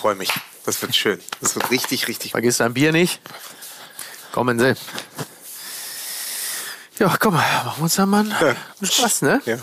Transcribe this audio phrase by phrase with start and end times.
[0.00, 0.30] freue mich.
[0.64, 1.20] Das wird schön.
[1.40, 3.20] Das wird richtig, richtig Vergiss dein Bier nicht.
[4.32, 4.74] Kommen Sie.
[6.98, 8.56] Ja, komm, machen wir uns da mal einen
[8.90, 9.40] Spaß, ne?
[9.46, 9.56] Ja.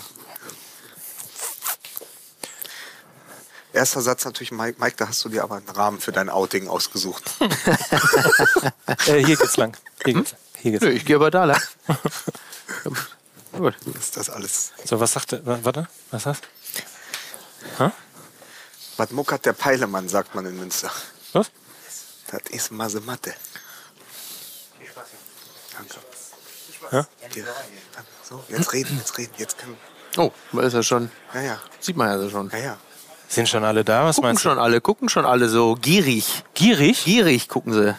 [3.73, 6.67] Erster Satz natürlich, Mike, Mike, da hast du dir aber einen Rahmen für dein Outing
[6.67, 7.23] ausgesucht.
[9.05, 9.77] Äh, hier geht's lang.
[10.03, 10.97] Hier geht's, hier geht's Nö, lang.
[10.97, 11.61] ich gehe aber da lang.
[13.51, 13.75] Gut.
[13.99, 14.71] Ist das alles?
[14.85, 15.45] So, was sagt der?
[15.45, 16.43] wa- Warte, was hast
[18.97, 20.91] Was muckert der Peilemann, sagt man in Münster.
[21.33, 21.51] Was?
[22.29, 23.33] Das ist Masematte.
[25.77, 25.95] Danke.
[26.91, 27.07] Ja?
[27.33, 27.45] Hier.
[28.23, 29.77] So, jetzt reden, jetzt reden, jetzt können
[30.17, 31.11] Oh, da ist er schon.
[31.33, 32.49] Ja, ja, Sieht man ja so schon.
[32.49, 32.77] ja, ja.
[33.29, 34.05] Sind schon alle da?
[34.05, 34.49] Was Gucken meinst du?
[34.49, 36.43] schon alle, gucken schon alle so gierig.
[36.53, 37.03] Gierig?
[37.03, 37.95] Gierig gucken sie.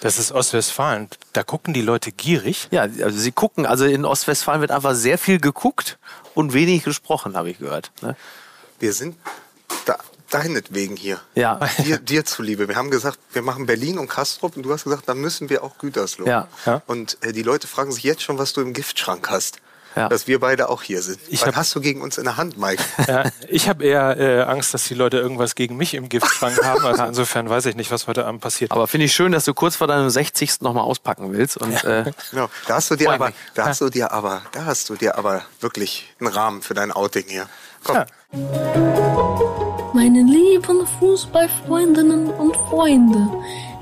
[0.00, 1.08] Das ist Ostwestfalen.
[1.32, 2.68] Da gucken die Leute gierig.
[2.70, 5.98] Ja, also sie gucken, also in Ostwestfalen wird einfach sehr viel geguckt
[6.34, 7.92] und wenig gesprochen, habe ich gehört.
[8.02, 8.16] Ne?
[8.78, 9.16] Wir sind
[10.30, 11.20] deinetwegen hier.
[11.34, 11.60] Ja.
[11.84, 12.68] Dir, dir zuliebe.
[12.68, 15.62] Wir haben gesagt, wir machen Berlin und Kastrop und du hast gesagt, dann müssen wir
[15.64, 16.26] auch Gütersloh.
[16.26, 16.48] Ja.
[16.64, 16.82] Ja.
[16.86, 19.58] Und äh, die Leute fragen sich jetzt schon, was du im Giftschrank hast.
[19.94, 20.10] Ja.
[20.10, 21.18] Dass wir beide auch hier sind.
[21.28, 22.82] Ich was hab- hast du gegen uns in der Hand, Mike?
[23.08, 26.84] Ja, ich habe eher äh, Angst, dass die Leute irgendwas gegen mich im Giftschrank haben.
[26.84, 28.72] Also insofern weiß ich nicht, was heute Abend passiert.
[28.72, 30.60] Aber finde ich schön, dass du kurz vor deinem 60.
[30.60, 31.56] nochmal auspacken willst.
[31.56, 32.50] Und äh, Genau.
[32.66, 33.34] Da hast du dir aber, mich.
[33.54, 36.92] da hast du dir aber, da hast du dir aber wirklich einen Rahmen für dein
[36.92, 37.48] Outing hier.
[37.82, 38.04] Komm.
[39.94, 43.28] Meine lieben Fußballfreundinnen und Freunde,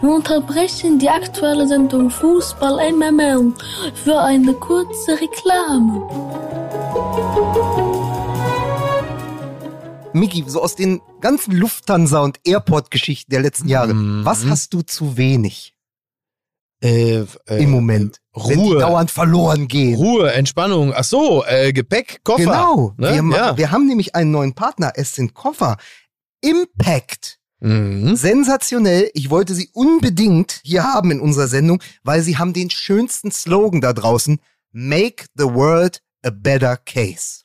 [0.00, 3.53] wir unterbrechen die aktuelle Sendung Fußball MML
[3.95, 6.03] für eine kurze Reklame.
[10.12, 14.25] Miki, so aus den ganzen Lufthansa- und Airport-Geschichten der letzten Jahre, Mhm.
[14.25, 15.73] was hast du zu wenig
[16.85, 18.21] Äh, äh, im Moment?
[18.35, 18.79] Wenn die Ruhe.
[18.79, 19.95] dauernd verloren gehen.
[19.95, 20.93] Ruhe, Entspannung.
[20.95, 22.45] Ach so, äh, Gepäck, Koffer.
[22.45, 22.93] Genau.
[22.99, 23.23] Ne?
[23.23, 23.57] Wir, ja.
[23.57, 24.93] wir haben nämlich einen neuen Partner.
[24.95, 25.79] Es sind Koffer.
[26.43, 27.39] Impact.
[27.61, 28.17] Mhm.
[28.17, 29.11] Sensationell.
[29.15, 33.81] Ich wollte sie unbedingt hier haben in unserer Sendung, weil sie haben den schönsten Slogan
[33.81, 34.39] da draußen.
[34.73, 37.44] Make the world a better case.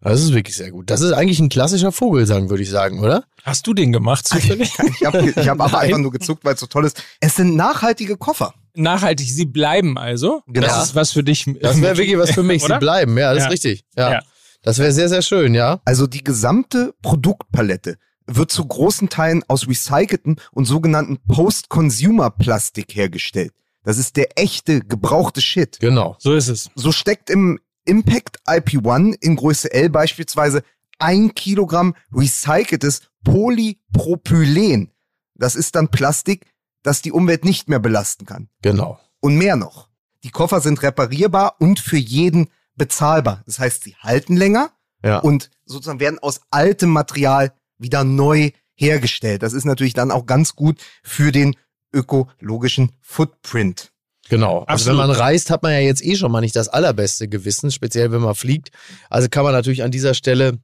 [0.00, 0.90] Das ist wirklich sehr gut.
[0.90, 3.24] Das ist eigentlich ein klassischer Vogelsang, würde ich sagen, oder?
[3.44, 4.72] Hast du den gemacht zufällig?
[4.98, 7.00] Ich habe ich hab aber einfach nur gezuckt, weil es so toll ist.
[7.20, 8.54] Es sind nachhaltige Koffer.
[8.74, 10.42] Nachhaltig, sie bleiben also.
[10.46, 10.66] Genau.
[10.66, 11.46] Das ist was für dich.
[11.60, 12.62] Das wäre wirklich was für mich.
[12.64, 13.46] Sie bleiben, ja, das Ja.
[13.46, 13.84] ist richtig.
[13.96, 14.12] Ja.
[14.12, 14.22] Ja.
[14.62, 15.80] Das wäre sehr, sehr schön, ja.
[15.84, 23.52] Also die gesamte Produktpalette wird zu großen Teilen aus recyceltem und sogenannten Post-Consumer-Plastik hergestellt.
[23.82, 25.78] Das ist der echte, gebrauchte Shit.
[25.80, 26.14] Genau.
[26.18, 26.70] So ist es.
[26.74, 30.62] So steckt im Impact IP1 in Größe L beispielsweise
[30.98, 34.90] ein Kilogramm recyceltes Polypropylen.
[35.34, 36.44] Das ist dann Plastik,
[36.82, 38.48] das die Umwelt nicht mehr belasten kann.
[38.62, 38.98] Genau.
[39.20, 39.88] Und mehr noch.
[40.24, 43.42] Die Koffer sind reparierbar und für jeden bezahlbar.
[43.46, 44.70] Das heißt, sie halten länger
[45.04, 45.18] Ja.
[45.18, 49.42] und sozusagen werden aus altem Material wieder neu hergestellt.
[49.42, 51.56] Das ist natürlich dann auch ganz gut für den
[51.92, 53.92] ökologischen Footprint.
[54.28, 54.60] Genau.
[54.60, 55.06] Also wenn Absolut.
[55.08, 58.20] man reist, hat man ja jetzt eh schon mal nicht das allerbeste Gewissen, speziell wenn
[58.20, 58.70] man fliegt.
[59.08, 60.58] Also kann man natürlich an dieser Stelle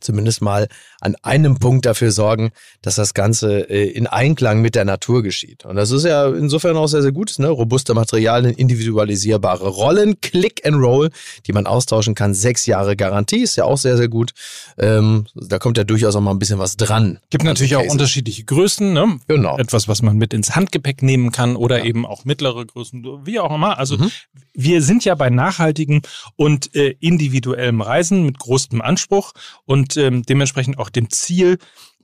[0.00, 0.68] zumindest mal
[1.00, 2.50] an einem Punkt dafür sorgen,
[2.82, 5.64] dass das Ganze äh, in Einklang mit der Natur geschieht.
[5.64, 7.38] Und das ist ja insofern auch sehr, sehr gut.
[7.38, 7.48] Ne?
[7.48, 11.10] Robuste Materialien, individualisierbare Rollen, Click and Roll,
[11.46, 12.34] die man austauschen kann.
[12.34, 14.32] Sechs Jahre Garantie ist ja auch sehr, sehr gut.
[14.78, 17.18] Ähm, da kommt ja durchaus auch mal ein bisschen was dran.
[17.30, 17.92] Gibt natürlich auch Cases.
[17.92, 18.92] unterschiedliche Größen.
[18.92, 19.18] Ne?
[19.28, 19.58] Genau.
[19.58, 23.54] Etwas, was man mit ins Handgepäck nehmen kann oder eben auch mittlere Größen, wie auch
[23.54, 23.78] immer.
[23.78, 24.10] Also Mhm.
[24.54, 26.02] wir sind ja bei nachhaltigem
[26.36, 29.32] und äh, individuellem Reisen mit großem Anspruch
[29.64, 31.58] und ähm, dementsprechend auch dem Ziel,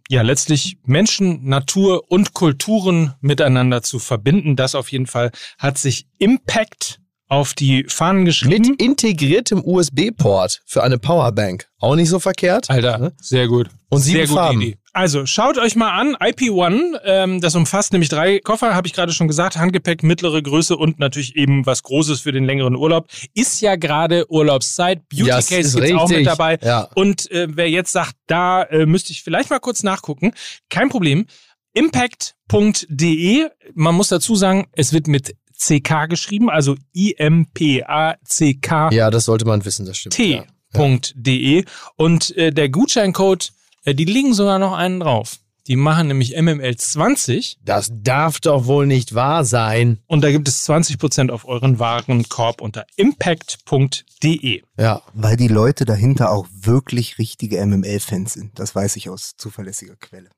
[0.08, 4.56] ja letztlich Menschen, Natur und Kulturen miteinander zu verbinden.
[4.56, 8.70] Das auf jeden Fall hat sich Impact auf die Fahnen geschrieben.
[8.70, 11.68] Mit integriertem USB-Port für eine Powerbank.
[11.78, 12.68] Auch nicht so verkehrt.
[12.68, 13.12] Alter, Ne?
[13.20, 13.68] sehr gut.
[13.88, 14.74] Und sieben sehr Farben.
[14.92, 19.12] Also schaut euch mal an, IP1, ähm, das umfasst nämlich drei Koffer, habe ich gerade
[19.12, 23.06] schon gesagt, Handgepäck, mittlere Größe und natürlich eben was Großes für den längeren Urlaub.
[23.34, 26.58] Ist ja gerade Urlaubszeit, Beauty Ja, es Case ist auch mit dabei.
[26.62, 26.88] Ja.
[26.94, 30.32] Und äh, wer jetzt sagt, da äh, müsste ich vielleicht mal kurz nachgucken,
[30.68, 31.26] kein Problem.
[31.72, 39.44] Impact.de, man muss dazu sagen, es wird mit CK geschrieben, also I-M-P-A-C-K Ja, das sollte
[39.44, 40.18] man wissen, das stimmt.
[40.18, 40.44] Ja.
[40.72, 41.64] t.de
[41.96, 43.52] und äh, der Gutscheincode,
[43.86, 45.38] die liegen sogar noch einen drauf.
[45.66, 49.98] Die machen nämlich MML20 Das darf doch wohl nicht wahr sein.
[50.06, 54.62] und da gibt es 20% auf euren Warenkorb unter impact.de.
[54.78, 55.02] Ja.
[55.14, 58.58] Weil die Leute dahinter auch wirklich richtige MML-Fans sind.
[58.58, 60.30] Das weiß ich aus zuverlässiger Quelle.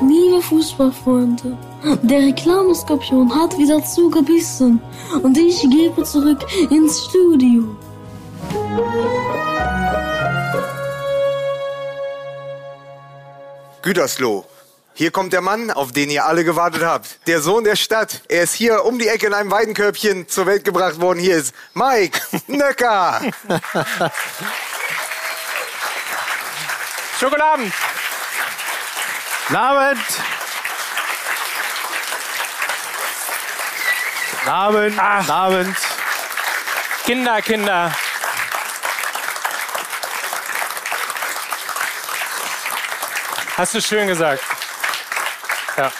[0.00, 1.56] Liebe Fußballfreunde,
[2.02, 4.80] der Reklameskorpion hat wieder zugebissen
[5.22, 7.76] und ich gebe zurück ins Studio.
[13.82, 14.44] Gütersloh.
[14.94, 17.20] Hier kommt der Mann, auf den ihr alle gewartet habt.
[17.28, 18.22] Der Sohn der Stadt.
[18.28, 21.20] Er ist hier um die Ecke in einem Weidenkörbchen zur Welt gebracht worden.
[21.20, 23.20] Hier ist Mike Nöcker.
[27.20, 27.72] Schokoladen.
[29.46, 30.00] Guten Abend.
[34.38, 34.96] Guten Abend.
[34.96, 35.76] Guten Abend.
[37.04, 37.94] Kinder, Kinder.
[43.58, 44.40] Hast du schön gesagt.
[45.76, 45.90] Ja.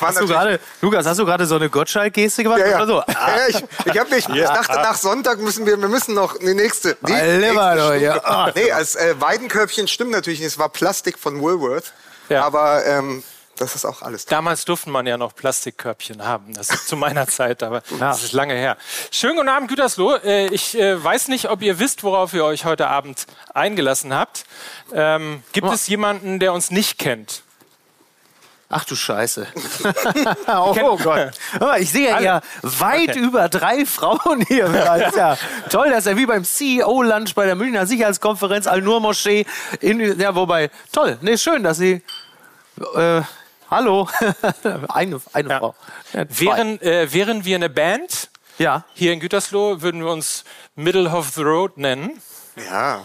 [0.00, 2.58] Hast du gerade, Lukas, hast du gerade so eine Gottschalk-Geste gemacht?
[2.58, 2.76] Ja, ja.
[2.78, 3.04] Oder so?
[3.06, 6.54] ja, ich, ich, hab mich, ich dachte, nach Sonntag müssen wir, wir müssen noch die
[6.54, 6.96] nächste.
[7.06, 8.52] Die nächste ja.
[8.56, 10.48] Nee, als äh, Weidenkörbchen stimmt natürlich nicht.
[10.48, 11.92] Es war Plastik von Woolworth.
[12.28, 12.44] Ja.
[12.44, 13.22] Aber ähm,
[13.58, 14.26] das ist auch alles.
[14.26, 16.52] Damals durfte man ja noch Plastikkörbchen haben.
[16.54, 18.10] Das ist zu meiner Zeit, aber Ja.
[18.10, 18.76] das ist lange her.
[19.10, 20.16] Schönen guten Abend, Gütersloh.
[20.16, 24.44] Äh, Ich äh, weiß nicht, ob ihr wisst, worauf ihr euch heute Abend eingelassen habt.
[24.92, 25.72] Ähm, gibt Oh.
[25.72, 27.42] es jemanden, der uns nicht kennt?
[28.68, 29.46] Ach du Scheiße.
[30.48, 31.30] oh, oh Gott.
[31.78, 33.18] Ich sehe ja weit Okay.
[33.20, 34.68] über drei Frauen hier.
[35.14, 35.38] Ja
[35.70, 39.46] toll, das ist ja wie beim CEO-Lunch bei der Münchner Sicherheitskonferenz Al-Nur-Moschee.
[39.80, 41.16] in- Ja, wobei, toll.
[41.20, 42.02] Nee, schön, dass Sie...
[42.96, 43.22] Äh,
[43.70, 44.08] hallo.
[44.88, 45.58] eine eine Ja.
[45.58, 45.74] Frau.
[46.12, 46.24] Ja.
[46.28, 48.84] Wären, äh, wären wir eine Band ja.
[48.94, 52.20] hier in Gütersloh, würden wir uns Middle of the Road nennen.
[52.70, 53.04] Ja.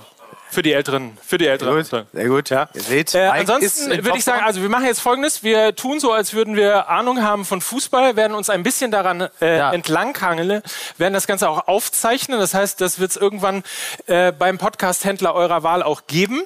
[0.49, 1.17] Für die Älteren.
[1.25, 1.81] Für die Älteren.
[1.81, 2.09] Sehr gut.
[2.11, 2.49] Sehr gut.
[2.49, 2.67] Ja.
[2.73, 5.43] Ihr seht, Äh, ansonsten würde ich sagen, also wir machen jetzt folgendes.
[5.43, 9.29] Wir tun so, als würden wir Ahnung haben von Fußball, werden uns ein bisschen daran
[9.39, 9.71] äh, Ja.
[9.71, 10.61] entlanghangeln,
[10.97, 12.37] werden das Ganze auch aufzeichnen.
[12.37, 13.63] Das heißt, das wird es irgendwann
[14.07, 16.41] äh, beim Podcast-Händler eurer Wahl auch geben.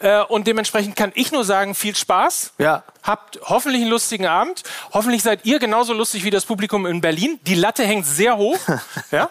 [0.00, 2.54] Äh, und dementsprechend kann ich nur sagen, viel Spaß.
[2.58, 2.82] Ja.
[3.04, 4.62] Habt hoffentlich einen lustigen Abend.
[4.92, 7.38] Hoffentlich seid ihr genauso lustig wie das Publikum in Berlin.
[7.46, 8.58] Die Latte hängt sehr hoch.
[9.10, 9.28] ja?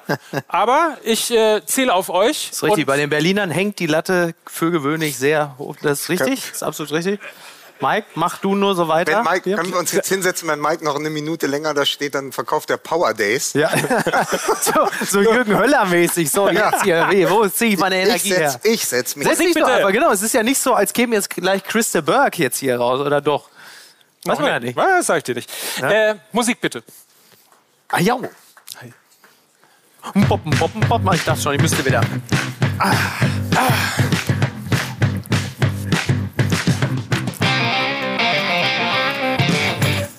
[0.48, 2.50] Aber ich äh, zähle auf euch.
[2.50, 2.86] Das ist richtig.
[2.86, 5.76] Bei den Berlinern hängt die Latte für gewöhnlich sehr hoch.
[5.82, 6.42] Das ist richtig.
[6.42, 7.20] Das ist absolut richtig.
[7.82, 9.18] Mike, mach du nur so weiter.
[9.18, 12.16] Wenn Mike, können wir uns jetzt hinsetzen, wenn Mike noch eine Minute länger da steht,
[12.16, 13.54] dann verkauft er Power Days.
[13.54, 13.70] Ja.
[14.62, 16.32] so, so Jürgen Höller-mäßig.
[16.32, 17.28] So, jetzt hier.
[17.30, 18.52] Wo ziehe ich meine Ich Energie her?
[18.52, 19.28] setz, ich setz mich.
[19.28, 19.74] Setz dich doch bitte.
[19.74, 20.12] einfach, genau.
[20.12, 23.20] Es ist ja nicht so, als käme jetzt gleich Christa Burke jetzt hier raus, oder
[23.20, 23.50] doch?
[24.26, 24.78] Weiß man ja nicht.
[24.78, 25.50] Das sag ich dir nicht.
[25.82, 26.84] Äh, Musik bitte.
[27.90, 28.18] Ah, ja.
[30.28, 31.14] Poppen, poppen, poppen.
[31.14, 32.02] Ich dachte schon, ich müsste wieder.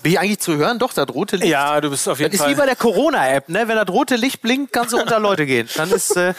[0.02, 0.78] Bin ich eigentlich zu hören?
[0.78, 1.50] Doch, das rote Licht.
[1.50, 2.52] Ja, du bist auf jeden Das ist Fall.
[2.52, 3.66] wie bei der Corona-App, ne?
[3.66, 5.66] Wenn das rote Licht blinkt, kannst du unter Leute gehen.
[5.76, 6.14] Dann ist.
[6.14, 6.34] Äh,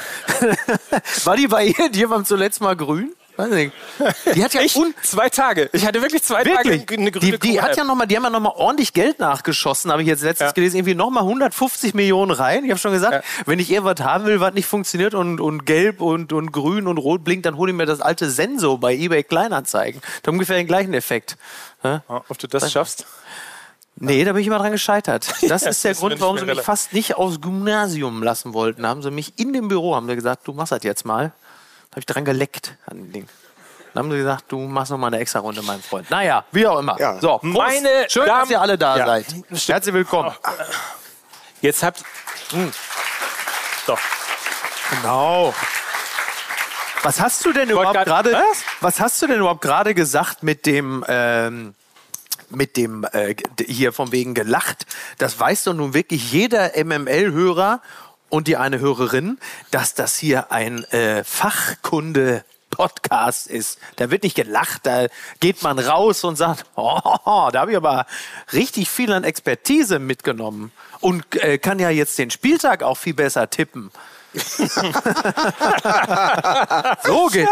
[1.23, 3.13] war die bei irgendjemandem zuletzt mal grün?
[3.37, 3.73] Weiß nicht.
[4.33, 5.69] Die hat ja ich, zwei Tage.
[5.73, 6.85] Ich hatte wirklich zwei Wirklich?
[6.85, 8.93] Tage eine grüne Die, die hat ja noch mal, die haben ja noch mal ordentlich
[8.93, 10.53] Geld nachgeschossen, habe ich jetzt letztens Ja.
[10.53, 12.63] gelesen, irgendwie noch mal 150 Millionen rein.
[12.63, 13.43] Ich habe schon gesagt, Ja.
[13.45, 16.97] wenn ich irgendwas haben will, was nicht funktioniert und, und gelb und, und grün und
[16.97, 20.01] rot blinkt, dann hole ich mir das alte Senso bei eBay Kleinanzeigen.
[20.23, 21.35] Da haben ungefähr den gleichen Effekt.
[21.83, 22.03] Ja?
[22.07, 23.05] Ob du das schaffst?
[23.97, 25.25] Nee, da bin ich immer dran gescheitert.
[25.47, 28.83] Das Ja, ist der das Grund, warum sie mich fast nicht aufs Gymnasium lassen wollten.
[28.83, 31.31] Da haben sie mich in dem Büro, haben sie gesagt, du machst das jetzt mal.
[31.95, 33.27] Habe ich dran geleckt an dem Ding.
[33.93, 36.09] Dann haben sie gesagt, du machst noch mal eine extra Runde, mein Freund.
[36.11, 36.99] Naja, wie auch immer.
[36.99, 37.17] Ja.
[37.21, 37.53] So, Prost.
[37.53, 39.05] Meine schön, Damen- dass ihr alle da Ja.
[39.05, 39.25] seid.
[39.67, 40.33] Herzlich willkommen.
[41.61, 42.03] Jetzt habt.
[42.51, 42.69] Hm.
[43.87, 43.97] So.
[44.91, 45.53] Genau.
[47.03, 48.33] Was hast du denn überhaupt gerade?
[48.33, 48.63] Was?
[48.81, 51.05] Was hast du denn überhaupt gerade gesagt mit dem?
[51.07, 51.75] Ähm,
[52.51, 54.85] mit dem äh, hier von wegen gelacht,
[55.17, 57.81] das weiß doch nun wirklich jeder MML-Hörer
[58.35, 59.37] und die eine Hörerin,
[59.71, 63.79] dass das hier ein äh, Fachkunde-Podcast ist.
[63.95, 65.07] Da wird nicht gelacht, da
[65.39, 68.05] geht man raus und sagt, oh, da habe ich aber
[68.51, 73.49] richtig viel an Expertise mitgenommen und äh, kann ja jetzt den Spieltag auch viel besser
[73.49, 73.89] tippen.
[77.03, 77.47] so geht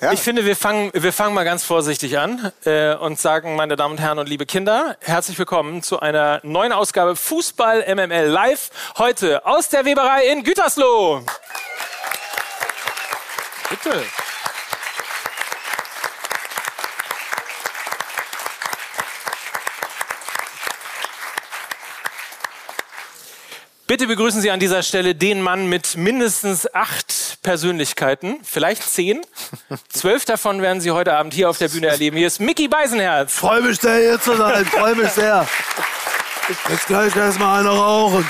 [0.00, 0.12] Ja.
[0.12, 3.92] Ich finde, wir fangen, wir fangen mal ganz vorsichtig an äh, und sagen, meine Damen
[3.92, 8.70] und Herren und liebe Kinder, herzlich willkommen zu einer neuen Ausgabe Fußball MML Live.
[8.98, 11.22] Heute aus der Weberei in Gütersloh.
[13.68, 14.02] Bitte.
[23.90, 29.20] Bitte begrüßen Sie an dieser Stelle den Mann mit mindestens acht Persönlichkeiten, vielleicht zehn.
[29.88, 32.16] Zwölf davon werden Sie heute Abend hier auf der Bühne erleben.
[32.16, 33.34] Hier ist Mickey Beisenherz.
[33.34, 34.64] Freue mich sehr, hier zu sein.
[34.64, 35.44] Freue mich sehr.
[36.68, 38.24] Jetzt gleich erstmal eine rauchen.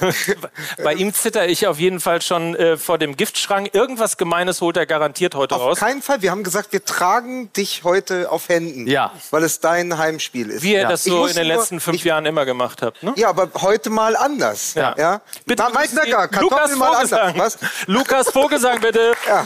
[0.82, 3.70] Bei ihm zitter ich auf jeden Fall schon äh, vor dem Giftschrank.
[3.74, 5.78] Irgendwas Gemeines holt er garantiert heute Auf raus.
[5.80, 6.22] keinen Fall.
[6.22, 8.86] Wir haben gesagt, wir tragen dich heute auf Händen.
[8.86, 9.12] Ja.
[9.30, 10.62] Weil es dein Heimspiel ist.
[10.62, 10.88] Wie ihr Ja.
[10.88, 13.02] das so in den nur- letzten fünf ich- Jahren immer gemacht habt.
[13.02, 13.12] Ne?
[13.16, 14.74] Ja, aber heute mal anders.
[14.74, 14.94] Ja.
[14.96, 15.20] Ja.
[15.46, 17.10] Bitte Na, Mike Necker, Lukas mal anders.
[17.10, 17.38] Vogelsang.
[17.38, 17.58] Was?
[17.86, 19.12] Lukas Vogelsang, bitte.
[19.28, 19.44] Ja.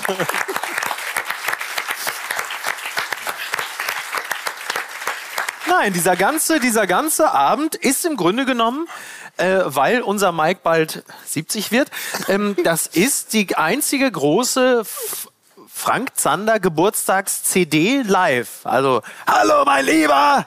[5.69, 8.89] Nein, dieser ganze, dieser ganze Abend ist im Grunde genommen,
[9.37, 11.89] äh, weil unser Mike bald 70 wird,
[12.29, 15.29] ähm, das ist die einzige große F
[15.75, 18.61] Frank Zander Geburtstags-CD live.
[18.65, 20.47] Also, hallo mein Lieber!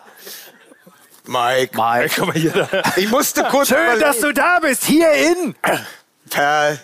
[1.27, 1.75] Mike.
[1.75, 2.13] Mike.
[2.15, 2.69] Guck mal hier.
[2.95, 5.55] Ich musste kurz Schön, dass du da bist, hier in.
[6.29, 6.79] Perl.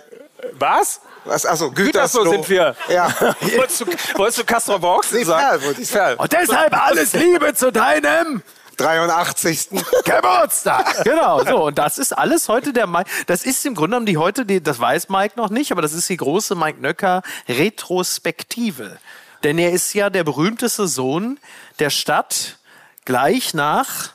[0.54, 1.02] Was?
[1.26, 1.46] Was?
[1.46, 2.76] Achso, Gütersloh Gütersloh sind wir.
[2.90, 3.14] Ja.
[3.56, 5.42] wolltest, du, wolltest du Castro Box Nee, sagen?
[5.42, 6.20] Perl wollte ich sagen.
[6.20, 8.42] Und deshalb alles Liebe zu deinem
[8.82, 9.70] 83.
[10.04, 11.04] Geburtstag.
[11.04, 11.66] Genau, so.
[11.68, 13.10] Und das ist alles heute der Mike.
[13.28, 15.94] Das ist im Grunde genommen die heute, die, das weiß Mike noch nicht, aber das
[15.94, 18.98] ist die große Mike Nöcker Retrospektive.
[19.44, 21.40] Denn er ist ja der berühmteste Sohn
[21.80, 22.58] der Stadt
[23.06, 24.12] gleich nach.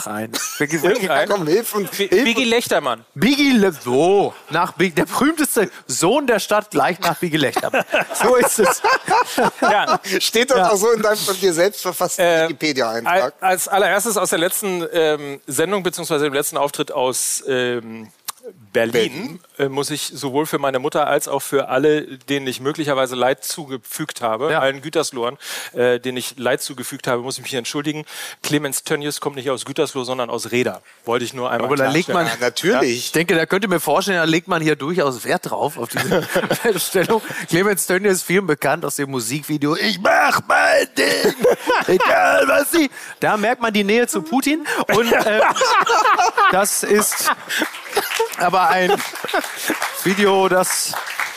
[0.00, 0.32] Sag ein.
[0.58, 1.28] Irgendein.
[1.28, 3.04] Komm, hilf und hilf Biggie Lechtermann.
[3.14, 7.84] Biggie Le so, nach Big, der berühmteste Sohn der Stadt gleich nach Biggie Lechtermann.
[8.22, 8.82] So ist es.
[9.60, 10.00] Ja.
[10.20, 13.34] Steht das auch so in deinem von dir selbst verfassten Äh, Wikipedia-Eintrag?
[13.40, 18.08] Al- Als allererstes aus der letzten ähm, Sendung beziehungsweise dem letzten Auftritt aus ähm,
[18.72, 23.14] Berlin, Äh, muss ich sowohl für meine Mutter als auch für alle, denen ich möglicherweise
[23.16, 24.60] Leid zugefügt habe, Ja.
[24.60, 25.38] allen Güterslohern,
[25.72, 28.04] äh, denen ich Leid zugefügt habe, muss ich mich entschuldigen.
[28.42, 30.82] Clemens Tönnies kommt nicht aus Gütersloh, sondern aus Reda.
[31.04, 32.96] Wollte ich nur einmal Aber da legt man, Ja, natürlich.
[32.98, 36.22] Ich denke, da könnte mir vorstellen, da legt man hier durchaus Wert drauf, auf diese
[36.62, 37.22] Feststellung.
[37.48, 41.34] Clemens Tönnies ist vielen bekannt aus dem Musikvideo Ich mach mein Ding,
[41.86, 42.90] egal was sie...
[43.20, 44.66] Da merkt man die Nähe zu Putin.
[44.94, 45.40] Und äh,
[46.52, 47.30] das ist
[48.38, 48.92] aber ein
[50.04, 50.92] Video, das...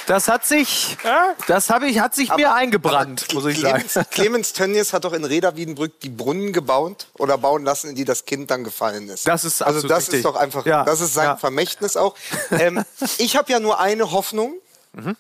[0.06, 0.98] Das hat sich,
[1.46, 3.84] das habe ich, hat sich mir eingebrannt, muss ich sagen.
[3.88, 7.96] Clemens, Clemens Tönnies hat doch in Reda Wiedenbrück die Brunnen gebaut oder bauen lassen, in
[7.96, 9.27] die das Kind dann gefallen ist.
[9.27, 10.15] Das ist also das richtig.
[10.15, 11.36] ist doch einfach, Ja, das ist sein ja.
[11.36, 12.15] Vermächtnis auch.
[12.50, 12.84] Ähm,
[13.20, 14.56] ich habe ja nur eine Hoffnung,
[14.94, 15.15] Mhm.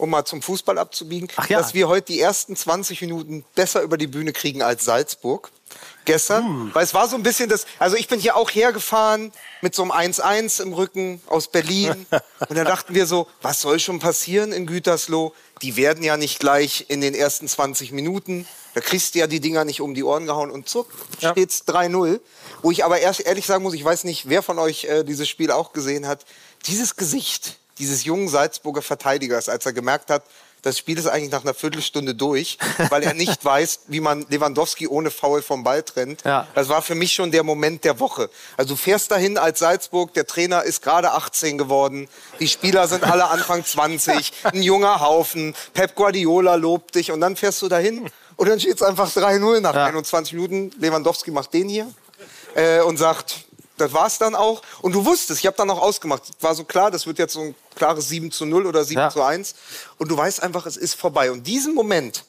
[0.00, 1.58] Um mal zum Fußball abzubiegen, ja.
[1.58, 5.50] dass wir heute die ersten 20 Minuten besser über die Bühne kriegen als Salzburg.
[6.04, 6.74] Gestern, Uh.
[6.74, 9.30] weil es war so ein bisschen das, also ich bin hier auch hergefahren
[9.60, 12.06] mit so einem 1-1 im Rücken aus Berlin
[12.48, 15.32] und da dachten wir so, was soll schon passieren in Gütersloh?
[15.62, 19.40] Die werden ja nicht gleich in den ersten 20 Minuten, da kriegst du ja die
[19.40, 20.88] Dinger nicht um die Ohren gehauen und zuck,
[21.20, 21.32] Ja.
[21.32, 22.20] steht's 3-0.
[22.62, 25.28] Wo ich aber erst ehrlich sagen muss, ich weiß nicht, wer von euch äh, dieses
[25.28, 26.24] Spiel auch gesehen hat,
[26.66, 30.22] dieses Gesicht dieses jungen Salzburger Verteidigers, als er gemerkt hat,
[30.62, 32.58] das Spiel ist eigentlich nach einer Viertelstunde durch,
[32.90, 36.22] weil er nicht weiß, wie man Lewandowski ohne Foul vom Ball trennt.
[36.22, 36.46] Ja.
[36.54, 38.28] Das war für mich schon der Moment der Woche.
[38.58, 42.08] Also du fährst dahin als Salzburg, der Trainer ist gerade 18 geworden,
[42.40, 47.36] die Spieler sind alle Anfang 20, ein junger Haufen, Pep Guardiola lobt dich und dann
[47.36, 49.86] fährst du dahin und dann steht es einfach 3-0 nach Ja.
[49.86, 50.72] 21 Minuten.
[50.78, 51.90] Lewandowski macht den hier
[52.54, 53.46] äh, und sagt,
[53.80, 54.62] das war's dann auch.
[54.82, 57.40] Und du wusstest, ich habe dann auch ausgemacht, war so klar, das wird jetzt so
[57.40, 59.10] ein klares 7 zu 0 oder 7 Ja.
[59.10, 59.54] zu 1.
[59.98, 61.30] Und du weißt einfach, es ist vorbei.
[61.30, 62.24] Und diesen Moment,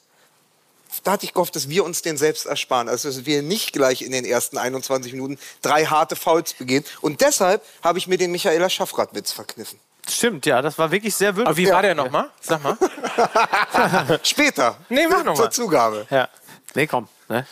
[1.04, 2.88] da hatte ich gehofft, dass wir uns den selbst ersparen.
[2.88, 6.84] Also, dass wir nicht gleich in den ersten 21 Minuten drei harte Fouls begehen.
[7.00, 9.78] Und deshalb habe ich mir den Michaela Schaffrath-Witz verkniffen.
[10.08, 11.72] Stimmt, ja, das war wirklich sehr Aber wie würdig.
[11.72, 12.28] war der nochmal?
[12.40, 12.76] Sag mal.
[14.22, 14.76] Später.
[14.88, 15.50] Nee, mach noch Zur.
[15.50, 16.06] Zugabe.
[16.10, 16.28] Ja.
[16.74, 17.08] Nee, komm.
[17.28, 17.46] Ne?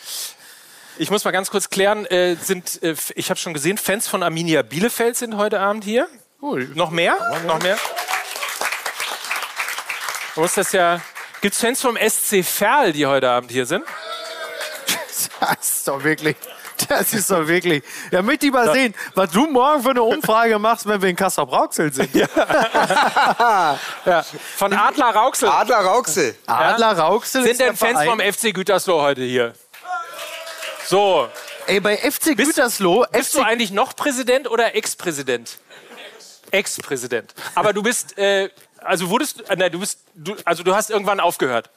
[1.00, 4.22] Ich muss mal ganz kurz klären, äh, sind, äh, ich habe schon gesehen, Fans von
[4.22, 6.06] Arminia Bielefeld sind heute Abend hier.
[6.74, 7.16] Noch mehr?
[7.46, 7.78] Noch mehr?
[10.36, 11.00] Man muss das ja.
[11.40, 13.82] Gibt es Fans vom SC Verl, die heute Abend hier sind?
[15.40, 16.36] Das ist doch wirklich.
[16.86, 17.82] Das ist doch wirklich.
[18.10, 21.16] Ja, möchte ich mal sehen, was du morgen für eine Umfrage machst, wenn wir in
[21.16, 22.10] Kassel Brauxel sind.
[24.04, 24.24] Ja.
[24.56, 25.48] Von Adler Rauxel.
[25.48, 26.34] Adler Rauxel.
[26.46, 28.08] Adler Rauxel Sind ist der denn Fans Verein.
[28.08, 29.54] vom FC Gütersloh heute hier?
[30.90, 31.28] So.
[31.68, 35.58] Ey, bei FC Gütersloh, Bist du FC eigentlich noch Präsident oder Ex-Präsident?
[36.50, 37.32] Ex-Präsident.
[37.54, 41.20] Aber du bist, äh, also wurdest, äh, nein, du bist, du, also du hast irgendwann
[41.20, 41.70] aufgehört.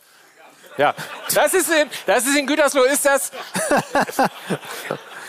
[0.79, 0.95] Ja.
[1.31, 3.31] Das ist in, das ist in Gütersloh, ist das.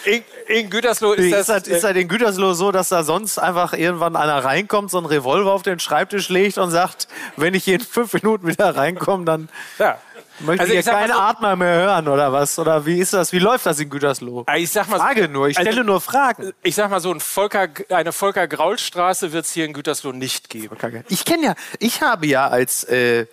[0.07, 1.47] In, in Gütersloh ist ist, das.
[1.47, 5.07] das, ist das in Gütersloh so, dass da sonst einfach irgendwann einer reinkommt, so einen
[5.07, 9.49] Revolver auf den Schreibtisch legt und sagt, wenn ich in fünf Minuten wieder reinkomme, dann
[9.79, 9.99] ja.
[10.41, 12.59] Möchte Also ich keinen so- Atmer mehr hören oder was?
[12.59, 13.33] Oder wie ist das?
[13.33, 14.45] Wie läuft das in Gütersloh?
[14.57, 16.53] Ich sag mal, so- Frage nur, ich also- stelle nur Fragen.
[16.63, 20.77] Ich sag mal so, ein Volker, eine Volker-Graul-Straße wird es hier in Gütersloh nicht geben.
[21.09, 23.27] Ich kenne ja, ich habe ja als äh,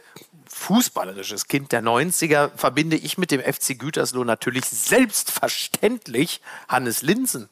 [0.48, 7.50] fußballerisches Kind der 90er verbinde ich mit dem FC Gütersloh natürlich selbstverständlich Hannes Linsen.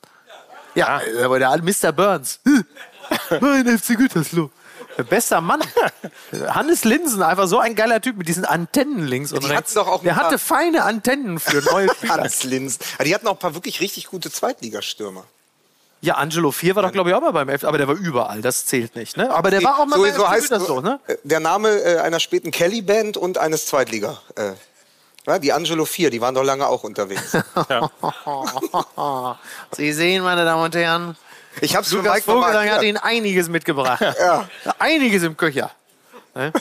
[0.75, 1.91] Ja, aber der Mr.
[1.91, 2.39] Burns.
[3.41, 4.51] Mein FC Gütersloh.
[5.03, 5.62] Bester Mann.
[6.48, 9.74] Hannes Linsen, einfach so ein geiler Typ mit diesen Antennen links und Die rechts.
[9.74, 12.13] doch auch Der hatte feine Antennen für neue Spieler.
[12.13, 12.79] Hannes Linz.
[12.96, 15.24] Aber die hatten auch ein paar wirklich richtig gute Zweitligastürmer.
[16.01, 18.41] Ja, Angelo 4 war doch, glaube ich, auch mal beim F, aber der war überall,
[18.41, 19.29] das zählt nicht, ne?
[19.34, 20.98] Aber der war auch mal so, beim so heißt Gütersloh, ne?
[21.08, 24.18] äh, der Name äh, einer späten Kelly-Band und eines Zweitliga.
[24.36, 24.53] Äh,
[25.27, 27.36] ja, die Angelo 4, die waren doch lange auch unterwegs.
[29.75, 31.18] Sie sehen, meine Damen und Herren,
[31.62, 32.84] Ich hab's für Lukas Vogelsang hat.
[32.84, 34.01] Ihnen einiges mitgebracht.
[34.20, 34.50] Ja.
[34.80, 35.72] Einiges im Köcher.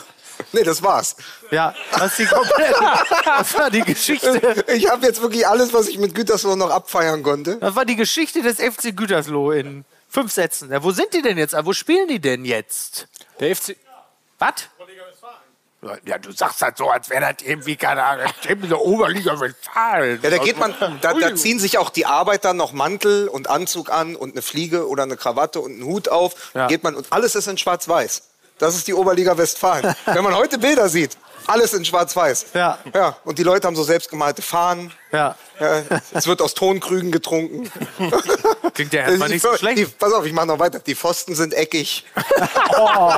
[0.53, 1.17] Nee, das war's.
[1.51, 2.73] Ja, das, ist die komplette,
[3.25, 4.63] das war die Geschichte.
[4.73, 7.57] Ich habe jetzt wirklich alles, was ich mit Gütersloh noch abfeiern konnte.
[7.57, 10.71] Das war die Geschichte des FC Gütersloh in fünf Sätzen.
[10.71, 11.55] Ja, wo sind die denn jetzt?
[11.63, 13.07] Wo spielen die denn jetzt?
[13.39, 13.75] Der FC.
[14.39, 14.69] Was?
[16.05, 20.19] Ja, du sagst das so, als wäre das irgendwie, keine Ahnung, in der Oberliga Westfalen.
[20.21, 23.89] Ja, da geht man, da, da ziehen sich auch die Arbeiter noch Mantel und Anzug
[23.89, 26.51] an und eine Fliege oder eine Krawatte und einen Hut auf.
[26.53, 26.67] Ja.
[26.67, 28.23] Geht man und alles ist in Schwarz-Weiß.
[28.57, 29.95] Das ist die Oberliga Westfalen.
[30.05, 31.17] Wenn man heute Bilder sieht,
[31.47, 32.47] alles in Schwarz-Weiß.
[32.53, 32.77] Ja.
[32.93, 33.17] ja.
[33.23, 34.91] Und die Leute haben so selbstgemalte Fahnen.
[35.11, 35.81] Ja, Ja,
[36.13, 37.71] es wird aus Tonkrügen getrunken.
[38.73, 39.97] klingt ja erstmal Die- nicht so die, schlecht.
[39.97, 40.79] pass auf, ich mache noch weiter.
[40.79, 42.05] Die Pfosten sind eckig.
[42.81, 43.11] Oh.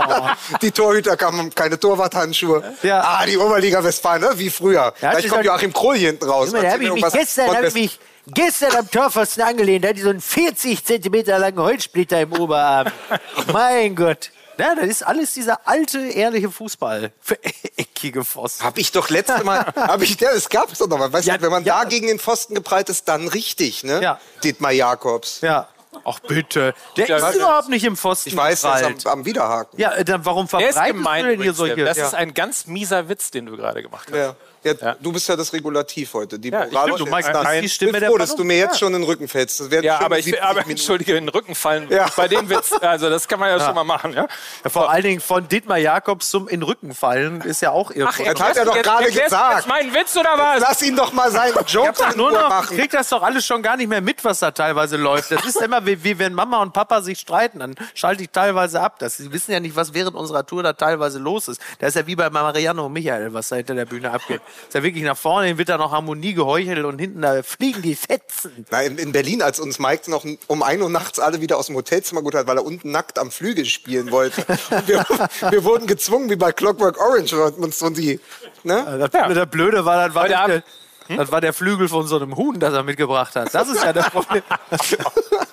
[0.61, 2.63] Die Torhüter haben keine Torwarthandschuhe.
[2.81, 3.01] Ja.
[3.01, 4.29] Ah, die Oberliga Westfalen, ne?
[4.35, 4.93] wie früher.
[5.01, 6.49] Ja, Gleich kommt Joachim Kroll hier hinten raus.
[6.51, 9.83] Da habe ich mich Irgendwas gestern, hab ich mich gestern am Torpfosten angelehnt.
[9.83, 12.87] Da hatte ich so einen 40 Zentimeter langen Holzsplitter im Oberarm.
[13.53, 14.31] mein Gott.
[14.57, 17.11] Ja, das ist alles dieser alte, ehrliche Fußball.
[17.19, 17.37] Für
[17.77, 18.63] eckige Pfosten.
[18.63, 21.11] Hab ich doch letzte Mal, hab ich, ja, es gab's doch noch mal.
[21.11, 21.79] Weißt Ja, du, wenn man ja.
[21.83, 24.01] da gegen den Pfosten geprallt ist, dann richtig, ne?
[24.01, 24.19] Ja.
[24.43, 25.41] Dietmar Jakobs.
[25.41, 25.67] Ja.
[26.05, 26.73] Ach bitte.
[26.95, 28.29] Der Ja, ist überhaupt nicht im Pfosten.
[28.29, 29.79] Ich weiß, er ist am, am Widerhaken.
[29.79, 31.83] Ja, äh, dann warum verbreitest du denn hier solche...
[31.83, 32.07] Das ja.
[32.07, 34.17] ist ein ganz mieser Witz, den du gerade gemacht hast.
[34.17, 34.35] Ja.
[34.63, 36.37] Ja, Du bist ja das Regulativ heute.
[36.37, 37.47] Die Ja, ich Moral bin- du ist magst das.
[37.51, 38.77] die Ich Stimme bin der froh, dass du mir jetzt Ja.
[38.79, 39.59] schon in den Rücken fällst.
[39.59, 41.87] Das Ja, aber ich 70 aber, entschuldige, in den Rücken fallen.
[41.89, 42.05] Ja.
[42.15, 44.13] Bei dem Witz, also das kann man ja, schon mal machen.
[44.13, 44.27] Ja?
[44.63, 47.89] Ja, vor allen Dingen von Dietmar Jakobs zum in den Rücken fallen ist ja auch
[47.91, 48.23] irgendwo.
[48.23, 49.55] Das hat er doch Jetzt- gerade gesagt.
[49.57, 50.59] Jetzt meinen Witz oder was?
[50.61, 52.77] Lass ihn doch mal seinen in nur noch, machen.
[52.77, 55.31] kriegt das doch alles schon gar nicht mehr mit, was da teilweise läuft.
[55.31, 58.79] Das ist immer wie, wie wenn Mama und Papa sich streiten, dann schalte ich teilweise
[58.81, 58.99] ab.
[58.99, 61.59] Das, sie wissen ja nicht, was während unserer Tour da teilweise los ist.
[61.79, 64.41] Da ist ja wie bei Mariano und Michael, was da hinter der Bühne abgeht.
[64.67, 67.81] Ist ja wirklich nach vorne hin wird da noch Harmonie geheuchelt und hinten da fliegen
[67.81, 68.65] die Fetzen.
[68.69, 71.67] Na, in, in Berlin, als uns Mike noch um 1 Uhr nachts alle wieder aus
[71.67, 74.45] dem Hotelzimmer geholt hat, weil er unten nackt am Flügel spielen wollte.
[74.69, 75.05] Und wir,
[75.51, 78.19] wir wurden gezwungen, wie bei Clockwork Orange, uns so die,
[78.63, 79.09] ne?
[79.11, 80.63] Das, das Blöde war, das war, der,
[81.07, 83.53] das war der Flügel von so einem Huhn, das er mitgebracht hat.
[83.53, 84.43] Das ist ja das Problem.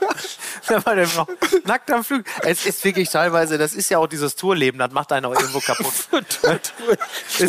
[0.66, 1.28] da war der noch
[1.64, 2.24] nackt am Flügel.
[2.42, 5.60] Es ist wirklich teilweise, das ist ja auch dieses Tourleben, das macht einen auch irgendwo
[5.60, 5.94] kaputt.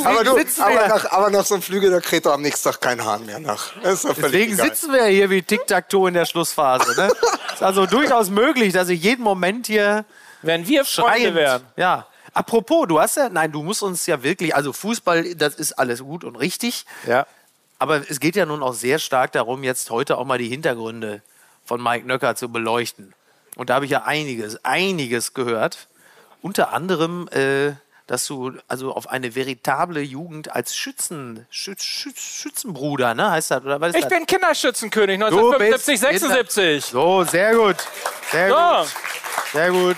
[0.04, 2.82] Aber du, aber nach, aber nach so einem Flügel, da kräht doch am nächsten Tag
[2.82, 3.72] kein Hahn mehr nach.
[3.84, 4.68] Deswegen egal.
[4.68, 6.96] sitzen wir ja hier wie Tic-Tac-Toe in der Schlussphase.
[7.00, 7.12] Ne?
[7.54, 10.06] ist also durchaus möglich, dass ich jeden Moment hier
[10.42, 11.36] Wenn wir Freunde schreiend...
[11.36, 11.62] wären.
[11.76, 12.08] Ja.
[12.34, 13.30] Apropos, du hast ja...
[13.30, 14.56] Nein, du musst uns ja wirklich...
[14.56, 16.86] Also Fußball, das ist alles gut und richtig.
[17.08, 17.26] Ja.
[17.80, 21.22] Aber es geht ja nun auch sehr stark darum, jetzt heute auch mal die Hintergründe
[21.70, 23.14] von Mike Nöcker zu beleuchten.
[23.56, 25.88] Und da habe ich ja einiges, einiges gehört.
[26.42, 27.74] Unter anderem, äh,
[28.08, 33.64] dass du also auf eine veritable Jugend als Schützen, Schütz, Schütz, Schützenbruder, ne, heißt das?
[33.64, 34.10] Oder was ist Ich das?
[34.10, 36.86] bin Kinderschützenkönig Du bist 1975, 76.
[36.86, 37.76] So, sehr gut.
[38.32, 38.56] Sehr So.
[38.56, 38.96] gut.
[39.54, 39.98] Sehr gut.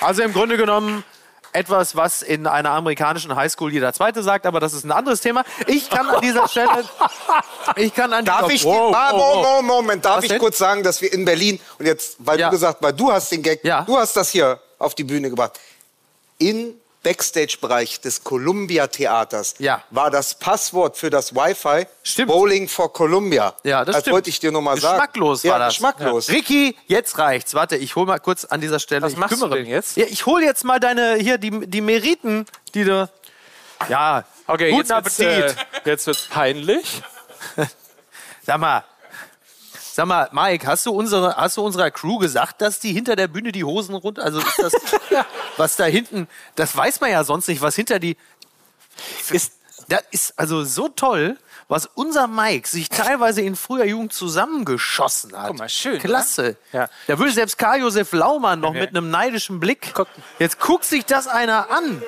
[0.00, 1.04] Also im Grunde genommen
[1.52, 5.44] etwas, was in einer amerikanischen Highschool jeder Zweite sagt, aber das ist ein anderes Thema.
[5.66, 6.84] Ich kann an dieser Stelle,
[7.76, 9.62] ich kann an Darf dieser, ich, Wow, ah, wow, Moment, wow.
[9.62, 10.38] Moment, darf Was ich denn?
[10.38, 12.46] kurz sagen, dass wir in Berlin, und jetzt, weil Ja.
[12.48, 13.82] du gesagt, weil du hast den Gag, Ja.
[13.82, 15.58] du hast das hier auf die Bühne gebracht.
[16.38, 19.82] In Backstage-Bereich des Columbia Theaters Ja.
[19.90, 22.28] war das Passwort für das Wi-Fi Stimmt.
[22.28, 23.54] Bowling for Columbia.
[23.64, 24.14] Ja, das das stimmt.
[24.14, 24.96] wollte ich dir nur mal sagen.
[24.98, 25.74] Geschmacklos ja, war das.
[25.74, 26.28] Geschmacklos.
[26.30, 27.54] Ricky, jetzt reicht's.
[27.54, 29.02] Warte, ich hol mal kurz an dieser Stelle.
[29.02, 29.72] Was ich machst du kümmere denn mich.
[29.72, 29.96] jetzt?
[29.96, 33.08] Ja, ich hol jetzt mal deine hier die, die Meriten, die du.
[33.88, 35.56] Ja, Okay, guten jetzt wird's, Appetit.
[35.84, 37.02] äh, jetzt wird's peinlich.
[38.46, 38.84] Sag mal,
[39.94, 43.28] sag mal, Mike, hast du, unsere, hast du unserer Crew gesagt, dass die hinter der
[43.28, 44.72] Bühne die Hosen runter, also ist das,
[45.56, 48.16] was da hinten, das weiß man ja sonst nicht, was hinter die,
[49.30, 49.52] ist,
[49.88, 51.36] das ist also so toll,
[51.68, 55.48] was unser Mike sich teilweise in früher Jugend zusammengeschossen hat.
[55.48, 56.56] Guck mal, schön, Klasse.
[56.72, 56.88] Ja.
[57.06, 59.94] Da würde selbst Karl-Josef Laumann noch mit einem neidischen Blick.
[60.40, 62.02] Jetzt guckt sich das einer an.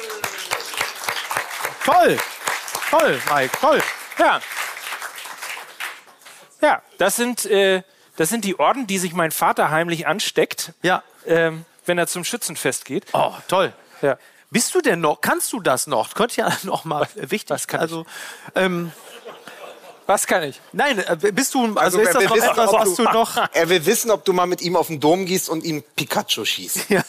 [1.85, 2.19] Toll.
[2.91, 3.83] Toll, Mike, toll.
[4.19, 4.41] Ja.
[7.03, 7.83] Das sind, äh,
[8.17, 11.03] das sind die Orden, die sich mein Vater heimlich ansteckt, Ja.
[11.27, 13.07] ähm, wenn er zum Schützenfest geht.
[13.13, 13.73] Oh, toll.
[14.03, 14.19] Ja.
[14.51, 16.15] Bist du denn noch, kannst du das noch?
[16.15, 17.51] Könnte ja noch mal wichtig.
[17.51, 17.83] was kann ich?
[17.83, 18.07] also,
[18.55, 18.93] ähm,
[20.07, 20.61] Was kann ich?
[20.73, 23.49] Nein, äh, bist du, also, Also, ist das noch wissen, etwas, was du noch...
[23.53, 26.45] Er will wissen, ob du mal mit ihm auf den Dom gehst und ihn Pikachu
[26.45, 26.85] schießt.
[26.89, 27.03] Ja.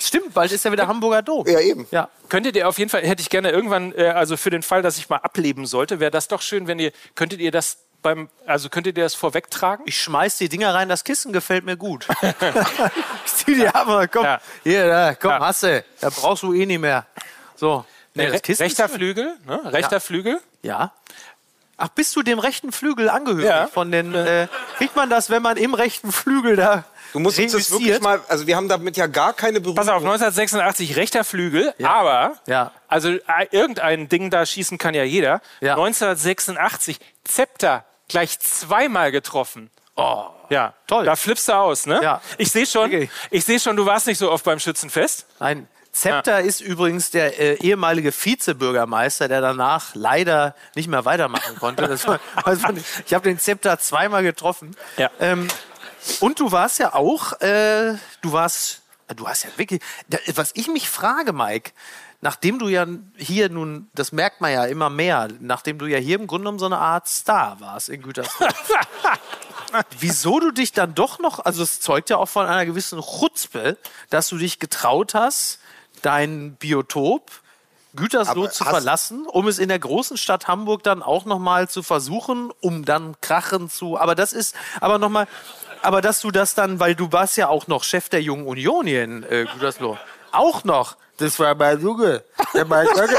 [0.00, 1.46] Stimmt, bald ist ja wieder Hamburger Dom.
[1.46, 1.86] Ja, eben.
[1.90, 2.08] Ja.
[2.30, 4.96] Könntet ihr auf jeden Fall, hätte ich gerne irgendwann, äh, also für den Fall, dass
[4.96, 8.68] ich mal ableben sollte, wäre das doch schön, wenn ihr, könntet ihr das beim, also
[8.68, 9.84] könntet ihr das vorwegtragen?
[9.86, 12.06] Ich schmeiß die Dinger rein, das Kissen gefällt mir gut.
[13.26, 14.40] ich zieh die ab, aber komm, Ja.
[14.64, 15.40] hier, da, komm, Ja.
[15.40, 15.84] hast du.
[16.00, 17.06] Da brauchst du eh nicht mehr.
[17.56, 17.84] So.
[18.14, 18.88] Nee, Re das Kissen rechter.
[18.88, 19.72] Flügel, ne?
[19.72, 20.40] Rechter Flügel.
[20.62, 20.92] Ja.
[21.78, 23.46] Ach, bist du dem rechten Flügel angehörig?
[23.46, 23.66] Ja.
[23.66, 27.52] Von den, äh, kriegt man das, wenn man im rechten Flügel da Du musst uns
[27.52, 29.76] das wirklich mal, also wir haben damit ja gar keine Berührung.
[29.76, 32.72] Pass auf, 1986 rechter Flügel, aber Ja.
[32.88, 35.42] also äh, irgendein Ding da schießen kann ja jeder.
[35.60, 35.74] Ja.
[35.74, 39.70] 1986 Zepter gleich zweimal getroffen.
[39.96, 41.04] Oh, ja, Toll.
[41.04, 42.00] Da flippst du aus, ne?
[42.02, 42.20] Ja.
[42.38, 43.10] Ich sehe schon, Okay.
[43.30, 45.26] ich sehe schon, du warst nicht so oft beim Schützenfest.
[45.40, 45.66] Nein.
[45.92, 51.86] Zepter ist übrigens der äh, ehemalige Vizebürgermeister, der danach leider nicht mehr weitermachen konnte.
[52.06, 52.66] War, also,
[53.06, 54.74] ich habe den Zepter zweimal getroffen.
[54.96, 55.10] Ja.
[55.20, 55.48] Ähm,
[56.20, 58.80] und du warst ja auch, äh, du warst,
[59.14, 59.82] du hast ja wirklich,
[60.34, 61.72] was ich mich frage, Mike,
[62.22, 66.18] nachdem du ja hier nun, das merkt man ja immer mehr, nachdem du ja hier
[66.18, 68.46] im Grunde genommen so eine Art Star warst in Gütersloh.
[69.98, 73.76] wieso du dich dann doch noch, also es zeugt ja auch von einer gewissen Chutzpe,
[74.08, 75.58] dass du dich getraut hast,
[76.02, 77.30] dein Biotop
[77.94, 81.82] Gütersloh zu verlassen, um es in der großen Stadt Hamburg dann auch noch mal zu
[81.82, 83.98] versuchen, um dann krachen zu.
[83.98, 85.26] Aber das ist, aber noch mal,
[85.82, 88.86] aber dass du das dann, weil du warst ja auch noch Chef der Jungen Union
[88.86, 89.98] hier in äh, Gütersloh,
[90.30, 90.96] auch noch.
[91.22, 92.22] Das war mein Junge.
[92.54, 93.08] Der mein Junge.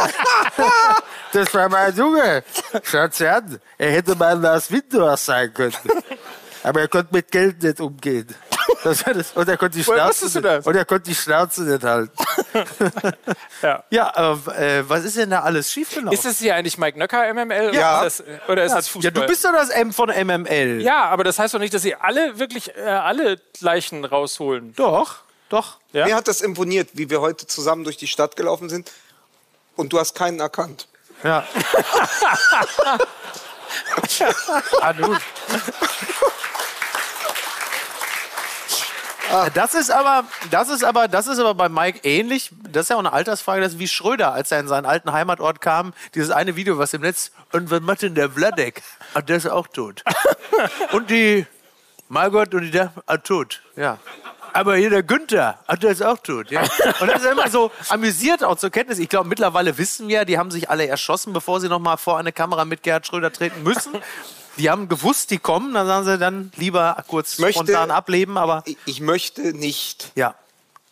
[1.32, 2.44] Das war mein Junge.
[2.84, 3.60] Schaut sie an.
[3.80, 5.74] Er hätte mal Lars Windhorst sein können.
[6.62, 8.28] Aber er konnte mit Geld nicht umgehen.
[8.84, 9.32] Das war das.
[9.32, 10.68] Und er konnte die Schnauze nicht, das?
[10.68, 12.12] und er konnte die Schnauze nicht halten.
[13.64, 13.84] Ja.
[13.90, 16.14] Ja, aber äh, was ist denn da alles schiefgelaufen?
[16.14, 17.98] Ist es hier eigentlich Mike Nöcker MML Ja.
[18.00, 19.12] oder ist das, oder ist das Fußball?
[19.14, 20.82] ja, du bist doch das M von MML.
[20.82, 24.74] ja, aber das heißt doch nicht, dass sie alle wirklich äh, alle Leichen rausholen.
[24.76, 25.16] Doch,
[25.54, 25.78] doch.
[25.94, 26.06] Ja?
[26.06, 28.92] Mir hat das imponiert, wie wir heute zusammen durch die Stadt gelaufen sind
[29.76, 30.88] und du hast keinen erkannt.
[31.24, 31.46] Ja.
[34.82, 35.16] ah, du.
[39.56, 42.52] Das ist aber, das ist aber, das ist aber bei Mike ähnlich.
[42.70, 43.62] Das ist ja auch eine Altersfrage.
[43.62, 45.94] Das ist wie Schröder, als er in seinen alten Heimatort kam.
[46.14, 47.32] Dieses eine Video, was im Netz.
[47.52, 48.84] Und was macht denn der Vladek?
[49.14, 50.04] Ah, der ist auch tot.
[50.92, 51.48] Und die
[52.10, 53.62] Margot und die da, ah, tot.
[53.76, 53.98] Ja.
[54.56, 56.52] Aber hier der Günther, ah, der ist auch tot.
[56.52, 56.62] Ja.
[57.00, 59.00] Und das ist immer so amüsiert auch zur Kenntnis.
[59.00, 62.20] Ich glaube, mittlerweile wissen wir, die haben sich alle erschossen, bevor sie noch mal vor
[62.20, 63.94] eine Kamera mit Gerhard Schröder treten müssen.
[64.58, 68.62] Die haben gewusst, die kommen, dann sagen sie dann lieber kurz möchte- spontan ableben, aber
[68.66, 70.36] Ich, ich möchte nicht, ja,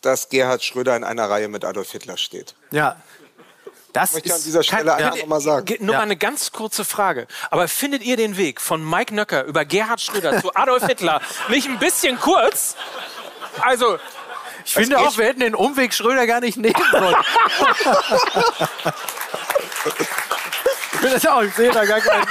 [0.02, 2.56] dass Gerhard Schröder in einer Reihe mit Adolf Hitler steht.
[2.72, 2.96] ja.
[3.94, 5.66] Das Möchte ich an ist dieser Stelle kein, einfach mal sagen.
[5.66, 6.00] Ge- Nur Ja.
[6.00, 7.28] mal eine ganz kurze Frage.
[7.50, 11.68] Aber findet ihr den Weg von Mike Nöcker über Gerhard Schröder zu Adolf Hitler nicht
[11.68, 12.76] ein bisschen kurz?
[13.62, 13.98] Also,
[14.64, 17.16] Ich finde auch, wir hätten den Umweg Schröder gar nicht nehmen sollen.
[20.94, 22.26] ich finde das auch, ich sehe da gar keinen.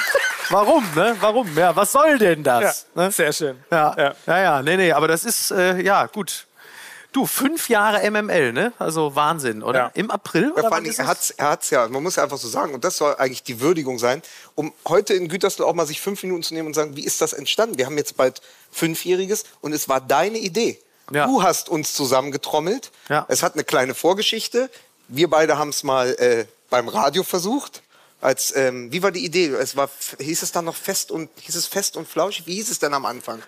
[0.50, 1.16] Warum, ne?
[1.20, 1.56] Warum?
[1.56, 2.86] Ja, was soll denn das?
[2.94, 3.10] ne?
[3.10, 3.62] sehr schön.
[3.70, 4.14] Ja, Ja.
[4.26, 6.46] ja, ja, nee, nee, aber das ist, äh, ja, gut.
[7.12, 8.72] Du, fünf Jahre MML, ne?
[8.78, 9.78] Also Wahnsinn, oder?
[9.78, 9.90] Ja.
[9.94, 10.44] Im April?
[10.44, 11.10] Ja, Oder vor allen Dingen, ist er es?
[11.10, 13.60] hat's, er hat's ja, man muss ja einfach so sagen, und das soll eigentlich die
[13.60, 14.22] Würdigung sein,
[14.54, 17.20] um heute in Gütersloh auch mal sich fünf Minuten zu nehmen und sagen, wie ist
[17.20, 17.78] das entstanden?
[17.78, 20.80] Wir haben jetzt bald Fünfjähriges und es war deine Idee.
[21.10, 21.26] Ja.
[21.26, 22.92] Du hast uns zusammengetrommelt.
[23.08, 23.26] Ja.
[23.28, 24.70] Es hat eine kleine Vorgeschichte.
[25.08, 27.82] Wir beide haben es mal äh, beim Radio versucht.
[28.20, 29.46] Als, ähm, wie war die Idee?
[29.48, 32.46] Es war, hieß es dann noch fest und, hieß es fest und flauschig?
[32.46, 33.42] Wie hieß es denn am Anfang?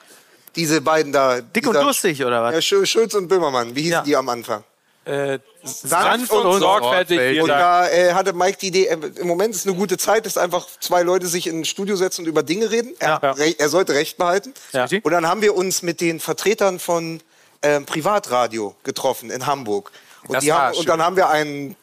[0.57, 1.41] Diese beiden da.
[1.41, 2.55] Dick und durstig, oder was?
[2.55, 3.75] Ja, Schul- Schulz und Böhmermann.
[3.75, 4.03] Wie hießen Ja.
[4.03, 4.65] die am Anfang?
[5.05, 7.41] Äh, Sanft und, und sorgfältig.
[7.43, 10.37] Und da äh, hatte Mike die Idee, äh, im Moment ist eine gute Zeit, dass
[10.37, 12.95] einfach zwei Leute sich in ein Studio setzen und über Dinge reden.
[13.01, 13.31] Er, Ja.
[13.33, 14.55] re- er sollte Recht behalten.
[14.73, 14.87] Ja.
[15.03, 17.21] Und dann haben wir uns mit den Vertretern von
[17.63, 19.91] ähm, Privatradio getroffen in Hamburg.
[20.29, 21.75] Und, haben, und dann haben wir einen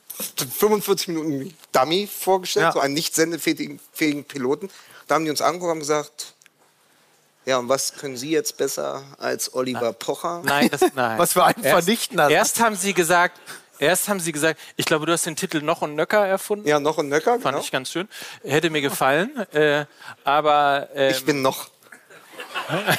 [0.58, 2.72] 45 Minuten Dummy vorgestellt, Ja.
[2.72, 4.70] so einen nicht sendefähigen fähigen Piloten.
[5.08, 6.34] Da haben die uns angeguckt und haben gesagt,
[7.46, 10.42] ja, und was können Sie jetzt besser als Oliver Pocher?
[10.46, 11.18] Nein, das, nein.
[11.18, 13.40] Was für ein Erst- vernichtender Erst haben sie gesagt,
[13.80, 16.68] erst haben sie gesagt, ich glaube, du hast den Titel Noch und Nöcker erfunden.
[16.68, 17.34] Ja, noch ein Nöcker.
[17.34, 17.60] Fand Genau.
[17.60, 18.08] ich ganz schön.
[18.44, 19.36] Hätte mir gefallen.
[19.54, 19.86] Äh,
[20.24, 21.70] aber ähm, Ich bin noch.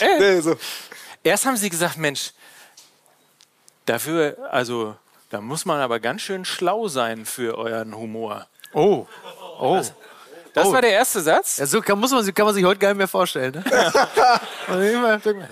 [0.00, 0.18] Äh.
[0.18, 0.56] Nee, so.
[1.22, 2.32] erst haben sie gesagt, Mensch,
[3.86, 4.96] dafür, also
[5.30, 8.46] da muss man aber ganz schön schlau sein für euren Humor.
[8.74, 9.06] Oh,
[9.58, 9.82] oh.
[10.56, 11.58] Das war der erste Satz.
[11.58, 13.52] Ja, so kann, muss man, sich- kann man sich heute gar nicht mehr vorstellen.
[13.52, 13.64] Ne?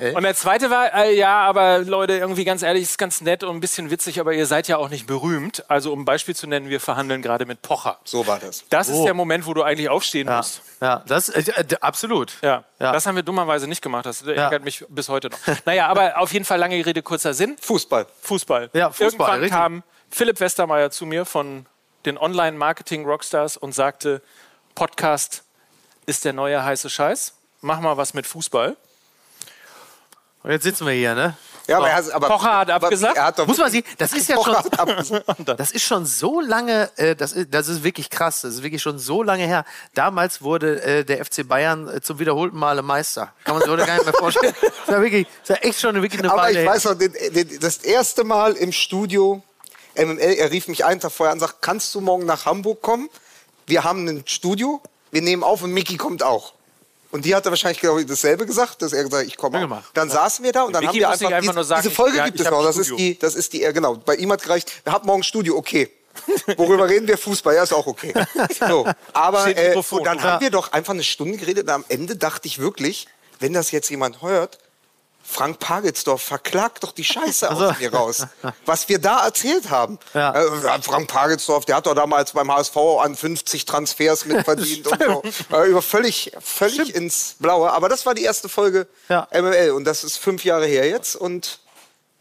[0.00, 0.12] Hä?
[0.14, 3.54] Und der zweite war, äh, ja, aber Leute, irgendwie ganz ehrlich, ist ganz nett und
[3.56, 5.64] ein bisschen witzig, aber ihr seid ja auch nicht berühmt.
[5.68, 7.98] Also um ein Beispiel zu nennen, wir verhandeln gerade mit Pocher.
[8.04, 8.64] So war das.
[8.70, 9.04] Das ist Oh.
[9.04, 10.62] der Moment, wo du eigentlich aufstehen ja, musst.
[10.80, 12.32] ja, das äh, äh, absolut.
[12.42, 12.64] Ja.
[12.80, 12.92] Ja.
[12.92, 14.06] das haben wir dummerweise nicht gemacht.
[14.06, 15.38] Das ärgert mich bis heute noch.
[15.66, 17.56] Naja, aber auf jeden Fall lange Rede, kurzer Sinn.
[17.60, 18.06] Fußball.
[18.22, 18.70] Fußball.
[18.72, 19.50] Ja, Fußball, Irgendwann richtig.
[19.52, 21.66] kam Philipp Westermeier zu mir von
[22.06, 24.20] den Online-Marketing-Rockstars und sagte,
[24.74, 25.44] Podcast
[26.06, 27.34] ist der neue heiße Scheiß.
[27.60, 28.76] Mach mal was mit Fußball.
[30.42, 31.36] Und jetzt sitzen wir hier, ne?
[31.66, 33.16] Ja, aber, er hat, aber Pocher hat aber abgesagt.
[33.16, 34.54] Er hat Muss man sehen, das ist ja schon,
[35.56, 38.82] das ist schon so lange, äh, das, ist, das ist wirklich krass, das ist wirklich
[38.82, 39.64] schon so lange her.
[39.94, 43.32] Damals wurde äh, der FC Bayern äh, zum wiederholten Male Meister.
[43.44, 44.54] Kann man sich heute gar nicht mehr vorstellen.
[44.84, 46.94] Das ist ja wirklich, das ja echt schon wirklich eine Aber Weile ich weiß noch,
[46.94, 49.42] den, den, das erste Mal im Studio
[49.96, 52.82] MML, er rief mich einen Tag vorher an und sagt, kannst du morgen nach Hamburg
[52.82, 53.08] kommen?
[53.66, 56.52] Wir haben ein Studio, wir nehmen auf und Mickey kommt auch.
[57.10, 59.84] Und die hatte wahrscheinlich genau dasselbe gesagt, dass er gesagt hat, ich komme Ja.
[59.94, 61.94] Dann saßen wir da und dann Mickey haben wir einfach, einfach diese, nur sagen, diese
[61.94, 64.42] Folge ja, gibt es noch, das ist die, das ist die, genau, bei ihm hat
[64.42, 65.90] gereicht, wir haben morgen Studio, okay.
[66.56, 67.18] Worüber reden wir?
[67.18, 68.14] Fußball, ja, ist auch okay.
[68.68, 70.24] So, aber äh, und dann Ja.
[70.24, 73.06] haben wir doch einfach eine Stunde geredet und am Ende dachte ich wirklich,
[73.40, 74.58] wenn das jetzt jemand hört,
[75.26, 78.26] Frank Pagelsdorf verklagt doch die Scheiße aus mir raus.
[78.66, 79.98] Was wir da erzählt haben.
[80.12, 80.32] Ja.
[80.34, 85.22] Äh, Frank Pagelsdorf, der hat doch damals beim HSV an 50 Transfers mitverdient und so.
[85.56, 87.72] Äh, über völlig, völlig ins Blaue.
[87.72, 89.26] Aber das war die erste Folge Ja.
[89.32, 91.58] MML und das ist fünf Jahre her jetzt und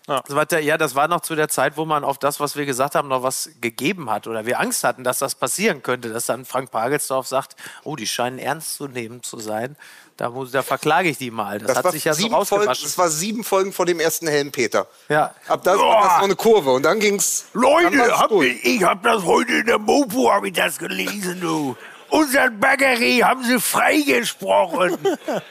[0.05, 2.55] Das war der, ja, das war noch zu der Zeit, wo man auf das, was
[2.57, 6.09] wir gesagt haben, noch was gegeben hat oder wir Angst hatten, dass das passieren könnte,
[6.09, 9.77] dass dann Frank Pagelsdorf sagt, oh, die scheinen ernst zu nehmen zu sein.
[10.17, 11.58] Da, muss, da verklage ich die mal.
[11.58, 13.99] Das, das, hat war sich ja so sieben Folgen, das war sieben Folgen vor dem
[13.99, 14.86] ersten Helmpeter.
[15.10, 15.34] Ja.
[15.47, 17.45] Ab da war das so eine Kurve und dann ging's.
[17.54, 18.45] dann Leute, hab, gut.
[18.45, 21.76] ich hab das heute in der Mopo, hab ich das gelesen, du.
[22.10, 24.99] Unseren Baggery haben sie freigesprochen.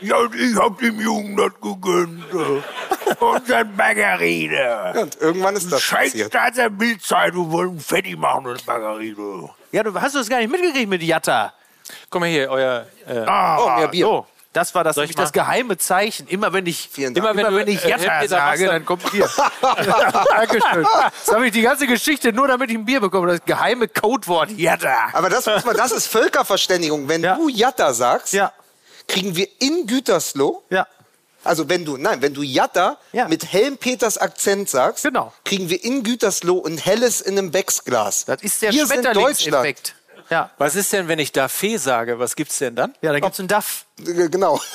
[0.01, 2.23] ja, und ich hab dem Jungen das gegönnt.
[2.31, 2.63] du.
[3.19, 4.93] Unseren Baggery, da.
[4.93, 6.29] Und irgendwann ist das Scheiß passiert.
[6.29, 9.51] Staats der Bildzeitung wollen fertig machen, das Baggery, du.
[9.73, 11.53] ja, du hast das gar nicht mitgekriegt mit Jatta.
[12.09, 12.87] Guck mal hier, euer.
[13.09, 14.07] Äh, Oh, mehr Bier.
[14.07, 16.27] So, das war das, nämlich das geheime Zeichen.
[16.29, 19.11] Immer wenn ich, immer wenn, Immer wenn du, ich äh, Jatta Helmpeter sage, dann kommt
[19.11, 19.29] Bier.
[20.31, 20.87] Dankeschön.
[21.27, 23.29] Das habe ich die ganze Geschichte nur, damit ich ein Bier bekomme.
[23.29, 24.95] Das geheime Codewort Jatta.
[25.13, 27.09] Aber das, muss man, das ist Völkerverständigung.
[27.09, 27.37] Wenn Ja.
[27.37, 28.53] du Jatta sagst, Ja,
[29.09, 30.87] kriegen wir in Gütersloh, ja.
[31.45, 33.29] also wenn du, nein, wenn du Jatta Ja.
[33.29, 35.33] mit Helm-Peters Akzent sagst, Genau.
[35.45, 38.25] kriegen wir in Gütersloh ein helles in einem Becksglas.
[38.27, 39.95] Das ist der Wir sind Schmetterlingseffekt.
[40.33, 40.51] Ja.
[40.59, 42.19] was ist denn, wenn ich da Fee sage?
[42.19, 42.95] Was gibt's denn dann?
[43.03, 43.85] ja, da gibt es einen Duff.
[44.01, 44.59] Äh, Genau.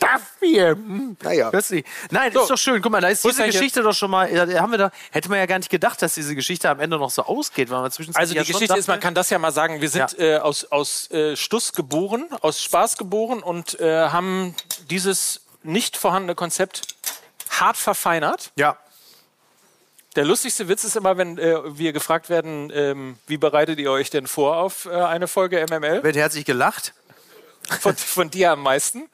[0.00, 0.70] Duff hier.
[0.70, 1.16] Hm.
[1.22, 1.50] Naja.
[1.50, 1.84] Plötzlich.
[2.10, 2.42] Nein, So.
[2.42, 2.80] ist doch schön.
[2.82, 4.32] Guck mal, da ist diese Geschichte doch schon mal.
[4.32, 6.98] Ja, haben wir da, hätte man ja gar nicht gedacht, dass diese Geschichte am Ende
[6.98, 9.38] noch so ausgeht, weil man zwischendurch Also die ja Geschichte ist, man kann das ja
[9.38, 14.08] mal sagen, wir sind äh, aus, aus äh, Stuss geboren, aus Spaß geboren und äh,
[14.08, 14.54] haben
[14.90, 16.94] dieses nicht vorhandene Konzept
[17.50, 18.52] hart verfeinert.
[18.56, 18.76] Ja.
[20.16, 24.10] Der lustigste Witz ist immer, wenn äh, wir gefragt werden, ähm, wie bereitet ihr euch
[24.10, 26.02] denn vor auf äh, eine Folge MML?
[26.02, 26.94] Wird herzlich gelacht.
[27.80, 29.08] Von, von dir am meisten.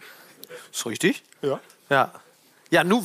[0.73, 1.23] Ist richtig.
[1.43, 1.61] Ja.
[1.91, 2.13] Ja.
[2.71, 3.05] Ja, nu,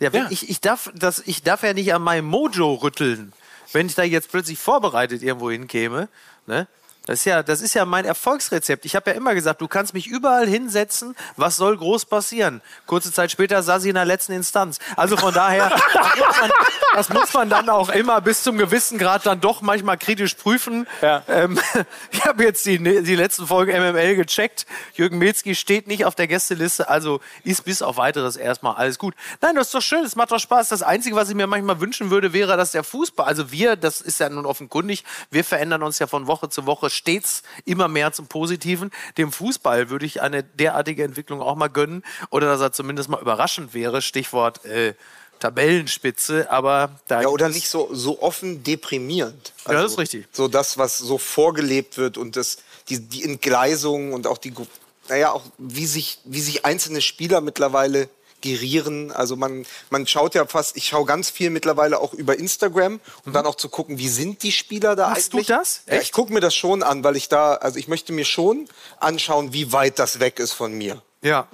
[0.00, 0.26] der, Ja.
[0.30, 3.32] Ich, ich, darf, das, ich darf ja nicht an meinem Mojo rütteln,
[3.72, 6.08] wenn ich da jetzt plötzlich vorbereitet irgendwo hinkäme.
[6.46, 6.66] Ne?
[7.10, 8.84] Das ist, ja, das ist ja mein Erfolgsrezept.
[8.84, 12.62] Ich habe ja immer gesagt, du kannst mich überall hinsetzen, was soll groß passieren?
[12.86, 14.78] Kurze Zeit später saß ich in der letzten Instanz.
[14.94, 16.50] Also von daher, das muss man,
[16.94, 20.86] das muss man dann auch immer bis zum gewissen Grad dann doch manchmal kritisch prüfen.
[21.02, 21.24] Ja.
[21.26, 21.58] Ähm,
[22.12, 24.66] ich habe jetzt die, die letzten Folgen MML gecheckt.
[24.94, 29.16] Jürgen Milzki steht nicht auf der Gästeliste, also ist bis auf weiteres erstmal alles gut.
[29.40, 30.68] Nein, das ist doch schön, es macht doch Spaß.
[30.68, 34.00] Das Einzige, was ich mir manchmal wünschen würde, wäre, dass der Fußball, also wir, das
[34.00, 38.12] ist ja nun offenkundig, wir verändern uns ja von Woche zu Woche stets immer mehr
[38.12, 38.90] zum Positiven.
[39.16, 43.20] Dem Fußball würde ich eine derartige Entwicklung auch mal gönnen oder dass er zumindest mal
[43.20, 44.02] überraschend wäre.
[44.02, 44.94] Stichwort äh,
[45.40, 49.54] Tabellenspitze, aber da Ja, oder nicht so, so offen deprimierend.
[49.64, 50.28] Also Ja, das ist richtig.
[50.32, 52.58] So das, was so vorgelebt wird und das,
[52.88, 54.52] die, die Entgleisung und auch die,
[55.08, 58.10] naja, auch wie sich, wie sich einzelne Spieler mittlerweile
[58.42, 59.10] gerieren.
[59.12, 63.32] Also man, man schaut ja fast, ich schaue ganz viel mittlerweile auch über Instagram, um
[63.32, 65.12] dann auch zu gucken, wie sind die Spieler da Mhm.
[65.14, 65.46] Machst du eigentlich.
[65.48, 65.82] das?
[65.88, 68.68] Ja, ich gucke mir das schon an, weil ich da, also ich möchte mir schon
[68.98, 71.02] anschauen, wie weit das weg ist von mir.
[71.22, 71.48] Ja.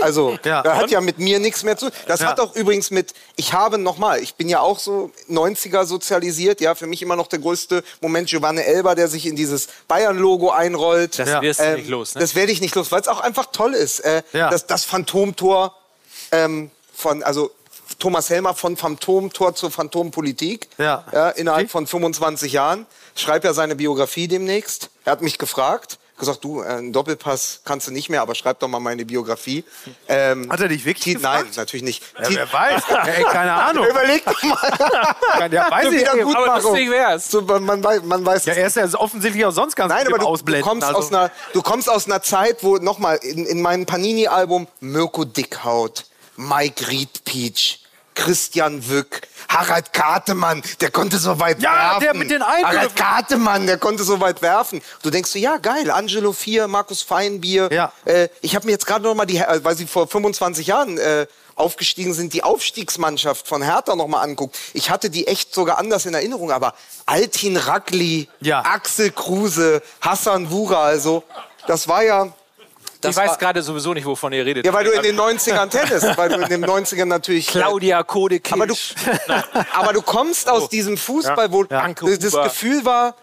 [0.00, 0.62] Also, Ja.
[0.62, 1.98] da hat ja mit mir nichts mehr zu tun.
[2.08, 2.26] Das Ja.
[2.26, 6.74] hat auch übrigens mit, ich habe nochmal, ich bin ja auch so 90er sozialisiert, ja,
[6.74, 11.20] für mich immer noch der größte Moment Giovanni Elber, der sich in dieses Bayern-Logo einrollt.
[11.20, 12.20] Das wirst du Ähm, nicht los, ne?
[12.20, 14.00] Das werde ich nicht los, weil es auch einfach toll ist.
[14.00, 14.50] Äh, Ja.
[14.50, 15.76] das, das Phantomtor
[16.32, 17.50] ähm, von, also
[17.98, 20.68] Thomas Helmer von Phantomtor zur Phantompolitik.
[20.78, 21.30] Ja.
[21.36, 22.86] innerhalb von 25 Jahren.
[23.14, 24.90] Schreibt ja seine Biografie demnächst.
[25.04, 25.98] Er hat mich gefragt.
[26.18, 29.64] gesagt, du, äh, einen Doppelpass kannst du nicht mehr, aber schreib doch mal meine Biografie.
[30.08, 31.56] Ähm, Hat er dich wirklich Ti- Nein, gefragt?
[31.58, 32.02] natürlich nicht.
[32.18, 32.82] Ja, wer weiß.
[33.16, 33.86] Ey, keine Ahnung.
[33.86, 34.56] Überleg doch mal.
[35.50, 36.00] Ja, weiß ich.
[36.00, 36.62] Wieder ey, gut aber machen.
[36.62, 37.30] lustig wär's.
[37.30, 40.06] So, man, man weiß, man weiß Ja, er ist ja offensichtlich auch sonst ganz Nein,
[40.06, 40.98] gut aber du, du, kommst also.
[40.98, 46.04] aus einer, du kommst aus einer Zeit, wo nochmal in, in meinem Panini-Album Mirko Dickhaut,
[46.36, 47.78] Mike Riedpeach,
[48.14, 52.00] Christian Wück, Harald Kartemann, der konnte so weit Ja, werfen.
[52.02, 52.66] der mit den Eingriffen.
[52.76, 54.82] Harald Kartemann, der konnte so weit werfen.
[55.02, 57.70] Du denkst so, ja geil, Angelo Vier, Markus Feinbier.
[57.72, 57.92] Ja.
[58.04, 60.98] Äh, ich habe mir jetzt gerade noch mal die, äh, weil sie vor 25 Jahren
[60.98, 64.56] äh, aufgestiegen sind, die Aufstiegsmannschaft von Hertha noch mal anguckt.
[64.74, 66.74] Ich hatte die echt sogar anders in Erinnerung, aber
[67.06, 68.60] Altin Ragli, Ja.
[68.64, 71.24] Axel Kruse, Hassan Wura, also
[71.66, 72.32] das war ja
[73.10, 74.64] Ich weiß gerade sowieso nicht, wovon ihr redet.
[74.64, 78.02] ja, weil du in den 90ern Tennis, weil du in den 90ern natürlich äh, Claudia
[78.02, 78.52] Kodekic.
[78.52, 78.74] aber du,
[79.72, 82.32] aber du kommst aus diesem Fußball, wo Danke, das.
[82.32, 83.16] Gefühl war,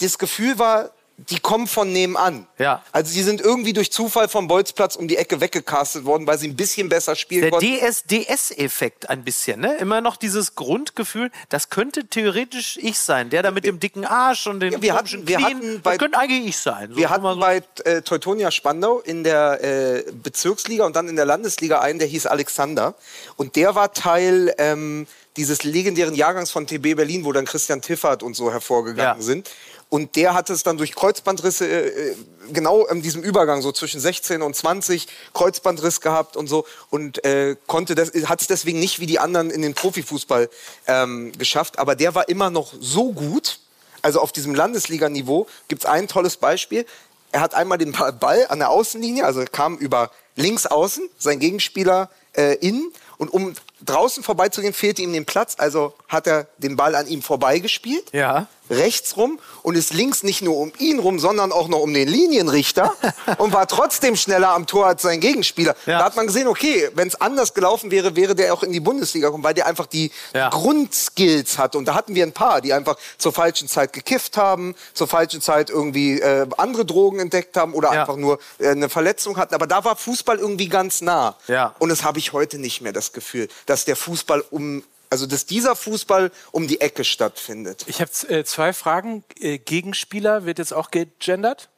[0.00, 2.46] das Gefühl war, die kommen von nebenan.
[2.58, 2.82] Ja.
[2.92, 6.46] Also die sind irgendwie durch Zufall vom Bolzplatz um die Ecke weggecastet worden, weil sie
[6.46, 7.66] ein bisschen besser spielen Der konnten.
[7.76, 9.76] DSDS-Effekt ein bisschen, ne?
[9.78, 13.30] Immer noch dieses Grundgefühl, das könnte theoretisch ich sein.
[13.30, 15.90] Der da mit dem dicken Arsch und den Ja, wir hatten- wir Knien, hatten bei-
[15.92, 16.90] das könnte eigentlich ich sein.
[16.90, 17.36] So Wir hatten so.
[17.40, 22.08] bei äh, Teutonia Spandau in der äh, Bezirksliga und dann in der Landesliga einen, der
[22.08, 22.94] hieß Alexander.
[23.36, 28.22] Und der war Teil ähm, dieses legendären Jahrgangs von TB Berlin, wo dann Christian Tiffert
[28.22, 29.22] und so hervorgegangen Ja.
[29.24, 29.50] sind.
[29.90, 32.16] Und der hatte es dann durch Kreuzbandrisse, äh, äh,
[32.52, 36.66] genau in diesem Übergang, so zwischen 16 und 20, Kreuzbandriss gehabt und so.
[36.90, 40.50] Und äh, konnte das, hat es deswegen nicht wie die anderen in den Profifußball
[40.86, 41.78] ähm, geschafft.
[41.78, 43.60] Aber der war immer noch so gut,
[44.02, 46.84] also auf diesem Landesliganiveau gibt es ein tolles Beispiel.
[47.32, 51.38] Er hat einmal den Ba- Ball an der Außenlinie, also kam über links außen, sein
[51.40, 52.92] Gegenspieler äh, innen.
[53.16, 55.56] Und um draußen vorbeizugehen, fehlte ihm den Platz.
[55.58, 58.12] Also hat er den Ball an ihm vorbeigespielt.
[58.12, 58.46] Ja.
[58.70, 62.08] Rechts rum und ist links nicht nur um ihn rum, sondern auch noch um den
[62.08, 62.92] Linienrichter
[63.38, 65.74] und war trotzdem schneller am Tor als sein Gegenspieler.
[65.86, 65.98] Ja.
[65.98, 68.80] Da hat man gesehen, okay, wenn es anders gelaufen wäre, wäre der auch in die
[68.80, 70.48] Bundesliga gekommen, weil der einfach die Ja.
[70.50, 71.76] Grundskills hat.
[71.76, 75.40] Und da hatten wir ein paar, die einfach zur falschen Zeit gekifft haben, zur falschen
[75.40, 78.00] Zeit irgendwie äh, andere Drogen entdeckt haben oder Ja.
[78.02, 79.54] einfach nur äh, eine Verletzung hatten.
[79.54, 81.36] Aber da war Fußball irgendwie ganz nah.
[81.78, 85.46] Und das habe ich heute nicht mehr das Gefühl, dass der Fußball um, also dass
[85.46, 87.84] dieser Fußball um die Ecke stattfindet.
[87.88, 89.24] Ich habe äh, zwei Fragen.
[89.40, 91.68] Äh, Gegenspieler wird jetzt auch gegendert?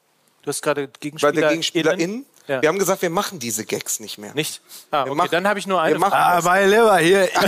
[0.42, 1.32] Du hast gerade Bei Gegenspieler.
[1.32, 2.26] der GegenspielerInnen.
[2.48, 2.62] Ja.
[2.62, 4.34] Wir haben gesagt, wir machen diese Gags nicht mehr.
[4.34, 4.60] Nicht?
[4.90, 6.14] Ah, okay, machen- dann habe ich nur eine Frage.
[6.16, 7.24] Ah, mein Lieber, hier.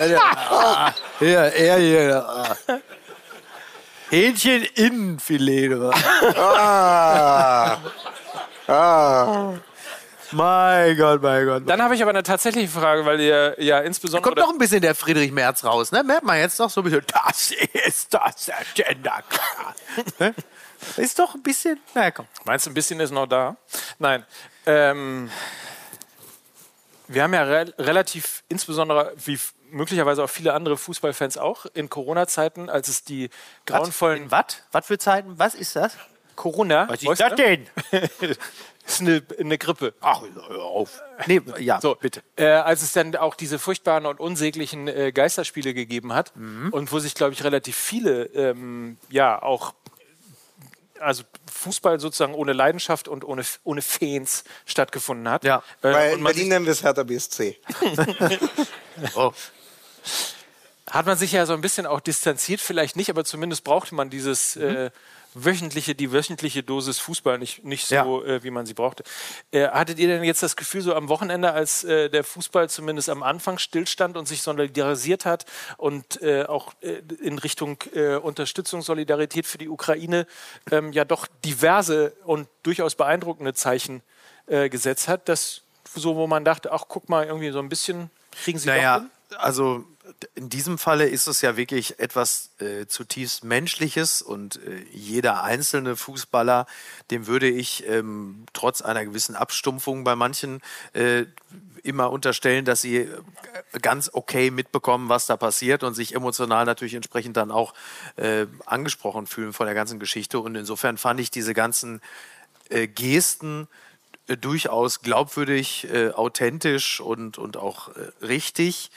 [0.00, 0.16] Ich.
[0.18, 2.24] Ah, hier, er hier.
[2.24, 2.56] Ah.
[4.10, 5.72] Hähnchen Innenfilet.
[6.36, 7.78] Ah.
[8.68, 9.54] Ah.
[10.32, 11.62] Mein Gott, mein Gott.
[11.66, 14.22] Dann habe ich aber eine tatsächliche Frage, weil ihr ja insbesondere.
[14.34, 16.02] Kommt noch ein bisschen der Friedrich Merz raus, ne?
[16.02, 17.52] Merkt man jetzt noch so ein bisschen, das
[17.86, 19.22] ist das Agenda.
[20.18, 20.34] Ne?
[20.96, 22.26] ist doch ein bisschen, na komm.
[22.44, 23.56] Meinst du, ein bisschen ist noch da?
[23.98, 24.24] Nein.
[24.66, 25.30] Ähm,
[27.08, 29.38] wir haben ja re relativ, insbesondere wie
[29.70, 33.30] möglicherweise auch viele andere Fußballfans auch, in Corona-Zeiten, als es die
[33.66, 34.62] grauenvollen Was?
[34.72, 35.38] Was für Zeiten?
[35.38, 35.96] Was ist das?
[36.36, 36.88] Corona.
[36.88, 37.66] Was ist das denn?
[38.86, 39.94] ist eine, eine Grippe.
[40.00, 41.00] Ach, hör auf.
[41.26, 42.22] Nee, ja, So, bitte.
[42.36, 46.68] Äh, als es dann auch diese furchtbaren und unsäglichen äh, Geisterspiele gegeben hat Mhm.
[46.72, 49.74] und wo sich, glaube ich, relativ viele, ähm, ja, auch,
[51.00, 55.44] also Fußball sozusagen ohne Leidenschaft und ohne, ohne Fans stattgefunden hat.
[55.44, 55.62] Ja.
[55.82, 57.58] Äh, Weil in man Berlin nennen wir es Hertha BSC.
[59.16, 59.32] Oh.
[60.90, 64.08] hat man sich ja so ein bisschen auch distanziert, vielleicht nicht, aber zumindest brauchte man
[64.10, 64.90] dieses äh,
[65.34, 68.04] wöchentliche, die wöchentliche Dosis Fußball nicht, nicht so, Ja.
[68.24, 69.02] äh, wie man sie brauchte.
[69.50, 73.08] Äh, hattet ihr denn jetzt das Gefühl, so am Wochenende, als äh, der Fußball zumindest
[73.08, 75.44] am Anfang stillstand und sich solidarisiert hat
[75.76, 80.26] und äh, auch äh, in Richtung äh, Unterstützung, Solidarität für die Ukraine
[80.70, 84.02] ähm, ja doch diverse und durchaus beeindruckende Zeichen
[84.46, 85.62] gesetzt hat, dass
[85.94, 88.10] so, wo man dachte, ach guck mal, irgendwie so ein bisschen
[88.42, 89.10] kriegen sie doch Naja, hin?
[89.38, 89.84] also
[90.34, 95.96] in diesem Falle ist es ja wirklich etwas äh, zutiefst Menschliches und äh, jeder einzelne
[95.96, 96.66] Fußballer,
[97.10, 100.60] dem würde ich ähm, trotz einer gewissen Abstumpfung bei manchen
[100.92, 101.24] äh,
[101.82, 103.08] immer unterstellen, dass sie äh,
[103.80, 107.74] ganz okay mitbekommen, was da passiert und sich emotional natürlich entsprechend dann auch
[108.16, 110.38] äh, angesprochen fühlen von der ganzen Geschichte.
[110.40, 112.00] Und insofern fand ich diese ganzen
[112.70, 113.68] äh, Gesten
[114.40, 117.90] durchaus glaubwürdig, authentisch und, und auch
[118.22, 118.90] richtig.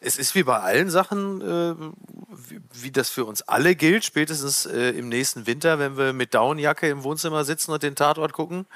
[0.00, 1.74] Es ist wie bei allen Sachen, äh,
[2.30, 6.34] wie, wie das für uns alle gilt, spätestens äh, im nächsten Winter, wenn wir mit
[6.34, 8.66] Downjacke im Wohnzimmer sitzen und den Tatort gucken.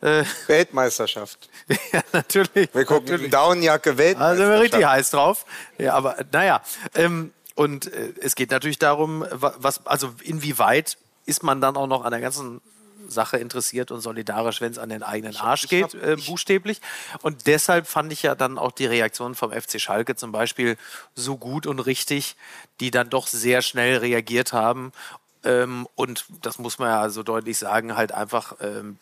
[0.00, 1.48] Äh, Weltmeisterschaft.
[1.92, 2.68] ja, natürlich.
[2.72, 3.30] Wir gucken natürlich.
[3.32, 4.62] Downjacke Da sind wir Weltmeisterschaft.
[4.62, 5.46] richtig heiß drauf.
[5.78, 6.62] Ja, aber naja.
[6.94, 10.96] Ähm, und äh, es geht natürlich darum, wa- was, also inwieweit
[11.26, 12.60] ist man dann auch noch an der ganzen
[13.08, 16.80] Sache interessiert und solidarisch, wenn es an den eigenen Arsch ich geht, hab- äh, buchstäblich.
[17.22, 20.76] Und deshalb fand ich ja dann auch die Reaktion vom FC Schalke zum Beispiel
[21.14, 22.36] so gut und richtig,
[22.80, 24.92] die dann doch sehr schnell reagiert haben.
[25.48, 28.98] Ähm, und das muss man ja so deutlich sagen, halt einfach ähm,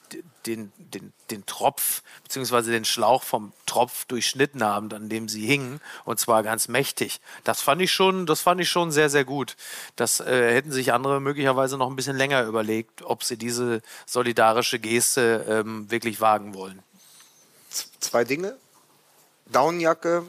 [0.46, 5.80] den, den, den Tropf beziehungsweise den Schlauch vom Tropf durchschnitten haben, an dem sie hingen,
[6.04, 7.20] und zwar ganz mächtig.
[7.42, 9.56] Das fand ich schon, das fand ich schon sehr, sehr gut.
[9.96, 14.78] Das äh, hätten sich andere möglicherweise noch ein bisschen länger überlegt, ob sie diese solidarische
[14.78, 16.80] Geste ähm, wirklich wagen wollen.
[17.70, 18.56] Z- Zwei Dinge.
[19.46, 20.26] Downjacke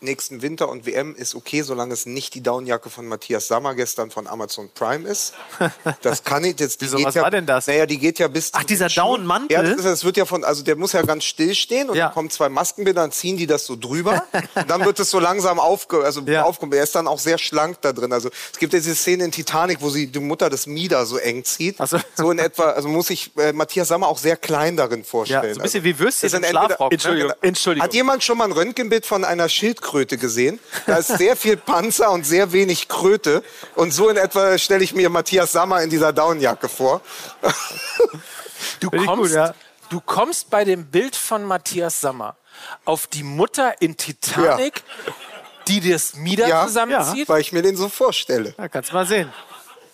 [0.00, 4.10] nächsten Winter und WM ist okay, solange es nicht die Downjacke von Matthias Sammer gestern
[4.10, 5.34] von Amazon Prime ist.
[6.02, 6.80] Das kann ich jetzt.
[6.80, 7.66] die Wieso, was ja, war denn das?
[7.66, 8.50] Naja, die geht ja bis.
[8.52, 8.88] Ach, zu dieser.
[8.88, 9.50] Downmantel?
[9.56, 11.96] Ja, das, ist, das wird ja von, also der muss ja ganz still stehen und
[11.96, 12.06] Ja.
[12.06, 14.24] dann kommen zwei Maskenbilder, dann ziehen die das so drüber
[14.54, 16.44] und dann wird es so langsam aufge, also Ja.
[16.44, 18.12] aufge, er ist dann auch sehr schlank da drin.
[18.12, 21.16] Also es gibt ja diese Szene in Titanic, wo sie die Mutter des Mieder so
[21.18, 21.76] eng zieht.
[21.78, 21.98] Ach so.
[22.14, 25.42] so in etwa, also muss ich äh, Matthias Sammer auch sehr klein darin vorstellen.
[25.44, 26.90] Ja, so ein bisschen also, wie Würstchen im Schlafrock.
[26.90, 26.94] ne?
[26.94, 27.84] Entschuldigung, Entschuldigung.
[27.84, 29.87] Hat jemand schon mal ein Röntgenbild von einer Schildkröte
[30.18, 30.58] gesehen?
[30.86, 33.42] Da ist sehr viel Panzer und sehr wenig Kröte.
[33.74, 37.00] Und so in etwa stelle ich mir Matthias Sammer in dieser Downjacke vor.
[38.80, 39.54] Du kommst, gut, ja.
[39.90, 42.36] du kommst bei dem Bild von Matthias Sammer
[42.84, 44.82] auf die Mutter in Titanic,
[45.68, 47.28] die das Mieder Ja, zusammenzieht.
[47.28, 48.54] weil ich mir den so vorstelle.
[48.58, 49.32] Ja, kannst mal sehen.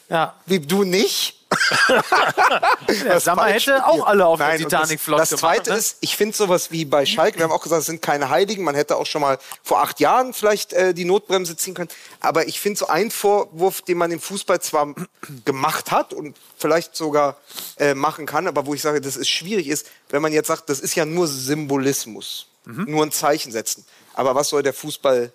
[0.09, 1.43] Ja, Wie du nicht?
[3.05, 5.69] der Sammer hätte auch alle auf Nein, der und Titanic flott Das, Zweite gemacht.
[5.71, 5.77] ne?
[5.79, 8.65] ist, ich finde sowas wie bei Schalke, wir haben auch gesagt, es sind keine Heiligen,
[8.65, 11.91] man hätte auch schon mal vor acht Jahren vielleicht äh, die Notbremse ziehen können.
[12.21, 14.95] Aber ich finde so ein Vorwurf, den man im Fußball zwar
[15.45, 17.37] gemacht hat und vielleicht sogar
[17.79, 20.69] äh, machen kann, aber wo ich sage, das ist schwierig ist, wenn man jetzt sagt,
[20.71, 22.87] das ist ja nur Symbolismus, Mhm.
[22.89, 23.85] nur ein Zeichen setzen.
[24.15, 25.31] Aber was soll der Fußball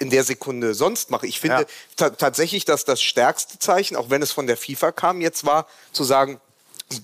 [0.00, 1.28] in der Sekunde sonst machen?
[1.28, 1.66] Ich finde Ja.
[1.96, 5.66] ta tatsächlich, dass das stärkste Zeichen, auch wenn es von der FIFA kam, jetzt war,
[5.92, 6.40] zu sagen,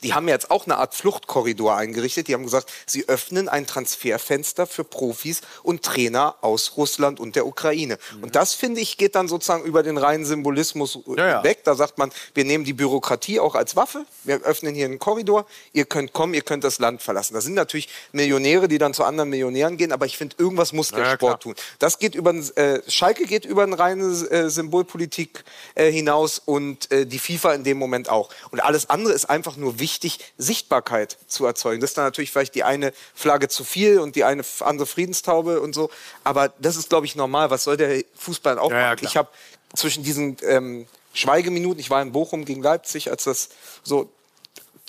[0.03, 2.29] die haben jetzt auch eine Art Fluchtkorridor eingerichtet.
[2.29, 7.47] Die haben gesagt, sie öffnen ein Transferfenster für Profis und Trainer aus Russland und der
[7.47, 7.99] Ukraine.
[8.21, 11.45] Und das, finde ich, geht dann sozusagen über den reinen Symbolismus Ja, ja.
[11.45, 11.63] weg.
[11.65, 14.05] Da sagt man, wir nehmen die Bürokratie auch als Waffe.
[14.25, 15.47] Wir öffnen hier einen Korridor.
[15.73, 17.35] Ihr könnt kommen, ihr könnt das Land verlassen.
[17.35, 19.93] Das sind natürlich Millionäre, die dann zu anderen Millionären gehen.
[19.93, 21.55] Aber ich finde, irgendwas muss der Ja, Sport klar.
[21.55, 21.55] tun.
[21.79, 25.45] Das geht über, äh, Schalke geht über eine reine äh, Symbolpolitik
[25.77, 28.31] äh, hinaus und äh, die FIFA in dem Moment auch.
[28.51, 31.81] Und alles andere ist einfach nur wichtig, Sichtbarkeit zu erzeugen.
[31.81, 35.61] Das ist dann natürlich vielleicht die eine Flagge zu viel und die eine andere Friedenstaube
[35.61, 35.91] und so.
[36.25, 37.51] Aber das ist, glaube ich, normal.
[37.51, 38.97] Was soll der Fußball auch Ja, ja, machen?
[38.99, 39.11] klar.
[39.11, 39.29] ich habe
[39.75, 43.49] zwischen diesen ähm, Schweigeminuten, ich war in Bochum gegen Leipzig, als das
[43.83, 44.11] so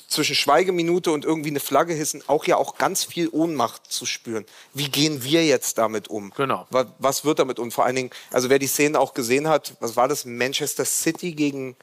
[0.07, 4.45] zwischen Schweigeminute und irgendwie eine Flagge hissen, auch ja auch ganz viel Ohnmacht zu spüren.
[4.73, 6.31] Wie gehen wir jetzt damit um?
[6.37, 6.65] Genau.
[6.69, 7.71] Was, was wird damit um?
[7.71, 10.23] Vor allen Dingen, also wer die Szene auch gesehen hat, was war das?
[10.23, 11.75] Manchester City gegen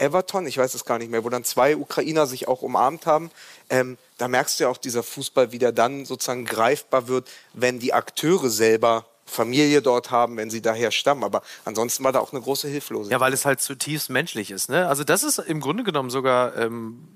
[0.00, 3.30] Everton, ich weiß es gar nicht mehr, wo dann zwei Ukrainer sich auch umarmt haben.
[3.68, 7.78] Ähm, da merkst du ja auch dieser Fußball, wie der dann sozusagen greifbar wird, wenn
[7.78, 11.22] die Akteure selber Familie dort haben, wenn sie daher stammen.
[11.22, 13.12] Aber ansonsten war da auch eine große Hilflosigkeit.
[13.12, 14.68] Ja, weil es halt zutiefst menschlich ist.
[14.68, 14.88] Ne?
[14.88, 17.06] Also das ist im Grunde genommen sogar ähm,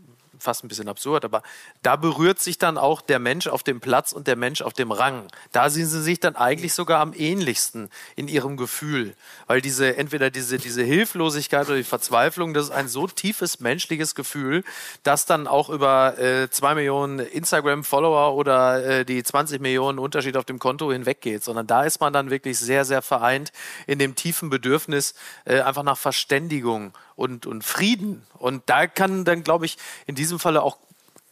[0.45, 1.43] fast ein bisschen absurd, aber
[1.83, 4.93] da berührt sich dann auch der Mensch auf dem Platz und der Mensch auf dem
[4.93, 5.27] Rang.
[5.51, 9.15] Da sind sie sich dann eigentlich sogar am ähnlichsten in ihrem Gefühl,
[9.47, 14.15] weil diese entweder diese diese Hilflosigkeit oder die Verzweiflung, das ist ein so tiefes menschliches
[14.15, 14.63] Gefühl,
[15.03, 20.45] dass dann auch über äh, zwei Millionen Instagram-Follower oder äh, die 20 Millionen Unterschied auf
[20.45, 23.51] dem Konto hinweggeht, sondern da ist man dann wirklich sehr sehr vereint
[23.87, 25.15] in dem tiefen Bedürfnis
[25.45, 28.27] äh, einfach nach Verständigung und, und Frieden.
[28.39, 30.79] Und da kann dann, glaube ich, in diesem Falle auch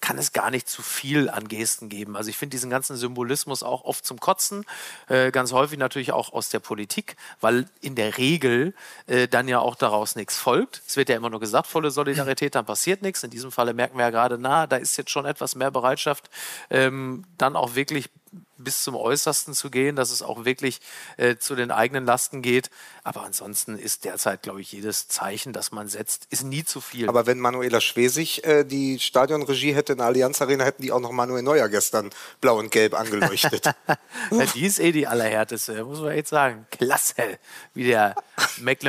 [0.02, 2.16] kann es gar nicht zu viel an Gesten geben.
[2.16, 4.66] Also ich finde diesen ganzen Symbolismus auch oft zum Kotzen,
[5.08, 8.74] äh, ganz häufig natürlich auch aus der Politik, weil in der Regel
[9.06, 10.82] äh, dann ja auch daraus nichts folgt.
[10.86, 13.22] Es wird ja immer nur gesagt, volle Solidarität, dann passiert nichts.
[13.22, 16.28] In diesem Falle merken wir ja gerade, na, da ist jetzt schon etwas mehr Bereitschaft,
[16.68, 18.10] ähm, dann auch wirklich
[18.62, 20.80] bis zum Äußersten zu gehen, dass es auch wirklich
[21.16, 22.70] äh, zu den eigenen Lasten geht.
[23.04, 27.08] Aber ansonsten ist derzeit, glaube ich, jedes Zeichen, das man setzt, ist nie zu viel.
[27.08, 31.00] Aber wenn Manuela Schwesig äh, die Stadionregie hätte in der Allianz Arena, hätten die auch
[31.00, 32.10] noch Manuel Neuer gestern
[32.40, 33.70] blau und gelb angeleuchtet.
[34.30, 36.66] Ja, die ist eh die allerhärteste, muss man echt sagen.
[36.70, 37.38] Klasse,
[37.74, 38.14] wie der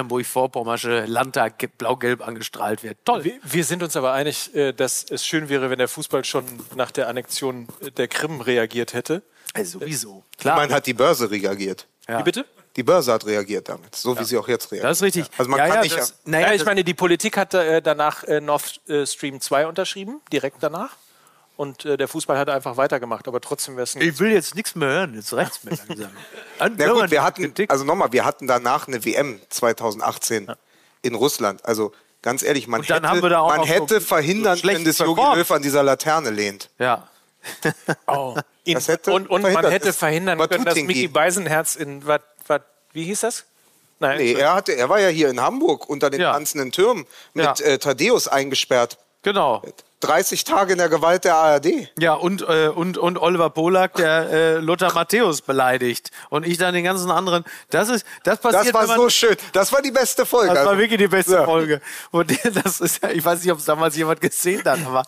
[0.03, 2.97] Mecklenburg-Vorpommersche Landtag ge- blau-gelb angestrahlt wird.
[3.05, 3.24] Toll.
[3.24, 6.45] Wir, wir sind uns aber einig, äh, dass es schön wäre, wenn der Fußball schon
[6.76, 7.67] nach der Annexion
[7.97, 9.24] der Krim reagiert hätte.
[9.53, 10.23] Also sowieso.
[10.43, 11.87] Man hat die Börse reagiert.
[12.07, 12.19] Ja.
[12.19, 12.45] Wie bitte?
[12.75, 14.89] Die Börse hat reagiert damit, so wie sie auch jetzt reagiert.
[14.89, 15.25] Das ist richtig.
[15.37, 15.97] Also man ja, kann ja, nicht.
[15.97, 19.67] das, Ja, naja, ich meine, die Politik hat äh, danach äh, Nord äh, Stream 2
[19.67, 20.97] unterschrieben, direkt danach.
[21.55, 24.73] Und äh, der Fußball hat einfach weitergemacht, aber trotzdem wäre es ich will jetzt nichts
[24.73, 26.11] mehr hören, jetzt reicht's mir langsam.
[26.79, 30.51] ja gut, wir hatten, also nochmal, wir hatten danach eine WM 2018
[31.03, 31.63] in Russland.
[31.63, 31.91] Also
[32.23, 34.85] ganz ehrlich, man hätte, haben wir da auch man noch so hätte verhindern schlecht können,
[34.85, 35.21] dass Jogi.
[35.35, 36.71] Löw an dieser Laterne lehnt.
[36.79, 37.07] ja.
[38.07, 38.35] Oh.
[38.63, 38.77] In,
[39.07, 40.75] und und man hätte verhindern war können, dass.
[40.75, 42.61] Mickey Beisenherz in was, was,
[42.93, 43.45] wie hieß das?
[43.99, 46.33] Nein, Nee, er, hatte, er war ja hier in Hamburg unter den Ja.
[46.33, 47.53] tanzenden Türmen mit Ja.
[47.65, 48.97] äh, Thaddeus eingesperrt.
[49.21, 49.61] Genau.
[50.04, 51.89] 30 Tage in der Gewalt der ARD.
[51.99, 56.12] Ja, und, äh, und, und Oliver Polak, der äh, Lothar Matthäus beleidigt.
[56.30, 57.43] Und ich dann den ganzen anderen.
[57.70, 59.36] Das ist, das passiert, Das war man, so schön.
[59.54, 60.54] Das war die beste Folge.
[60.54, 61.45] Das war Also, wirklich die beste Ja.
[61.45, 61.82] Folge.
[62.12, 62.32] Und
[62.64, 65.04] das ist, ich weiß nicht, ob es damals jemand gesehen hat, aber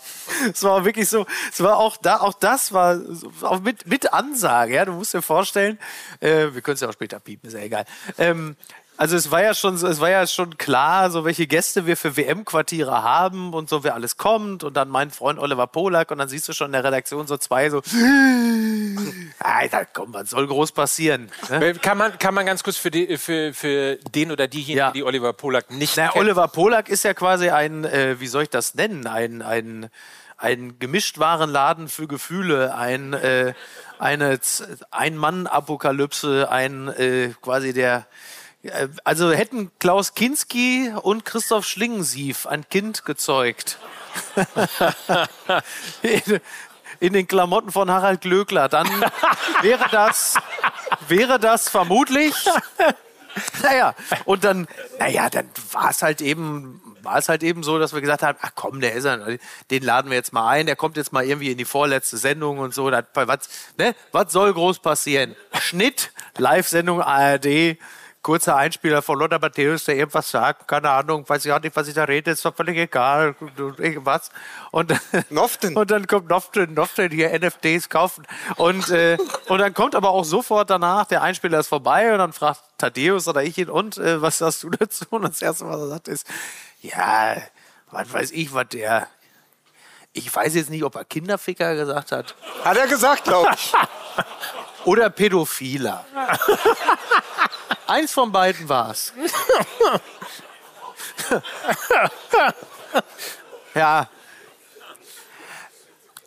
[0.52, 3.00] es war wirklich so, es war auch da, auch das war
[3.42, 4.86] auch mit, mit Ansage, ja.
[4.86, 5.78] Du musst dir vorstellen,
[6.20, 7.86] äh, wir können es ja auch später piepen, ist ja egal.
[8.18, 8.56] Ähm,
[8.98, 12.16] also es war ja schon, es war ja schon klar, so welche Gäste wir für
[12.18, 16.30] WM-Quartiere haben und so, wer alles kommt und dann mein Freund Oliver Polak und dann
[16.30, 17.82] siehst du schon in der Redaktion so zwei so,
[19.40, 21.30] Alter, komm, was soll groß passieren?
[21.50, 21.68] Ne?
[21.70, 24.92] Äh, Kann man, kann man ganz kurz für, die, für, für den oder diejenigen, Ja.
[24.92, 28.44] die Oliver Polak nicht Na, kennen, Oliver Polak ist ja quasi ein, äh, wie soll
[28.44, 29.90] ich das nennen, ein, ein,
[30.38, 33.54] ein Gemischtwarenladen für Gefühle, ein, äh,
[34.00, 38.06] eine Z- Ein-Mann-Apokalypse, ein äh, quasi der.
[38.66, 43.78] Äh, Also hätten Klaus Kinski und Christoph Schlingensief ein Kind gezeugt.
[46.02, 46.40] in,
[47.00, 48.88] in den Klamotten von Harald Glöckler, dann
[49.62, 50.36] wäre das,
[51.08, 52.34] wäre das vermutlich
[53.64, 53.96] naja,
[54.26, 54.68] und dann,
[55.00, 58.38] naja, dann war es halt eben, war es halt eben so, dass wir gesagt haben,
[58.42, 59.38] ach komm, der ist er,
[59.72, 62.60] den laden wir jetzt mal ein, der kommt jetzt mal irgendwie in die vorletzte Sendung
[62.60, 62.92] und so.
[62.92, 65.36] Was, ne, was soll groß passieren?
[65.60, 67.78] Schnitt, Live-Sendung ARD,
[68.26, 71.88] kurzer Einspieler von Lothar Matthäus, der irgendwas sagt, keine Ahnung, weiß ich auch nicht, was
[71.88, 73.36] ich da rede, ist doch völlig egal,
[73.78, 74.32] irgendwas.
[74.72, 74.96] Und,
[75.30, 75.78] Noften.
[75.78, 78.26] und dann kommt Noften, Noften hier NFTs kaufen.
[78.56, 82.34] Und, äh, und dann kommt aber auch sofort danach, der Einspieler ist vorbei und dann
[82.34, 85.06] fragt Thaddeus oder ich ihn, und äh, was sagst du dazu?
[85.12, 86.26] Und das Erste, was er sagt, ist,
[86.82, 87.38] ja,
[87.92, 89.08] was weiß ich, was der.
[90.14, 93.72] Ich weiß jetzt nicht, ob er Kinderficker gesagt hat Hat er gesagt, glaube ich.
[94.86, 96.06] oder Pädophiler.
[97.88, 99.14] Eins von beiden war's.
[103.76, 104.08] ja.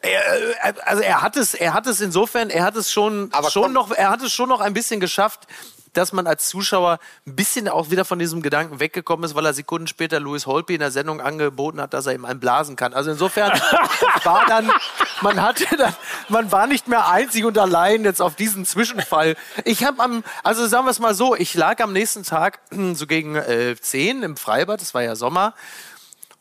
[0.01, 3.51] Er, äh, also er hat es, er hat es insofern, er hat es schon, Aber
[3.51, 5.41] schon komm- noch, er hat es schon noch ein bisschen geschafft,
[5.93, 9.55] dass man als Zuschauer ein bisschen auch wieder von diesem Gedanken weggekommen ist, weil er
[9.55, 12.95] Sekunden später Louis Holby in der Sendung angeboten hat, dass er ihm einen blasen kann.
[12.95, 13.53] Also insofern
[14.25, 14.71] war dann,
[15.23, 15.95] man hatte dann,
[16.29, 19.37] man war nicht mehr einzig und allein jetzt auf diesen Zwischenfall.
[19.65, 22.61] Ich habe am, also sagen wir es mal so, ich lag am nächsten Tag
[22.95, 25.55] so gegen äh, 10 im Freibad, das war ja Sommer,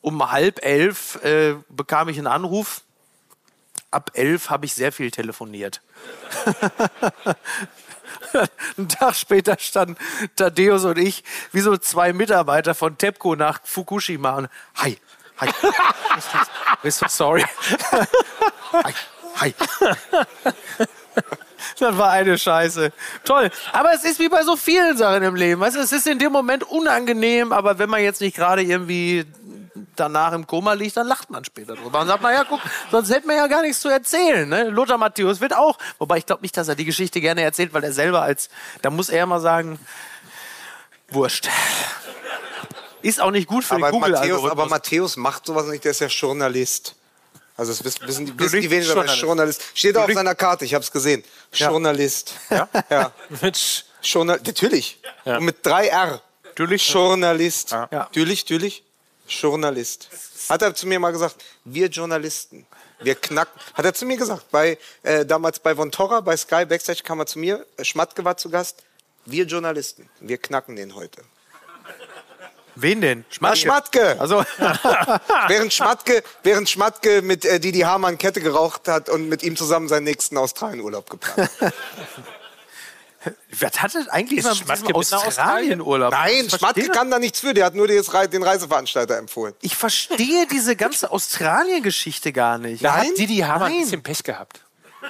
[0.02, 2.82] um halb elf äh, bekam ich einen Anruf.
[3.90, 5.82] Ab elf habe ich sehr viel telefoniert.
[8.78, 9.98] Einen Tag später standen
[10.36, 14.98] Thaddeus und ich wie so zwei Mitarbeiter von TEPCO nach Fukushima und hi,
[15.40, 15.50] hi,
[16.84, 17.44] bist du sorry?
[18.74, 18.94] hi,
[19.36, 19.54] hi.
[21.80, 22.92] Das war eine Scheiße.
[23.24, 23.50] Toll.
[23.72, 25.62] Aber es ist wie bei so vielen Sachen im Leben.
[25.62, 29.26] Weißt es ist in dem Moment unangenehm, aber wenn man jetzt nicht gerade irgendwie
[29.96, 32.60] danach im Koma liegt, dann lacht man später drüber und sagt, naja, guck,
[32.92, 34.48] sonst hätten wir ja gar nichts zu erzählen.
[34.48, 34.70] Ne?
[34.70, 37.84] Lothar Matthäus wird auch, wobei ich glaube nicht, dass er die Geschichte gerne erzählt, weil
[37.84, 38.50] er selber als,
[38.82, 39.80] da muss er mal sagen,
[41.10, 41.50] wurscht.
[43.02, 44.52] Ist auch nicht gut für Aber den Matthäus, Google-Algorithmus.
[44.52, 46.96] aber Matthäus macht sowas nicht, der ist ja Journalist.
[47.56, 49.22] Also das wissen, wissen, die, wissen die er ist Journalist.
[49.22, 49.64] Journalist.
[49.74, 51.24] Steht auf seiner Karte, ich habe es gesehen.
[51.54, 51.70] Ja.
[51.70, 52.36] Journalist.
[52.50, 52.70] Ja?
[52.90, 53.12] ja.
[53.42, 55.00] Mit Journal natürlich.
[55.26, 56.22] Und mit drei R.
[56.44, 56.88] Natürlich.
[56.92, 57.72] Journalist.
[57.72, 57.88] Ja.
[57.92, 58.84] Natürlich, natürlich.
[59.28, 60.10] Journalist.
[60.50, 62.66] Hat er zu mir mal gesagt, wir Journalisten,
[63.00, 63.60] wir knacken.
[63.74, 67.20] Hat er zu mir gesagt, bei, äh, damals bei Von Torra, bei Sky Backstage kam
[67.20, 68.84] er zu mir, äh, Schmatke war zu Gast.
[69.26, 71.22] Wir Journalisten, wir knacken den heute.
[72.80, 73.26] Wen denn?
[73.42, 74.20] Ah, Schmatke!
[74.20, 74.44] Also,
[75.48, 79.88] Während Schmatke, während Schmatke mit äh, Didi Hamann Kette geraucht hat und mit ihm zusammen
[79.88, 81.50] seinen nächsten Australienurlaub geplant.
[83.60, 84.96] was hat das eigentlich Ist Schmatke diesem mit
[85.28, 86.12] Australienurlaub?
[86.12, 89.54] Nein, Schmatke kann da nichts für, der hat nur den, Rei- den Reiseveranstalter empfohlen.
[89.62, 92.84] Ich verstehe diese ganze Australien-Geschichte gar nicht.
[92.84, 93.10] Da Nein?
[93.10, 94.62] hat Didi Hamann ein bisschen Pech gehabt.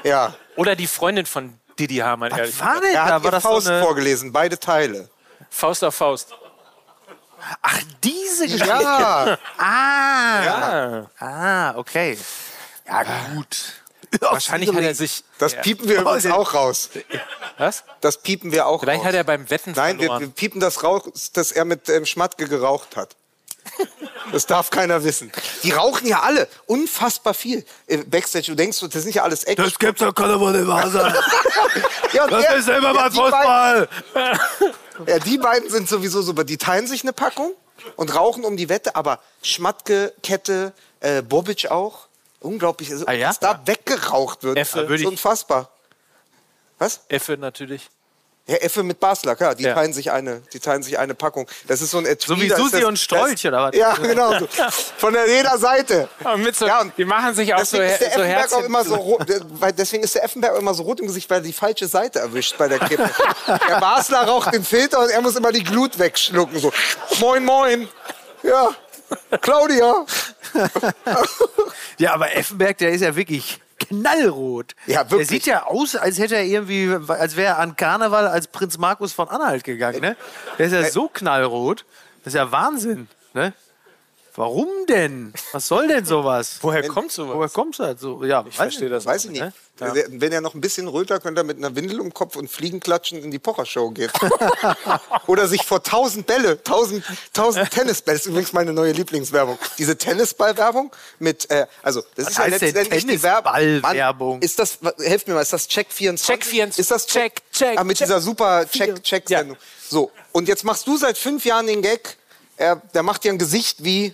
[0.04, 0.36] Ja.
[0.56, 3.14] Oder die Freundin von Didi Hamann, ehrlich Was war denn Er da?
[3.16, 3.82] hat War das so Faust eine...
[3.82, 5.10] vorgelesen, beide Teile.
[5.50, 6.34] Faust auf Faust.
[7.62, 8.68] Ach, diese Geschichte.
[8.68, 9.38] Ja.
[9.58, 10.44] Ah.
[10.44, 11.10] ja.
[11.20, 12.18] Ah, okay.
[12.88, 13.04] Ja,
[13.34, 13.74] gut.
[14.22, 15.24] Wahrscheinlich hat er sich.
[15.38, 15.62] Das ja.
[15.62, 16.90] piepen wir übrigens auch raus.
[17.58, 17.84] Was?
[18.02, 19.08] Das piepen wir auch Vielleicht raus.
[19.08, 20.22] hat er beim Wetten Nein, wir, verloren.
[20.22, 21.04] wir piepen das raus,
[21.34, 23.16] dass er mit ähm, Schmatke geraucht hat.
[24.32, 25.32] Das darf keiner wissen.
[25.64, 27.66] Die rauchen ja alle unfassbar viel.
[27.86, 29.62] Äh, Backstage, du denkst, das sind ja alles Ex.
[29.62, 31.14] Das gibt's doch kann aber nicht wahr sein.
[32.14, 33.90] ja, Das er- ist immer ja, mal beiden- Fußball.
[35.06, 36.44] Ja, die beiden sind sowieso super.
[36.44, 37.54] Die teilen sich eine Packung
[37.98, 42.07] und rauchen um die Wette, aber Schmatke, Kette, äh, Bobic auch.
[42.40, 43.30] Unglaublich, also, Ah, ja?
[43.30, 44.58] was da weggeraucht wird.
[44.58, 44.80] Effe.
[44.82, 45.70] Das Würde ist unfassbar.
[46.78, 47.02] Was?
[47.10, 47.90] Effe natürlich.
[48.50, 49.74] Ja, Effe mit Basler, klar, die Ja.
[49.74, 51.50] teilen sich eine, die teilen sich eine Packung.
[51.68, 52.28] Das ist so ein Etui.
[52.36, 53.76] So wie Susi das, und Strolch, das, oder was?
[53.76, 54.40] Ja, genau.
[54.40, 54.48] So.
[54.98, 56.08] Von der jeder Seite.
[56.24, 58.64] Und so, Ja, und die machen sich auch so, Deswegen ist der so Effenberg auch
[58.64, 59.26] immer so rot,
[59.60, 61.88] weil deswegen ist der Effenberg auch immer so rot im Gesicht, weil er die falsche
[61.90, 63.10] Seite erwischt bei der Kippe.
[63.48, 66.58] der Basler raucht den Filter und er muss immer die Glut wegschlucken.
[66.60, 66.72] So,
[67.20, 67.90] moin, moin.
[68.44, 68.70] Ja,
[69.42, 70.06] Claudia.
[71.98, 74.76] Ja, aber Effenberg, der ist ja wirklich knallrot.
[74.86, 75.30] Ja, Der wirklich.
[75.30, 79.14] sieht ja aus, als hätte er irgendwie, als wäre er an Karneval als Prinz Markus
[79.14, 80.02] von Anhalt gegangen.
[80.02, 80.16] Ne?
[80.58, 81.86] Der ist ja so knallrot.
[82.24, 83.08] Das ist ja Wahnsinn.
[83.34, 83.54] Ne?
[84.38, 85.34] Warum denn?
[85.52, 86.58] Was soll denn sowas?
[86.62, 87.36] Woher kommt sowas?
[87.36, 88.24] Woher kommst du halt so?
[88.24, 89.42] Ja, ich verstehe das Weiß ich nicht.
[89.42, 89.52] ne?
[89.80, 92.36] Der- Wenn er noch ein bisschen röter, könnte er mit einer Windel um den Kopf
[92.36, 94.12] und Fliegenklatschen in die Pochershow gehen.
[95.28, 98.18] Oder sich vor tausend Bälle, tausend, tausend Tennisbälle.
[98.18, 99.58] Das ist übrigens meine neue Lieblingswerbung.
[99.78, 104.42] Diese Tennisballwerbung mit, äh, also das ist ja letztendlich die Werbung.
[104.42, 106.26] Ist das, helft mir mal, ist das Check 24?
[106.36, 106.80] Check 24.
[106.80, 108.08] Ist das Check, Check, Ah, mit Check.
[108.08, 109.58] dieser super Check-Check-Sendung.
[109.90, 112.18] So, und jetzt machst du seit fünf Jahren den Gag,
[112.56, 114.14] er, der macht dir ein Gesicht wie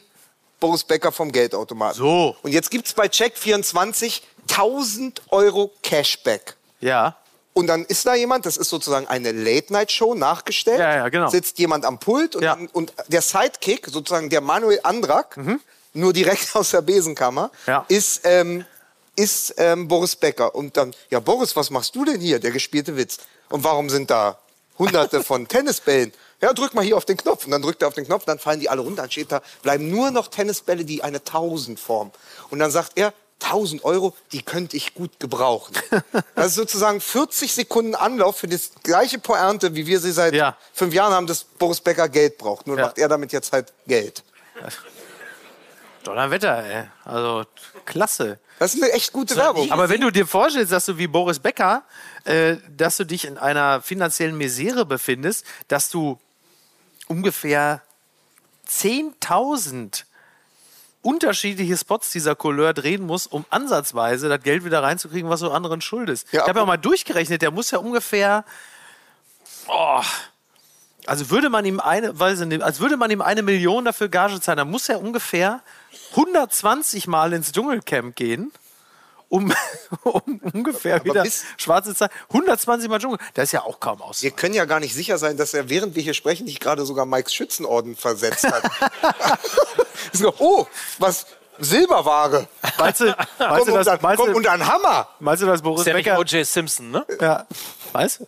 [0.64, 1.98] Boris Becker vom Geldautomaten.
[1.98, 2.38] So.
[2.42, 6.56] Und jetzt gibt's bei Check24 1000 Euro Cashback.
[6.80, 7.18] Ja.
[7.52, 10.80] Und dann ist da jemand, das ist sozusagen eine Late-Night-Show nachgestellt.
[10.80, 11.28] Ja, ja, genau.
[11.28, 12.58] Sitzt jemand am Pult und, Ja.
[12.72, 15.38] und der Sidekick, sozusagen der Manuel Andrak,
[15.94, 17.72] nur direkt aus der Besenkammer, Mhm.
[17.72, 17.86] Ja.
[17.90, 18.66] ist, ähm,
[19.18, 20.56] ist ähm, Boris Becker.
[20.56, 22.40] Und dann, ja Boris, was machst du denn hier?
[22.40, 23.18] Der gespielte Witz.
[23.50, 24.40] Und warum sind da
[24.80, 26.14] hunderte von Tennisbällen?
[26.44, 27.46] Ja, drück mal hier auf den Knopf.
[27.46, 29.04] Und dann drückt er auf den Knopf, dann fallen die alle runter.
[29.04, 32.12] Dann steht da, bleiben nur noch Tennisbälle, die eine 1000 formen.
[32.50, 35.74] Und dann sagt er, 1000 Euro, die könnte ich gut gebrauchen.
[36.36, 40.58] Das ist sozusagen 40 Sekunden Anlauf für das gleiche Pointe, wie wir sie seit Ja.
[40.74, 42.68] fünf Jahren haben, dass Boris Becker Geld braucht.
[42.68, 42.88] Nur Ja.
[42.88, 44.22] macht er damit jetzt halt Geld.
[46.04, 46.84] Donnerwetter, ey.
[47.06, 47.46] Also,
[47.86, 48.38] klasse.
[48.60, 49.72] Das ist eine echt gute Werbung.
[49.72, 51.84] Aber wenn du dir vorstellst, dass du wie Boris Becker,
[52.26, 56.20] äh, dass du dich in einer finanziellen Misere befindest, dass du
[57.08, 57.82] ungefähr
[58.68, 60.06] 10.000
[61.02, 65.82] unterschiedliche Spots dieser Couleur drehen musst, um ansatzweise das Geld wieder reinzukriegen, was du anderen
[65.82, 66.32] schuldest.
[66.32, 68.46] Ja, ich habe ja mal durchgerechnet, der muss ja ungefähr,
[69.68, 70.02] oh,
[71.06, 74.08] also würde man ihm eine, weiß ich nicht, als würde man ihm eine Million dafür
[74.08, 75.62] Gage zahlen, dann muss er ungefähr
[76.12, 78.54] 120 Mal ins Dschungelcamp gehen,
[79.34, 79.52] um,
[80.04, 82.12] um ungefähr wieder bis- schwarze Zahlen.
[82.30, 84.22] 120 Mal Dschungel, das ist ja auch kaum aus.
[84.22, 86.86] wir können ja gar nicht sicher sein, dass er, während wir hier sprechen, nicht gerade
[86.86, 88.64] sogar Mikes Schützenorden versetzt hat.
[90.14, 90.68] so, oh,
[91.00, 91.26] was?
[91.60, 92.48] Silberware.
[92.78, 95.08] Meinst du, meinst Komm, du, und, das, dann, meinst, komm, du, und ein Hammer.
[95.20, 96.20] meinst du, dass Boris Ist ja nicht Becker...
[96.20, 96.46] O.J.
[96.46, 97.06] Simpson, ne?
[97.22, 97.46] Ja.
[97.92, 98.28] Weißt du?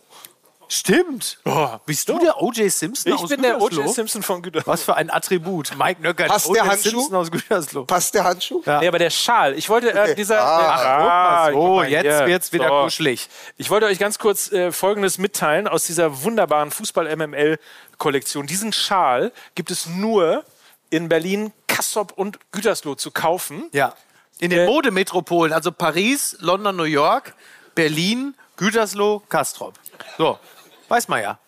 [0.68, 1.38] Stimmt.
[1.86, 2.70] Bist du der O.J.
[2.72, 3.82] Simpson Ich aus bin der Gütersloh?
[3.84, 3.94] O.J.
[3.94, 4.72] Simpson von Gütersloh.
[4.72, 5.76] Was für ein Attribut.
[5.78, 6.70] Mike Nöcker, Passt der O.J.
[6.72, 6.90] Handschuh?
[6.90, 7.84] Simpson aus Gütersloh.
[7.84, 8.62] Passt der Handschuh?
[8.66, 8.80] Ja.
[8.80, 9.54] Nee, aber der Schal.
[9.54, 10.14] Ich wollte äh, Okay.
[10.16, 10.40] dieser.
[10.42, 12.26] Ah, äh, guck mal, so, jetzt hier.
[12.26, 13.28] wird's wieder kuschelig.
[13.56, 18.46] Ich wollte euch ganz kurz äh, Folgendes mitteilen aus dieser wunderbaren Fußball-MML-Kollektion.
[18.46, 20.44] Diesen Schal gibt es nur
[20.90, 23.68] in Berlin, Kassop und Gütersloh zu kaufen.
[23.72, 23.94] Ja.
[24.38, 27.34] In den Äh, Modemetropolen, also Paris, London, New York,
[27.74, 29.74] Berlin, Gütersloh, Kastrop.
[30.18, 30.38] So,
[30.88, 31.38] weiß man ja.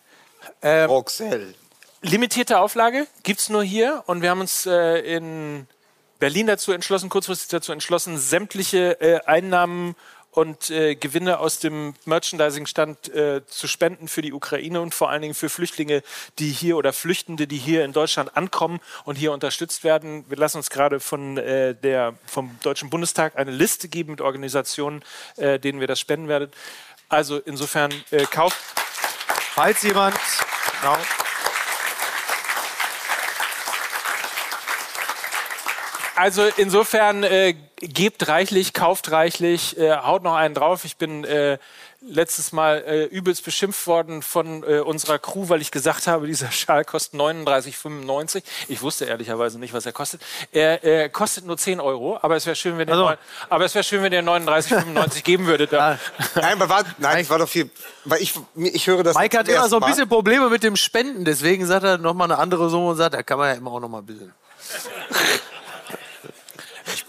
[0.85, 1.53] Roxelle.
[2.01, 5.67] Limitierte Auflage gibt es nur hier und wir haben uns äh, in
[6.17, 9.95] Berlin dazu entschlossen, kurzfristig dazu entschlossen, sämtliche äh, Einnahmen
[10.31, 15.21] und äh, Gewinne aus dem Merchandising-Stand äh, zu spenden für die Ukraine und vor allen
[15.21, 16.03] Dingen für Flüchtlinge,
[16.37, 20.23] die hier oder Flüchtende, die hier in Deutschland ankommen und hier unterstützt werden.
[20.29, 25.03] Wir lassen uns gerade von äh, der vom Deutschen Bundestag eine Liste geben mit Organisationen,
[25.35, 26.49] äh, denen wir das spenden werden.
[27.09, 28.57] Also insofern äh, kauft
[29.61, 30.15] Falls jemand.
[30.79, 30.95] Genau.
[36.15, 40.85] Also insofern äh, gebt reichlich, kauft reichlich, äh, haut noch einen drauf.
[40.85, 41.57] Ich bin äh,
[42.01, 46.49] letztes Mal äh, übelst beschimpft worden von äh, unserer Crew, weil ich gesagt habe, dieser
[46.51, 48.41] Schal kostet 39,95.
[48.69, 50.21] Ich wusste ehrlicherweise nicht, was er kostet.
[50.51, 53.05] Er äh, kostet nur 10 Euro, aber es wäre schön, wenn ihr Also.
[53.05, 53.17] neun-
[53.49, 55.71] aber es wäre schön, wenn ihr 39,95 geben würdet.
[55.71, 55.99] Ja.
[56.35, 57.69] Nein, aber war, nein, es war doch viel.
[58.05, 59.15] Weil ich, ich höre das.
[59.17, 59.87] Mike hat immer so ein Mal.
[59.87, 63.23] bisschen Probleme mit dem Spenden, deswegen sagt er nochmal eine andere Summe und sagt, da
[63.23, 64.33] kann man ja immer auch nochmal ein bisschen.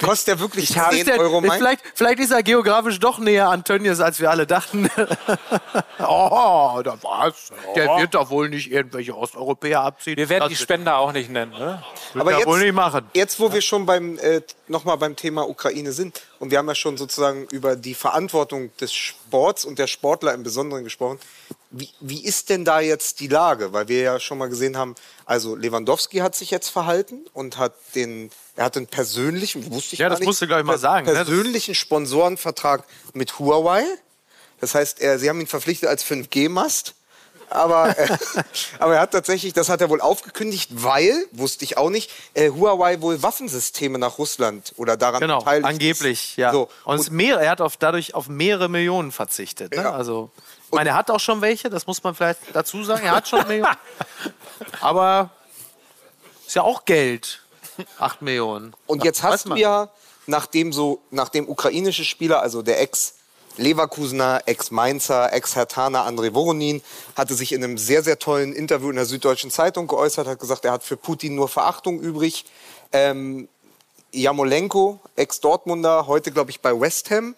[0.03, 1.59] kostet der wirklich Ist 10 der, Euro mein?
[1.59, 4.89] vielleicht, vielleicht ist er geografisch doch näher an Tönnies, als wir alle dachten.
[5.99, 7.51] oh, da war's.
[7.75, 10.17] Der wird doch wohl nicht irgendwelche Osteuropäer abziehen.
[10.17, 11.53] Wir werden das die Spender auch nicht nennen.
[11.53, 11.83] Ne?
[12.15, 13.07] Aber er jetzt- wohl nicht machen.
[13.15, 16.75] Jetzt, wo wir schon beim äh, nochmal beim Thema Ukraine sind und wir haben ja
[16.75, 21.19] schon sozusagen über die Verantwortung des Sports und der Sportler im Besonderen gesprochen.
[21.73, 23.73] Wie, wie ist denn da jetzt die Lage?
[23.73, 27.75] Weil wir ja schon mal gesehen haben, also Lewandowski hat sich jetzt verhalten und hat
[27.95, 31.07] den, er hat einen persönlichen, wusste ich Ja, das nicht, musst du gleich mal sagen,
[31.07, 31.13] ne?
[31.13, 33.85] Persönlichen Sponsorenvertrag mit Huawei.
[34.61, 36.95] Das heißt, er, sie haben ihn verpflichtet als 5G-Mast.
[37.51, 38.09] Aber, äh,
[38.79, 42.51] aber er hat tatsächlich, das hat er wohl aufgekündigt, weil, wusste ich auch nicht, äh,
[42.51, 46.37] Huawei wohl Waffensysteme nach Russland oder daran Genau, beteiligt angeblich, ist.
[46.37, 46.53] ja.
[46.53, 46.69] So.
[46.85, 49.75] und, Und, mehrere, er hat auf, dadurch auf mehrere Millionen verzichtet.
[49.75, 49.83] Ne?
[49.83, 49.93] Ja.
[49.93, 50.31] Also,
[50.71, 53.05] ich meine, er hat auch schon welche, das muss man vielleicht dazu sagen.
[53.05, 53.77] Er hat schon Millionen.
[54.81, 55.31] Aber
[56.47, 57.43] ist ja auch Geld.
[57.99, 58.75] Acht Millionen.
[58.87, 59.89] und jetzt hast du ja,
[60.27, 63.15] nachdem so, nachdem ukrainische Spieler, also der Ex
[63.57, 66.83] Leverkusener, Ex-Mainzer, Ex-Hertaner André Voronin
[67.17, 70.65] hatte sich in einem sehr, sehr tollen Interview in der Süddeutschen Zeitung geäußert, hat gesagt,
[70.65, 72.45] er hat für Putin nur Verachtung übrig.
[72.93, 73.49] Ähm,
[74.13, 77.35] Jamolenko, Ex-Dortmunder, heute glaube ich bei West Ham,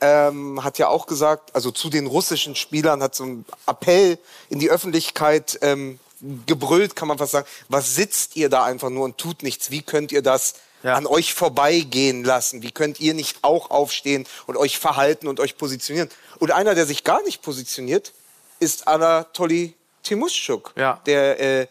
[0.00, 4.18] ähm, hat ja auch gesagt, also zu den russischen Spielern hat so einen Appell
[4.48, 5.98] in die Öffentlichkeit ähm,
[6.46, 7.46] gebrüllt, kann man fast sagen.
[7.68, 9.70] Was sitzt ihr da einfach nur und tut nichts?
[9.70, 10.94] Wie könnt ihr das Ja.
[10.94, 12.62] an euch vorbeigehen lassen?
[12.62, 16.08] Wie könnt ihr nicht auch aufstehen und euch verhalten und euch positionieren?
[16.38, 18.12] Und einer, der sich gar nicht positioniert,
[18.60, 20.72] ist Anatoly Timuschuk.
[20.76, 21.00] Ja.
[21.06, 21.66] Der, äh,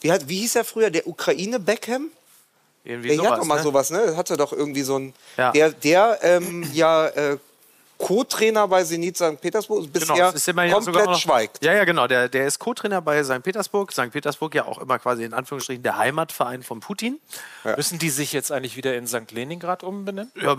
[0.00, 0.90] wie, hat, wie hieß er früher?
[0.90, 2.10] Der Ukraine-Beckham?
[2.84, 3.62] Irgendwie Der sowas, hat doch mal ne?
[3.62, 4.16] sowas, ne?
[4.16, 5.14] Hatte doch irgendwie so ein.
[5.36, 5.52] Ja.
[5.52, 7.38] Der, der ähm, ja äh,
[8.00, 9.38] Co-Trainer bei Zenit St.
[9.40, 11.62] Petersburg bisher Genau, ist immerhin komplett sogar noch, schweigt.
[11.62, 12.06] Ja, ja, genau.
[12.06, 13.42] Der, der ist Co-Trainer bei St.
[13.42, 13.92] Petersburg.
[13.92, 14.10] St.
[14.10, 17.20] Petersburg ja auch immer quasi in Anführungsstrichen der Heimatverein von Putin.
[17.76, 19.30] Müssen die sich jetzt eigentlich wieder in St.
[19.32, 20.32] Leningrad umbenennen?
[20.34, 20.56] Ja,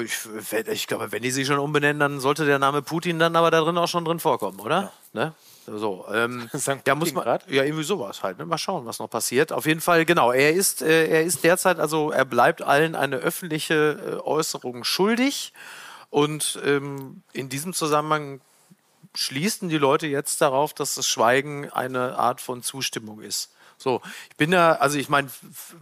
[0.00, 3.50] ich, ich glaube, wenn die sich schon umbenennen, dann sollte der Name Putin dann aber
[3.50, 4.92] da drin auch schon drin vorkommen, oder?
[5.12, 5.34] Ne?
[5.66, 6.48] So, ähm,
[6.86, 7.50] ja, muss man, Putingrad?
[7.50, 8.38] ja, irgendwie sowas halt.
[8.38, 8.46] Ne?
[8.46, 9.52] Mal schauen, was noch passiert.
[9.52, 10.32] Auf jeden Fall, genau.
[10.32, 15.52] Er ist, äh, er ist derzeit, also er bleibt allen eine öffentliche äh, Äußerung schuldig.
[16.10, 18.40] Und ähm, in diesem Zusammenhang
[19.14, 23.52] schließen die Leute jetzt darauf, dass das Schweigen eine Art von Zustimmung ist.
[23.78, 24.00] So,
[24.30, 25.28] ich bin da, also ich meine,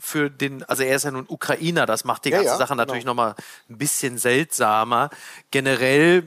[0.01, 2.71] für den, also er ist ja nun Ukrainer, das macht die Ja, ganze ja, Sache
[2.73, 2.83] genau.
[2.83, 3.35] natürlich nochmal
[3.71, 5.11] ein bisschen seltsamer.
[5.53, 6.25] Generell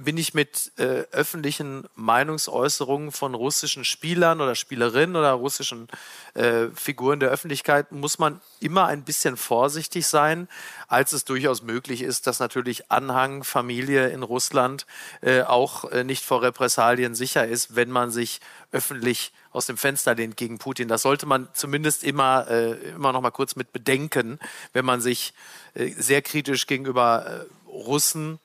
[0.00, 5.88] bin ich mit äh, öffentlichen Meinungsäußerungen von russischen Spielern oder Spielerinnen oder russischen
[6.34, 10.48] äh, Figuren der Öffentlichkeit, muss man immer ein bisschen vorsichtig sein,
[10.88, 14.86] als es durchaus möglich ist, dass natürlich Anhang, Familie in Russland
[15.20, 18.40] äh, auch äh, nicht vor Repressalien sicher ist, wenn man sich
[18.72, 20.88] öffentlich aus dem Fenster lehnt gegen Putin.
[20.88, 24.38] Das sollte man zumindest immer, äh, immer noch mal kurz mit bedenken,
[24.72, 25.34] wenn man sich
[25.74, 28.38] äh, sehr kritisch gegenüber Russen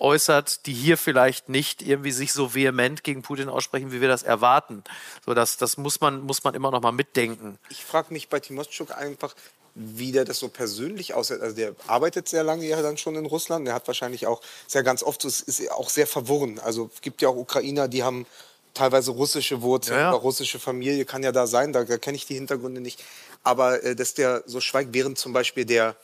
[0.00, 4.22] äußert, die hier vielleicht nicht irgendwie sich so vehement gegen Putin aussprechen, wie wir das
[4.22, 4.84] erwarten.
[5.24, 7.58] So, das, das muss man, muss man immer noch mal mitdenken.
[7.70, 9.34] Ich frage mich bei Timoschuk einfach,
[9.74, 11.40] wie der das so persönlich aussieht.
[11.40, 13.66] Also der arbeitet sehr lange ja dann schon in Russland.
[13.66, 16.58] Der hat wahrscheinlich auch sehr ganz oft, so, es ist auch sehr verworren.
[16.58, 18.26] Also es gibt ja auch Ukrainer, die haben
[18.74, 20.16] teilweise russische Wurzeln Ja, ja.
[20.16, 23.02] russische Familie, kann ja da sein, da, da kenne ich die Hintergründe nicht.
[23.44, 25.96] Aber äh, dass der so schweigt, während zum Beispiel der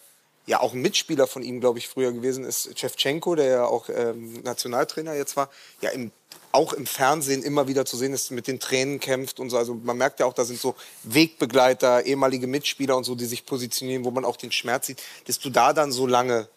[0.46, 3.88] ja auch ein Mitspieler von ihm, glaube ich, früher gewesen ist, Shevchenko, der ja auch
[3.88, 5.48] ähm, Nationaltrainer jetzt war,
[5.80, 6.10] ja im,
[6.52, 9.56] auch im Fernsehen immer wieder zu sehen ist, mit den Tränen kämpft und so.
[9.56, 13.46] Also man merkt ja auch, da sind so Wegbegleiter, ehemalige Mitspieler und so, die sich
[13.46, 16.48] positionieren, wo man auch den Schmerz sieht, dass du da dann so lange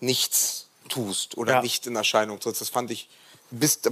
[0.00, 1.62] nichts tust oder Ja.
[1.62, 2.60] nicht in Erscheinung trittst.
[2.60, 3.08] Das fand ich,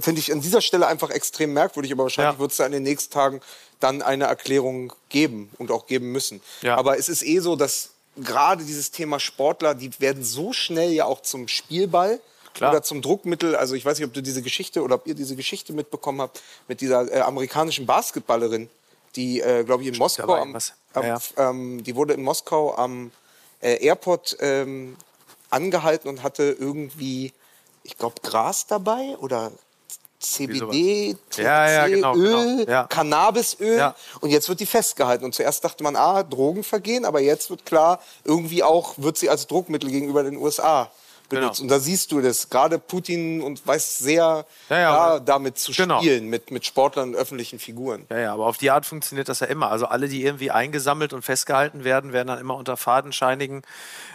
[0.01, 2.39] finde ich an dieser Stelle einfach extrem merkwürdig, aber wahrscheinlich Ja.
[2.39, 3.41] wird es da in den nächsten Tagen
[3.79, 6.41] dann eine Erklärung geben und auch geben müssen.
[6.61, 6.75] Ja.
[6.77, 7.91] Aber es ist eh so, dass
[8.23, 12.19] gerade dieses Thema Sportler, die werden so schnell ja auch zum Spielball
[12.53, 12.71] Klar.
[12.71, 13.55] oder zum Druckmittel.
[13.55, 16.41] Also ich weiß nicht, ob du diese Geschichte oder ob ihr diese Geschichte mitbekommen habt
[16.67, 18.69] mit dieser äh, amerikanischen Basketballerin,
[19.15, 20.55] die, äh, glaube ich, in Moskau, am,
[20.93, 23.11] am, Ja, Ähm, die wurde in Moskau am
[23.61, 24.97] äh, Airport ähm,
[25.49, 27.33] angehalten und hatte irgendwie,
[27.83, 29.51] ich glaube, Gras dabei oder
[30.21, 31.37] CBD, sowas.
[31.37, 32.83] Ja, ja, THC, genau, Öl, genau, ja.
[32.87, 33.93] Cannabisöl.
[34.21, 35.25] Und jetzt wird die festgehalten.
[35.25, 39.47] Und zuerst dachte man, ah, Drogenvergehen, aber jetzt wird klar, irgendwie auch wird sie als
[39.47, 40.91] Druckmittel gegenüber den USA
[41.31, 41.59] benutzt.
[41.61, 41.73] Genau.
[41.73, 42.49] Und da siehst du das.
[42.49, 45.99] Gerade Putin und weiß sehr Ja, ja, klar, aber- damit zu Genau.
[45.99, 48.05] spielen, mit, mit Sportlern und öffentlichen Figuren.
[48.11, 49.71] Ja, ja, aber auf die Art funktioniert das ja immer.
[49.71, 53.63] Also alle, die irgendwie eingesammelt und festgehalten werden, werden dann immer unter fadenscheinigen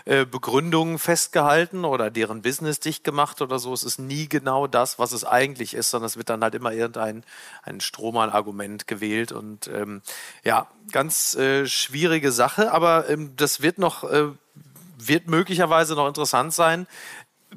[0.05, 3.73] äh, Begründungen festgehalten oder deren Business dicht gemacht oder so.
[3.75, 6.73] Es ist nie genau das, was es eigentlich ist, sondern es wird dann halt immer
[6.73, 7.25] irgendein
[7.65, 9.33] ein Strohmann-Argument gewählt.
[9.33, 10.03] Und ähm,
[10.45, 14.05] ja, ganz äh, schwierige Sache, aber ähm, das wird noch.
[14.05, 14.27] Äh,
[14.97, 16.87] wird möglicherweise noch interessant sein,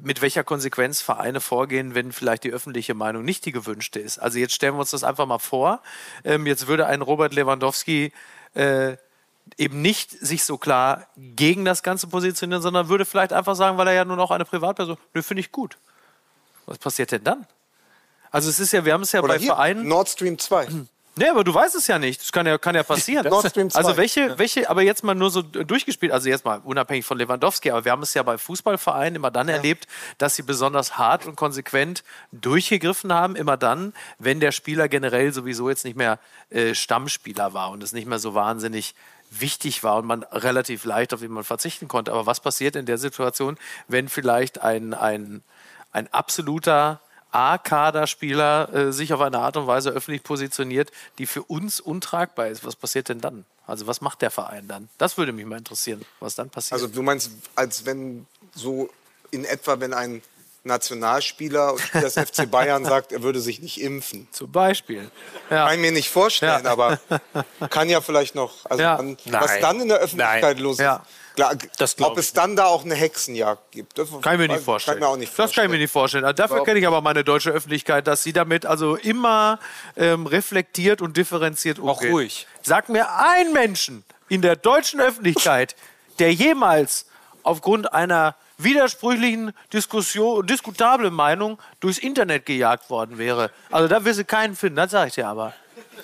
[0.01, 4.19] mit welcher Konsequenz Vereine vorgehen, wenn vielleicht die öffentliche Meinung nicht die gewünschte ist.
[4.19, 5.81] Also jetzt stellen wir uns das einfach mal vor.
[6.23, 8.13] Ähm, jetzt würde ein Robert Lewandowski
[8.53, 8.97] äh,
[9.57, 13.87] eben nicht sich so klar gegen das Ganze positionieren, sondern würde vielleicht einfach sagen, weil
[13.87, 15.77] er ja nur noch eine Privatperson, nö, finde ich gut.
[16.65, 17.47] Was passiert denn dann?
[18.31, 19.87] Also es ist ja, wir haben es ja Oder bei hier, Vereinen.
[19.87, 20.67] Nord Stream 2.
[21.19, 22.21] Nee, aber du weißt es ja nicht.
[22.21, 23.27] Das kann ja, kann ja passieren.
[23.29, 23.77] Nord Stream 2.
[23.77, 27.71] Also welche, welche, aber jetzt mal nur so durchgespielt, also jetzt mal unabhängig von Lewandowski,
[27.71, 29.85] aber wir haben es ja bei Fußballvereinen immer dann erlebt,
[30.17, 35.69] dass sie besonders hart und konsequent durchgegriffen haben, immer dann, wenn der Spieler generell sowieso
[35.69, 36.19] jetzt nicht mehr
[36.51, 38.95] äh, Stammspieler war und es nicht mehr so wahnsinnig
[39.29, 42.11] wichtig war und man relativ leicht auf jemanden verzichten konnte.
[42.11, 43.57] Aber was passiert in der Situation,
[43.89, 45.43] wenn vielleicht ein, ein,
[45.91, 47.01] ein absoluter
[47.31, 52.65] A-Kader-Spieler äh, sich auf eine Art und Weise öffentlich positioniert, die für uns untragbar ist.
[52.65, 53.45] Was passiert denn dann?
[53.67, 54.89] Also was macht der Verein dann?
[54.97, 56.73] Das würde mich mal interessieren, was dann passiert.
[56.73, 58.25] Also du meinst, als wenn
[58.55, 58.89] so
[59.31, 60.23] in etwa, wenn ein
[60.63, 64.27] Nationalspieler des FC Bayern sagt, er würde sich nicht impfen.
[64.31, 65.09] Zum Beispiel.
[65.49, 65.65] Ja.
[65.67, 66.71] Kann ich mir nicht vorstellen, Ja.
[66.71, 66.99] aber
[67.69, 68.65] kann ja vielleicht noch.
[68.65, 68.97] Also Ja.
[68.97, 70.63] dann, was dann in der Öffentlichkeit Nein.
[70.63, 70.79] los ist.
[70.83, 71.05] Ja.
[71.77, 73.97] Das ob es dann da auch eine Hexenjagd gibt.
[73.97, 74.99] Das Kann ich mir nicht vorstellen.
[74.99, 75.71] Kann ich mir auch nicht Das kann ich vorstellen.
[75.71, 76.25] mir nicht vorstellen.
[76.25, 79.59] Also dafür kenne ich aber meine deutsche Öffentlichkeit, dass sie damit also immer
[79.95, 82.11] ähm, reflektiert und differenziert umgeht.
[82.11, 82.47] ruhig.
[82.61, 85.75] Sag mir einen Menschen in der deutschen Öffentlichkeit,
[86.19, 87.05] der jemals
[87.43, 93.51] aufgrund einer widersprüchlichen Diskussion, diskutablen Meinung durchs Internet gejagt worden wäre.
[93.71, 95.53] Also da wirst du keinen finden, das sage ich dir aber.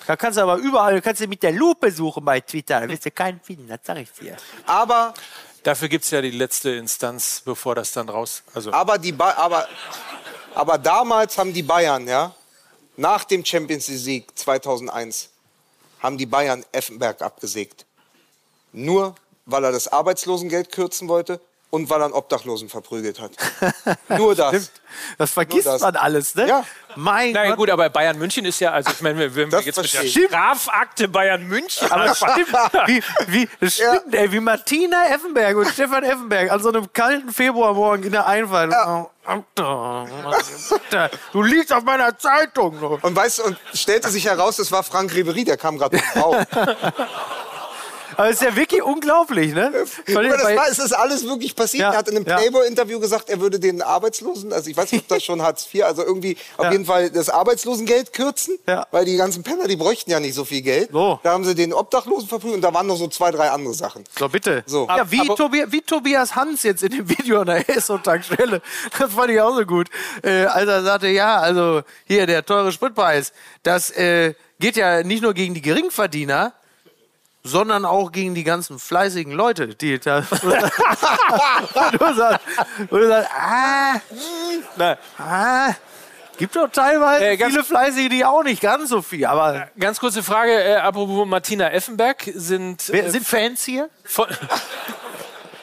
[0.06, 3.06] Da kannst du aber überall, kannst du mit der Lupe suchen bei Twitter, da wirst
[3.06, 4.36] du keinen finden, das sage ich dir.
[4.66, 5.14] Aber,
[5.62, 8.44] Dafür gibt es ja die letzte Instanz, bevor das dann raus.
[8.54, 9.66] Also aber, die ba aber,
[10.54, 12.32] aber damals haben die Bayern, ja,
[12.96, 15.28] nach dem Champions League Sieg 2001,
[15.98, 17.84] haben die Bayern Effenberg abgesägt.
[18.72, 21.40] Nur weil er das Arbeitslosengeld kürzen wollte
[21.76, 23.32] und weil er einen Obdachlosen verprügelt hat.
[24.18, 24.70] Nur das.
[25.18, 25.82] Das vergisst das.
[25.82, 26.48] man alles, ne?
[26.48, 26.64] Ja.
[26.98, 27.58] Mein Na ja, Gott.
[27.58, 30.06] gut, aber Bayern München ist ja, also ich meine, wenn wir Das jetzt mit der.
[30.08, 32.48] Strafakte Bayern München Aber stimmt,
[32.86, 37.30] wie, wie, das stimmt ey, wie Martina Effenberg und Stefan Effenberg an so einem kalten
[37.30, 38.72] Februarmorgen in der Einfahrt.
[41.32, 42.80] Du liegst auf meiner Zeitung.
[42.80, 43.02] noch.
[43.02, 46.36] Und weißt du, und stellte sich heraus, es war Frank Ribery, der kam gerade drauf.
[48.16, 49.72] Aber es ist ja wirklich unglaublich, ne?
[50.06, 51.82] Weil Aber das war, es ist alles wirklich passiert.
[51.82, 52.24] Ja, Er hat in einem.
[52.24, 55.84] Playboy-Interview gesagt, er würde den Arbeitslosen, also ich weiß nicht, ob das schon Hartz IV,
[55.84, 56.72] also irgendwie auf Ja.
[56.72, 58.86] jeden Fall das Arbeitslosengeld kürzen, Ja.
[58.90, 60.90] weil die ganzen Penner, die bräuchten ja nicht so viel Geld.
[60.92, 61.20] So.
[61.22, 64.04] Da haben sie den Obdachlosen verprügelt und da waren noch so zwei, drei andere Sachen.
[64.18, 64.62] So, bitte.
[64.66, 64.86] So.
[64.88, 68.62] Ja, wie, Aber- Tobi wie Tobias Hans jetzt in dem Video an der Esso-Tankstelle.
[68.98, 69.88] Das fand ich auch so gut.
[70.22, 75.22] Äh, als er sagte, ja, also hier der teure Spritpreis, das äh, geht ja nicht
[75.22, 76.52] nur gegen die Geringverdiener,
[77.46, 80.20] sondern auch gegen die ganzen fleißigen Leute, die da.
[81.92, 82.46] du sagst,
[82.90, 84.00] du sagst ah,
[84.76, 85.74] Na, ah,
[86.36, 90.22] gibt doch teilweise Äh, viele Fleißige, die auch nicht ganz so viel, aber ganz kurze
[90.22, 93.88] Frage, äh, apropos Martina Effenberg, sind, wer, äh, sind Fans hier?
[94.04, 94.26] von,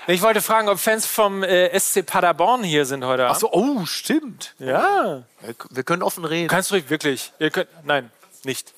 [0.05, 3.36] Ich wollte fragen, ob Fans vom äh, SC Paderborn hier sind heute Abend.
[3.36, 4.53] Achso, oh, stimmt.
[4.59, 5.23] Ja.
[5.71, 6.49] Wir- können offen reden.
[6.49, 7.31] Kannst ruhig, wirklich.
[7.39, 8.11] Ihr könnt, nein,
[8.43, 8.73] nicht.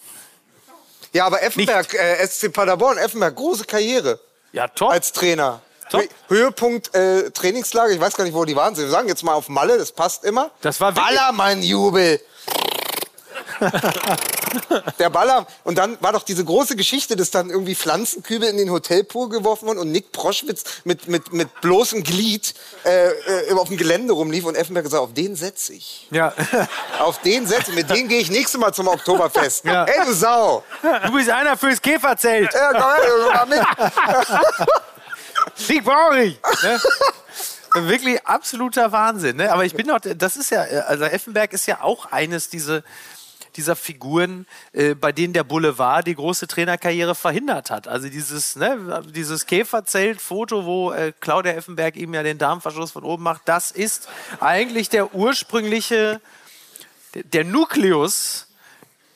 [1.16, 4.20] Ja, aber Effenberg, äh, SC Paderborn, Effenberg, große Karriere
[4.52, 4.92] Ja, top.
[4.92, 5.62] als Trainer.
[5.90, 6.02] Top.
[6.02, 8.76] Hö- Höhepunkt äh, Trainingslager, ich weiß gar nicht, wo die waren.
[8.76, 10.52] Sie sagen jetzt mal auf Malle, das passt immer.
[10.62, 12.20] Das war wirklich- Ballermann-Jubel.
[15.00, 15.48] Der Baller.
[15.64, 19.68] Und dann war doch diese große Geschichte, dass dann irgendwie Pflanzenkübel in den Hotelpool geworfen
[19.68, 22.54] wurden und Nick Proschwitz mit, mit, mit bloßem Glied
[22.86, 26.08] äh, äh, auf dem Gelände rumlief und Effenberg gesagt, auf den setze ich.
[26.12, 26.34] Ja.
[27.00, 27.76] Auf den setze ich.
[27.76, 29.66] Mit dem gehe ich nächstes Mal zum Oktoberfest.
[29.66, 29.86] Ja.
[29.86, 30.64] Ey, du Sau.
[31.06, 32.54] Du bist einer fürs Käferzelt.
[32.54, 34.68] Ja, komm her, mit.
[35.70, 36.40] Die brauche ich.
[36.64, 36.80] Ne?
[37.88, 39.38] Wirklich absoluter Wahnsinn.
[39.38, 39.52] Ne?
[39.52, 42.84] Aber ich bin doch, das ist ja, also Effenberg ist ja auch eines dieser,
[43.56, 47.88] dieser Figuren, äh, bei denen der Boulevard die große Trainerkarriere verhindert hat.
[47.88, 53.24] Also dieses, ne, dieses Käferzelt-Foto, wo äh, Claudia Effenberg ihm ja den Darmverschluss von oben
[53.24, 56.22] macht, das ist eigentlich der ursprüngliche,
[57.14, 58.45] der, der Nukleus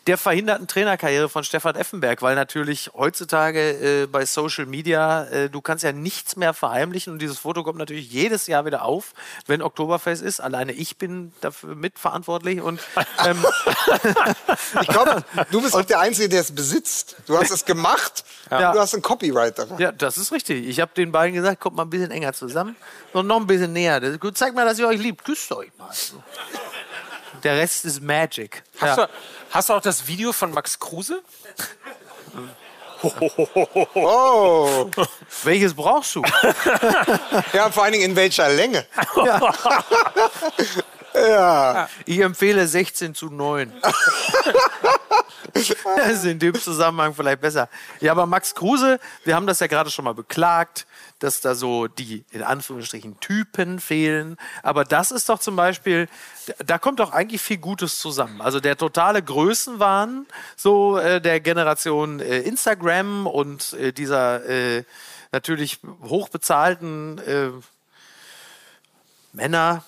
[0.07, 5.61] der verhinderten Trainerkarriere von Stefan Effenberg, weil natürlich heutzutage äh, bei Social Media, äh, du
[5.61, 9.13] kannst ja nichts mehr verheimlichen und dieses Foto kommt natürlich jedes Jahr wieder auf,
[9.45, 10.39] wenn Oktoberfest ist.
[10.39, 12.79] Alleine ich bin dafür mitverantwortlich und
[13.25, 13.45] ähm,
[14.81, 17.15] Ich glaube, du bist auch der Einzige, der es besitzt.
[17.27, 18.69] Du hast es gemacht Ja.
[18.69, 19.77] und du hast ein Copyright daran.
[19.79, 20.67] ja, das ist richtig.
[20.67, 22.75] Ich habe den beiden gesagt, kommt mal ein bisschen enger zusammen
[23.13, 24.01] und noch ein bisschen näher.
[24.33, 25.23] Zeigt mal, dass ihr euch liebt.
[25.23, 25.89] Küsst euch mal.
[25.91, 26.23] So.
[27.43, 28.63] Der Rest ist Magic.
[28.79, 29.05] Hast, Ja.
[29.05, 29.11] du,
[29.51, 31.21] hast du auch das Video von Max Kruse?
[33.01, 34.89] Oh.
[35.43, 36.21] Welches brauchst du?
[37.53, 38.85] Ja, vor allen Dingen in welcher Länge?
[42.05, 43.71] Ich empfehle 16 zu 9.
[45.53, 45.69] das
[46.09, 47.69] ist in dem Zusammenhang vielleicht besser.
[48.01, 50.85] Ja, aber Max Kruse, wir haben das ja gerade schon mal beklagt,
[51.19, 54.37] dass da so die, in Anführungsstrichen, Typen fehlen.
[54.63, 56.07] Aber das ist doch zum Beispiel,
[56.65, 58.41] da kommt doch eigentlich viel Gutes zusammen.
[58.41, 64.83] Also der totale Größenwahn so äh, der Generation äh, Instagram und äh, dieser äh,
[65.31, 67.49] natürlich hochbezahlten äh,
[69.33, 69.83] Männer,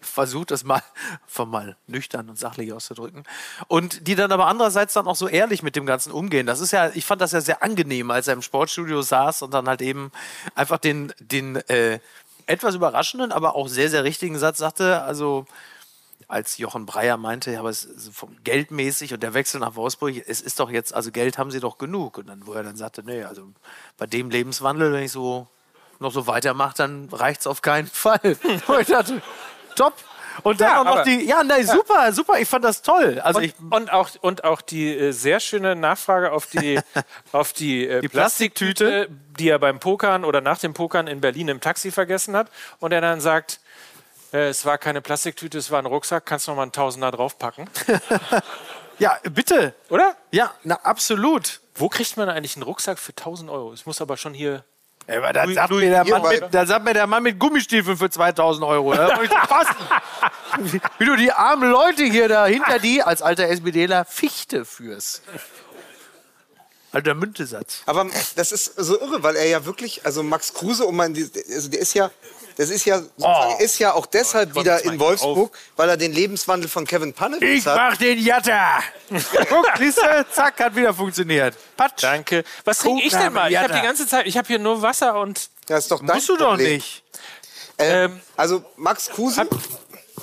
[0.00, 0.82] versucht das mal,
[1.26, 3.24] von mal nüchtern und sachlich auszudrücken.
[3.68, 6.46] Und die dann aber andererseits dann auch so ehrlich mit dem Ganzen umgehen.
[6.46, 9.52] Das ist ja, ich fand das ja sehr angenehm, als er im Sportstudio saß und
[9.52, 10.12] dann halt eben
[10.54, 12.00] einfach den, den äh,
[12.46, 15.02] etwas überraschenden, aber auch sehr, sehr richtigen Satz sagte.
[15.02, 15.46] Also,
[16.28, 20.16] als Jochen Breyer meinte, ja, aber es ist vom geldmäßig und der Wechsel nach Wolfsburg,
[20.26, 22.18] es ist doch jetzt, also Geld haben sie doch genug.
[22.18, 23.48] Und dann, wo er dann sagte, nee, also
[23.96, 25.48] bei dem Lebenswandel, wenn ich so
[26.00, 28.20] noch so weitermache, dann reicht es auf keinen Fall.
[28.66, 29.22] Und ich dachte,
[29.74, 29.94] top.
[30.42, 33.18] Und dann Ja, auch noch aber- die, ja, nein, super, super, ich fand das toll.
[33.24, 36.78] Also ich, Und, und, auch, und auch die äh, sehr schöne Nachfrage auf die,
[37.32, 41.48] auf die, äh, Die Plastiktüte, die er beim Pokern oder nach dem Pokern in Berlin
[41.48, 42.50] im Taxi vergessen hat.
[42.80, 43.60] Und er dann sagt,
[44.34, 47.10] äh, es war keine Plastiktüte, es war ein Rucksack, kannst du noch mal einen Tausender
[47.12, 47.70] draufpacken?
[48.98, 49.74] ja, bitte.
[49.88, 50.16] Oder?
[50.32, 51.60] Ja, na, absolut.
[51.74, 53.72] Wo kriegt man eigentlich einen Rucksack für 1000 Euro?
[53.72, 54.64] Es muss aber schon hier.
[55.08, 57.96] Ja, aber da sagt, mir der Mann mit, da sagt mir der Mann mit Gummistiefeln
[57.96, 58.92] für 2000 Euro.
[58.94, 59.76] Da muss ich doch fassen.
[60.58, 65.22] Wie- Wie du die armen Leute hier dahinter die als alter SPDler Fichte führst.
[66.92, 67.82] Alter Müntesatz.
[67.86, 71.68] Aber das ist so irre, weil er ja wirklich, also Max Kruse, um die- also
[71.68, 72.10] der ist ja,
[72.56, 76.68] das ist ja, sozusagen, ist ja auch deshalb wieder in Wolfsburg, weil er den Lebenswandel
[76.68, 77.76] von Kevin Panewitz hat.
[77.76, 78.80] mach den Jatta.
[79.48, 80.26] Guck, siehst du?
[80.32, 81.54] Zack, hat wieder funktioniert.
[81.76, 82.02] Patsch.
[82.02, 82.44] Danke.
[82.64, 83.50] Was trinke ich denn mal?
[83.50, 85.48] Ich habe die ganze Zeit, ich habe hier nur Wasser und.
[85.66, 86.74] Das ist doch dein Musst du doch Problem.
[86.76, 87.02] nicht.
[87.78, 89.48] Ähm, also Max Kruse, Hab-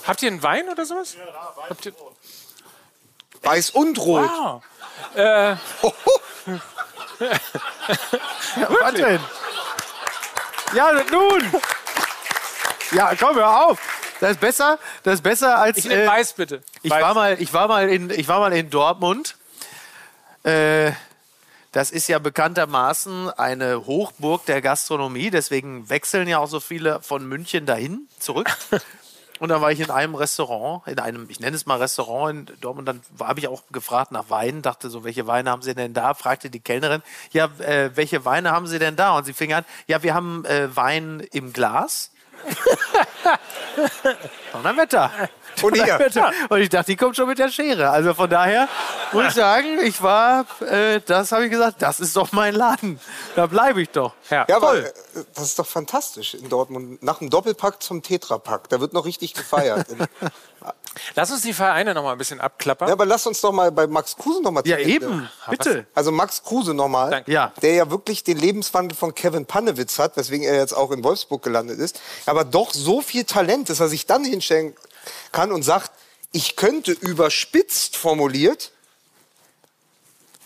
[0.07, 1.15] Habt ihr einen Wein oder sowas?
[1.69, 1.93] Habt ihr,
[3.43, 4.27] weiß und rot.
[4.27, 4.61] ah,
[5.15, 5.55] äh,
[8.81, 9.19] Was denn?
[10.75, 11.51] Ja, nun.
[12.93, 13.79] Ja, komm, hör auf.
[14.19, 15.77] Das ist besser, das ist besser als.
[15.77, 16.61] ich nehme äh, Weiß bitte.
[16.83, 17.01] Ich Weiß.
[17.01, 19.35] war mal, ich war mal in, ich war mal in Dortmund.
[20.43, 20.91] Äh,
[21.71, 25.31] das ist ja bekanntermaßen eine Hochburg der Gastronomie.
[25.31, 28.55] Deswegen wechseln ja auch so viele von München dahin zurück.
[29.39, 32.61] Und dann war ich in einem Restaurant, in einem, ich nenne es mal Restaurant in
[32.61, 32.87] Dortmund.
[32.87, 36.13] Dann habe ich auch gefragt nach Weinen, dachte so, welche Weine haben Sie denn da?
[36.13, 39.17] Fragte die Kellnerin, ja, äh, welche Weine haben Sie denn da?
[39.17, 42.12] Und sie fing an, ja, wir haben äh, Wein im Glas.
[44.51, 45.11] Donnerwetter.
[45.61, 45.85] Und hier.
[45.85, 46.31] Donnerwetter.
[46.49, 47.89] Und ich dachte, die kommt schon mit der Schere.
[47.89, 48.67] Also von daher
[49.11, 52.99] muss ich sagen, ich war, äh, das habe ich gesagt, das ist doch mein Laden.
[53.35, 54.13] Da bleibe ich doch.
[54.29, 54.45] Ja.
[54.47, 54.91] Ja, aber äh,
[55.35, 57.01] das ist doch fantastisch in Dortmund.
[57.03, 58.69] Nach dem Doppelpack zum Tetrapack.
[58.69, 59.87] Da wird noch richtig gefeiert.
[61.15, 62.87] Lass uns die Vereine noch mal ein bisschen abklappern.
[62.87, 65.29] ja, aber lass uns doch mal bei Max Kruse noch mal Ja, eben.
[65.49, 65.85] Bitte.
[65.95, 67.31] Also Max Kruse nochmal, Danke.
[67.31, 67.53] Ja.
[67.61, 71.41] der ja wirklich den Lebenswandel von Kevin Panewitz hat, weswegen er jetzt auch in Wolfsburg
[71.43, 74.75] gelandet ist, aber doch so viel Talent, dass er sich dann hinstellen
[75.31, 75.91] kann und sagt,
[76.31, 78.71] ich könnte überspitzt formuliert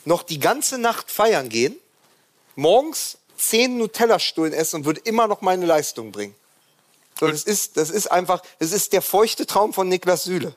[0.06, 1.76] noch die ganze Nacht feiern gehen,
[2.56, 6.34] morgens zehn Nutella-Stullen essen und würde immer noch meine Leistung bringen.
[7.20, 10.54] So, das, ist, das ist einfach, das ist der feuchte Traum von Niklas Süle.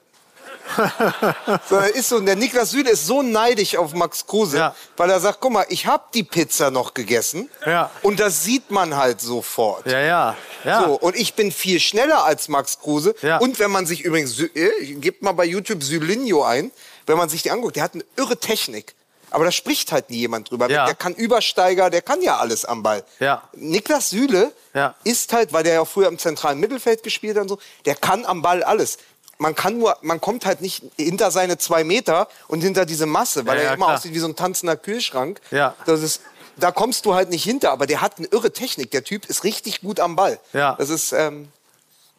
[1.68, 4.74] so, ist so, der Niklas Süle ist so neidisch auf Max Kruse, Ja.
[4.96, 7.90] weil er sagt, guck mal, ich habe die Pizza noch gegessen Ja.
[8.02, 9.86] und das sieht man halt sofort.
[9.86, 10.36] Ja, ja.
[10.64, 10.84] ja.
[10.84, 13.14] So, und ich bin viel schneller als Max Kruse.
[13.22, 13.38] Ja.
[13.38, 16.70] Und wenn man sich übrigens, äh, gebt mal bei YouTube Sylinho ein,
[17.06, 18.94] wenn man sich die anguckt, der hat eine irre Technik.
[19.30, 20.68] Aber da spricht halt nie jemand drüber.
[20.70, 20.86] Ja.
[20.86, 23.04] Der kann Übersteiger, der kann ja alles am Ball.
[23.18, 23.42] Ja.
[23.54, 24.94] Niklas Süle Ja.
[25.04, 27.94] ist halt, weil der ja auch früher im zentralen Mittelfeld gespielt hat und so, der
[27.94, 28.98] kann am Ball alles.
[29.38, 33.46] Man kann nur, man kommt halt nicht hinter seine zwei Meter und hinter diese Masse,
[33.46, 33.96] weil er ja, immer klar.
[33.98, 35.40] aussieht wie so ein tanzender Kühlschrank.
[35.50, 35.74] Ja.
[35.86, 36.20] Das ist,
[36.56, 38.90] da kommst du halt nicht hinter, aber der hat eine irre Technik.
[38.90, 40.38] Der Typ ist richtig gut am Ball.
[40.52, 40.74] Ja.
[40.78, 41.48] Das ist, ähm,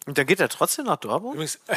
[0.07, 1.35] Und dann geht er trotzdem nach Dortmund?
[1.35, 1.59] Übrigens,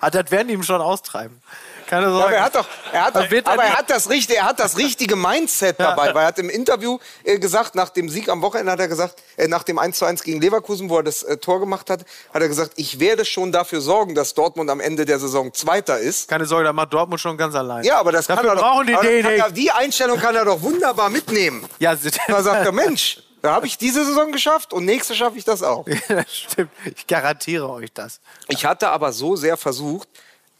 [0.00, 1.40] Ah, das werden die ihm schon austreiben.
[1.86, 2.24] Keine Sorge.
[2.26, 4.76] aber er hat doch, er hat, aber dann- er hat das richtige, er hat das
[4.76, 8.72] richtige Mindset dabei, weil er hat im Interview äh, gesagt, nach dem Sieg am Wochenende
[8.72, 11.38] hat er gesagt, äh, nach dem 1 zu 1 gegen Leverkusen, wo er das äh,
[11.38, 12.00] Tor gemacht hat,
[12.34, 15.98] hat er gesagt, ich werde schon dafür sorgen, dass Dortmund am Ende der Saison Zweiter
[15.98, 16.28] ist.
[16.28, 17.82] Keine Sorge, da macht Dortmund schon ganz allein.
[17.84, 20.44] Ja, aber das Dafür kann er brauchen doch, die aber er, die Einstellung kann er
[20.44, 21.64] doch wunderbar mitnehmen.
[21.78, 21.96] Ja,
[22.28, 25.62] Da sagt er, Mensch, da habe ich diese Saison geschafft und nächste schaffe ich das
[25.62, 25.86] auch.
[26.08, 26.70] das stimmt.
[26.96, 28.20] Ich garantiere euch das.
[28.48, 30.08] Ich hatte aber so sehr versucht,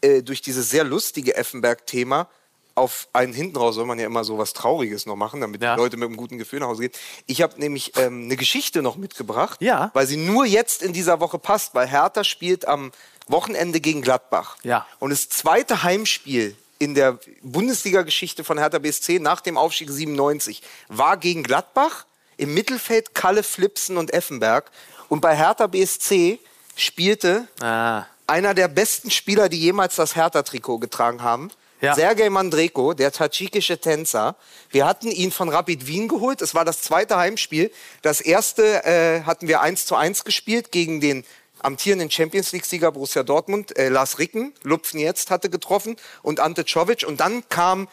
[0.01, 2.27] äh, durch dieses sehr lustige Effenberg-Thema
[2.75, 5.75] auf einen hinten raus soll man ja immer so was Trauriges noch machen, damit Ja.
[5.75, 6.93] die Leute mit einem guten Gefühl nach Hause gehen.
[7.25, 9.91] Ich habe nämlich ähm, eine Geschichte noch mitgebracht, Ja.
[9.93, 12.93] weil sie nur jetzt in dieser Woche passt, weil Hertha spielt am
[13.27, 14.55] Wochenende gegen Gladbach.
[14.63, 14.87] Ja.
[14.99, 21.17] Und das zweite Heimspiel in der Bundesliga-Geschichte von Hertha BSC nach dem Aufstieg 97 war
[21.17, 22.05] gegen Gladbach
[22.39, 24.71] im Mittelfeld Kalle Flipsen und Effenberg.
[25.09, 26.39] Und bei Hertha BSC
[26.75, 28.05] spielte Ah.
[28.27, 31.51] einer der besten Spieler, die jemals das Hertha-Trikot getragen haben.
[31.81, 31.95] Ja.
[31.95, 34.35] Sergej Mandreko, der tadschikische Tänzer.
[34.69, 36.41] Wir hatten ihn von Rapid Wien geholt.
[36.41, 37.71] Es war das zweite Heimspiel.
[38.01, 41.23] Das erste äh, hatten wir 1 zu 1 gespielt gegen den
[41.59, 43.77] amtierenden Champions League-Sieger Borussia Dortmund.
[43.77, 47.05] Äh, Lars Ricken, Lupfen jetzt, hatte getroffen und Ante Czovic.
[47.07, 47.87] Und dann kam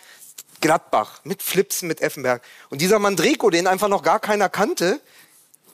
[0.67, 2.43] Gladbach mit Flipsen, mit Effenberg.
[2.71, 5.01] Und dieser Mandreko, den einfach noch gar keiner kannte,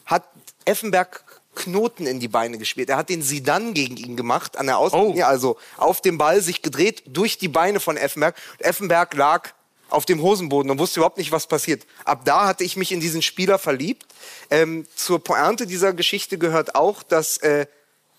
[0.05, 0.25] hat
[0.67, 1.25] Effenberg
[1.55, 2.91] Knoten in die Beine gespielt.
[2.91, 6.61] Er hat den Sidan gegen ihn gemacht an der Außenlinie, also auf dem Ball sich
[6.61, 8.37] gedreht durch die Beine von Effenberg.
[8.53, 9.51] Und Effenberg lag
[9.89, 11.87] auf dem Hosenboden und wusste überhaupt nicht, was passiert.
[12.05, 14.05] Ab da hatte ich mich in diesen Spieler verliebt.
[14.51, 17.67] Ähm, zur Pointe dieser Geschichte gehört auch, dass äh,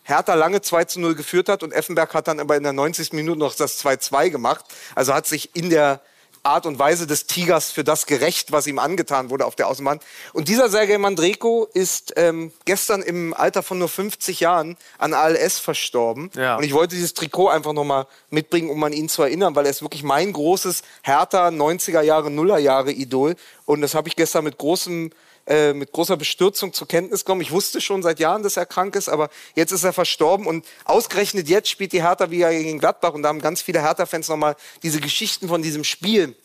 [0.02, 3.14] Hertha lange 2 zu 0 geführt hat und Effenberg hat dann aber in der 90.
[3.14, 4.66] Minute noch das 2-2 gemacht.
[4.96, 6.02] Also hat sich in der
[6.44, 10.02] Art und Weise des Tigers für das gerecht, was ihm angetan wurde auf der Außenbahn.
[10.34, 15.60] Und dieser Sergej Mandreko ist ähm, gestern im Alter von nur 50 Jahren an ALS
[15.60, 16.30] verstorben.
[16.36, 16.58] Ja.
[16.58, 19.72] Und ich wollte dieses Trikot einfach nochmal mitbringen, um an ihn zu erinnern, weil er
[19.72, 23.36] ist wirklich mein großes Hertha 90er Jahre, Nuller Jahre Idol.
[23.66, 25.12] Und das habe ich gestern mit großem
[25.46, 27.42] äh, mit großer Bestürzung zur Kenntnis gekommen.
[27.42, 30.66] Ich wusste schon seit Jahren, dass er krank ist, aber jetzt ist er verstorben und
[30.86, 34.56] ausgerechnet jetzt spielt die Hertha wieder gegen Gladbach und da haben ganz viele Hertha-Fans nochmal
[34.84, 36.36] diese Geschichten von diesem Spiel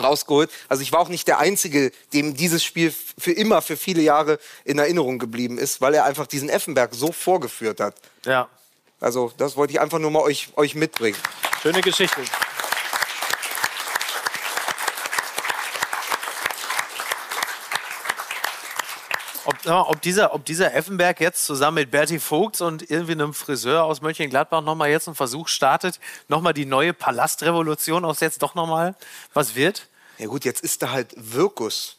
[0.00, 0.50] rausgeholt.
[0.68, 4.38] Also ich war auch nicht der Einzige, dem dieses Spiel für immer, für viele Jahre
[4.64, 7.96] in Erinnerung geblieben ist, weil er einfach diesen Effenberg so vorgeführt hat.
[8.24, 8.48] Ja.
[9.00, 11.18] Also das wollte ich einfach nur mal euch, euch mitbringen.
[11.62, 12.22] Schöne Geschichte.
[19.44, 23.84] Ob, ob, dieser, ob dieser Effenberg jetzt zusammen mit Berti Vogts und irgendwie einem Friseur
[23.84, 28.54] aus Mönchengladbach nochmal jetzt einen Versuch startet, nochmal die neue Palastrevolution, ob es jetzt doch
[28.54, 28.94] nochmal
[29.34, 29.88] was wird?
[30.18, 31.96] Ja gut, jetzt ist da halt Wirkus.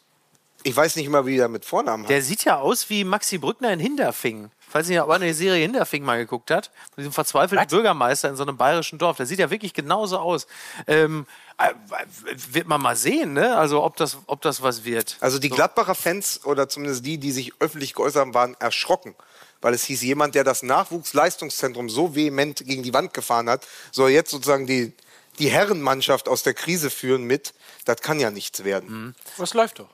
[0.63, 2.09] Ich weiß nicht mal, wie er mit Vornamen hat.
[2.09, 3.81] Der sieht ja aus wie Maxi Brückner in
[4.73, 4.83] Hinterfing.
[4.83, 8.43] Falls ihr aber eine Serie Hinterfing mal geguckt hat, mit diesem verzweifelten Bürgermeister in so
[8.43, 10.47] einem bayerischen Dorf, der sieht ja wirklich genauso aus.
[10.87, 11.25] Ähm,
[11.57, 11.73] äh,
[12.51, 13.55] wird man mal sehen, ne?
[13.55, 15.17] Also ob das, ob das was wird.
[15.19, 19.15] Also die Gladbacher Fans oder zumindest die, die sich öffentlich geäußert haben, waren erschrocken.
[19.61, 24.09] Weil es hieß, jemand, der das Nachwuchsleistungszentrum so vehement gegen die Wand gefahren hat, soll
[24.09, 24.93] jetzt sozusagen die,
[25.39, 27.53] die Herrenmannschaft aus der Krise führen mit.
[27.85, 29.15] Das kann ja nichts werden.
[29.37, 29.89] Was läuft doch?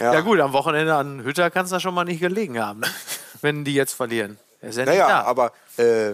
[0.00, 0.20] Ja.
[0.20, 2.86] gut, am Wochenende an Hütter kann es da schon mal nicht gelegen haben, ne?
[3.42, 4.38] wenn die jetzt verlieren.
[4.60, 6.12] Er ja Naja, aber äh,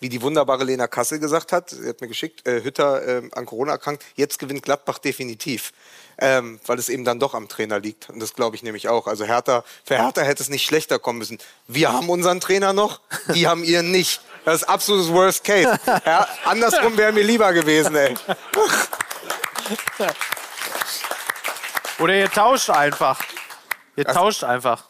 [0.00, 3.46] wie die wunderbare Lena Kassel gesagt hat, sie hat mir geschickt, äh, Hütter äh, an
[3.46, 5.72] Corona erkrankt, jetzt gewinnt Gladbach definitiv.
[6.18, 8.08] Ähm, weil es eben dann doch am Trainer liegt.
[8.08, 9.06] Und das glaube ich nämlich auch.
[9.06, 11.38] Also Hertha, für Hertha hätte es nicht schlechter kommen müssen.
[11.68, 13.00] Wir haben unseren Trainer noch,
[13.34, 14.22] die haben ihren nicht.
[14.46, 15.78] Das ist absolutes Worst Case.
[16.06, 18.14] Ja, andersrum wäre mir lieber gewesen, ey.
[21.98, 23.22] Oder ihr tauscht einfach.
[23.96, 24.84] Ihr tauscht einfach.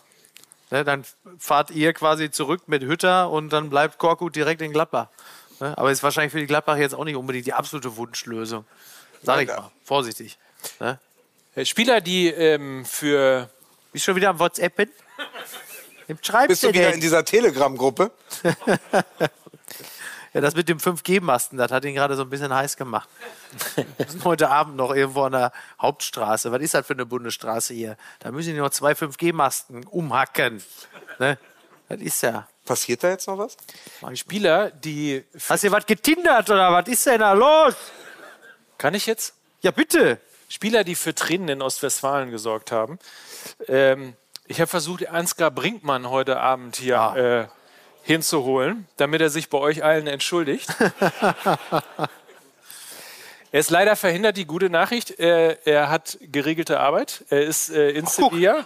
[0.71, 1.05] Ne, dann
[1.39, 5.09] fahrt ihr quasi zurück mit Hütter und dann bleibt Korkut direkt in Gladbach.
[5.61, 8.65] Ne, aber ist wahrscheinlich für die Gladbach jetzt auch nicht unbedingt die absolute Wunschlösung.
[9.23, 9.71] Sag ich mal.
[9.85, 10.39] Vorsichtig.
[10.81, 10.99] Ne?
[11.55, 13.49] Äh, Spieler, die ähm, für
[13.93, 14.91] Bist schon wieder am WhatsAppen?
[16.09, 18.11] Wem schreibst Bist du wieder in dieser Telegram-Gruppe?
[20.37, 23.09] Ja, das mit dem 5G-Masten, das hat ihn gerade so ein bisschen heiß gemacht.
[23.97, 26.53] Wir sind heute Abend noch irgendwo an der Hauptstraße.
[26.53, 27.97] Was ist das für eine Bundesstraße hier?
[28.19, 30.63] Da müssen die noch zwei 5G-Masten umhacken.
[31.19, 31.39] Ne?
[31.89, 32.47] Das ist ja.
[32.67, 33.57] Passiert da jetzt noch was?
[34.19, 35.25] Spieler, die.
[35.49, 37.75] Hast du was getindert oder was ist denn da los?
[38.77, 39.33] Kann ich jetzt?
[39.63, 40.21] Ja, bitte.
[40.51, 42.99] Spieler, die für Tränen in Ostwestfalen gesorgt haben.
[43.69, 44.13] Ähm,
[44.47, 47.56] ich habe versucht, Ansgar Brinkmann heute Abend hier äh,
[48.07, 50.69] hinzuholen, damit er sich bei euch allen entschuldigt.
[53.51, 55.19] er ist leider verhindert, die gute Nachricht.
[55.19, 57.25] Er, er hat geregelte Arbeit.
[57.31, 58.65] Er ist äh, in Sevilla.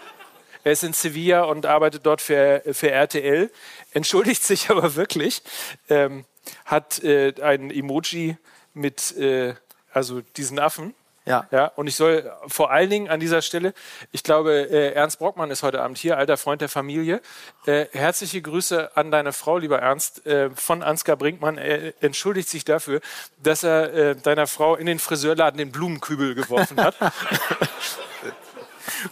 [0.62, 3.50] Er ist in Sevilla und arbeitet dort für, für RTL.
[3.94, 5.42] Entschuldigt sich aber wirklich.
[5.88, 6.26] Ähm,
[6.66, 8.36] hat äh, ein Emoji
[8.74, 9.54] mit äh,
[9.90, 10.94] also diesen Affen.
[11.26, 11.46] Ja.
[11.50, 13.74] Ja, und ich soll vor allen Dingen an dieser Stelle,
[14.10, 17.20] ich glaube, äh, Ernst Brockmann ist heute Abend hier, alter Freund der Familie.
[17.66, 21.58] Äh, herzliche Grüße an deine Frau, lieber Ernst, äh, von Ansgar Brinkmann.
[21.58, 23.00] Er entschuldigt sich dafür,
[23.42, 26.96] dass er äh, deiner Frau in den Friseurladen den Blumenkübel geworfen hat.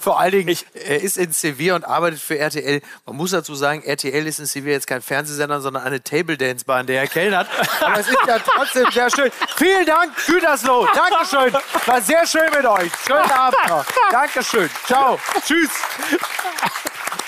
[0.01, 2.81] Vor allen Dingen, er ist in Sevilla und arbeitet für RTL.
[3.07, 6.65] Man muss dazu sagen, RTL ist in Sevilla jetzt kein Fernsehsender, sondern eine Table Dance
[6.65, 7.49] Bar, in der er kellnert.
[7.81, 9.31] Aber es ist ja trotzdem sehr schön.
[9.57, 10.87] Vielen Dank, Gütersloh.
[10.95, 11.53] Dankeschön.
[11.87, 12.91] War sehr schön mit euch.
[13.07, 13.85] Schönen Abend noch.
[14.11, 14.71] Dankeschön.
[14.87, 15.19] Ciao.
[15.47, 15.71] Tschüss.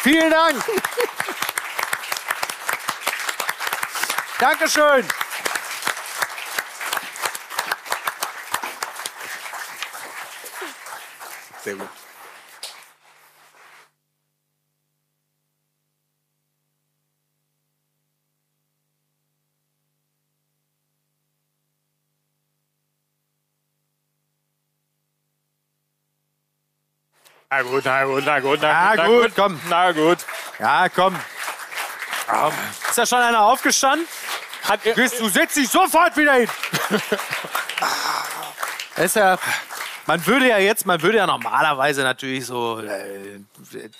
[0.02, 0.56] Vielen Dank.
[4.38, 5.06] Dankeschön.
[11.62, 11.99] Sehr gut.
[27.52, 29.60] Na gut, na gut, na gut, Na na gut, komm.
[29.68, 30.18] Na gut.
[30.60, 31.18] Ja, komm.
[32.28, 32.52] komm.
[32.88, 34.06] Ist da schon einer aufgestanden?
[34.68, 36.48] Hat du setzt dich sofort wieder hin.
[38.98, 39.36] Ist ja,
[40.06, 43.40] man würde ja jetzt, man würde ja normalerweise natürlich so äh,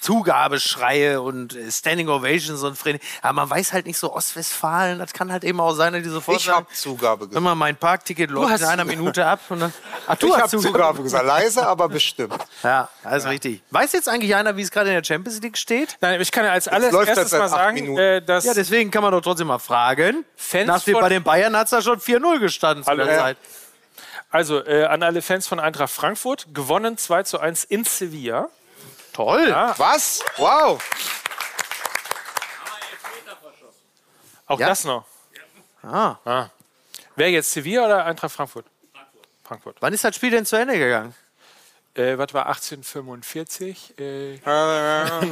[0.01, 5.13] Zugabeschreie und äh, Standing Ovations und Fred, aber man weiß halt nicht so Ostwestfalen, das
[5.13, 7.43] kann halt eben auch sein, dass die sofort Ich sagen, habe Zugabe gesagt.
[7.43, 9.41] mal, mein Parkticket läuft in einer Minute ab.
[9.49, 9.73] Und dann,
[10.07, 11.25] Ach, du Ich hast habe Zugabe gesagt.
[11.27, 12.35] Leise, aber bestimmt.
[12.63, 13.63] Ja, das ist richtig.
[13.71, 15.97] Weiß jetzt eigentlich einer, wie es gerade in der Champions League steht?
[16.01, 17.99] nein, ich kann ja als alles erstes seit mal acht sagen, Minuten.
[17.99, 20.25] äh, dass Ja, deswegen kann man doch trotzdem mal fragen.
[20.37, 23.05] Fans Nach bei den Bayern hat es da schon 4-0 gestanden zu Hallo.
[23.05, 23.21] der Ja.
[23.21, 23.37] Zeit.
[24.31, 28.49] Also äh, an alle Fans von Eintracht Frankfurt, gewonnen 2 zu 1 in Sevilla.
[29.13, 29.49] Toll.
[29.49, 29.75] Ja.
[29.77, 30.23] Was?
[30.37, 30.81] Wow.
[34.47, 34.69] Auch Ja.
[34.69, 35.05] das noch.
[35.83, 36.49] Ah.
[37.17, 38.67] Wer jetzt Sevilla oder Eintracht Frankfurt?
[39.45, 39.77] Frankfurt.
[39.81, 41.15] Wann ist das Spiel denn zu Ende gegangen?
[41.95, 43.99] Äh, was war 1845?
[43.99, 44.39] Äh,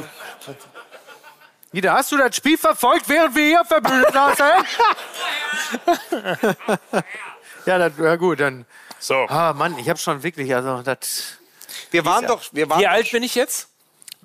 [1.71, 4.45] Wieder, hast du das Spiel verfolgt, während wir hier verbündet saßen?
[7.65, 8.65] ja, das, ja gut, dann.
[8.99, 9.25] So.
[9.27, 11.33] Ah, Mann, ich habe schon wirklich, also das.
[11.91, 13.67] Wir waren doch, wir waren, Wie alt bin ich jetzt?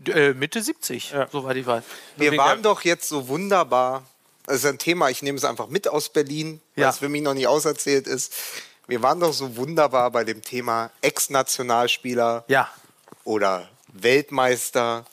[0.07, 1.29] Äh, Mitte 70, Ja.
[1.31, 1.85] soweit ich weiß.
[2.17, 4.03] wir waren doch jetzt so wunderbar.
[4.47, 6.91] Das ist ein Thema, ich nehme es einfach mit aus Berlin, Ja.
[6.91, 8.33] es für mich noch nicht auserzählt ist.
[8.87, 12.69] Wir waren doch so wunderbar bei dem Thema Ex-Nationalspieler Ja.
[13.25, 15.05] oder Weltmeister,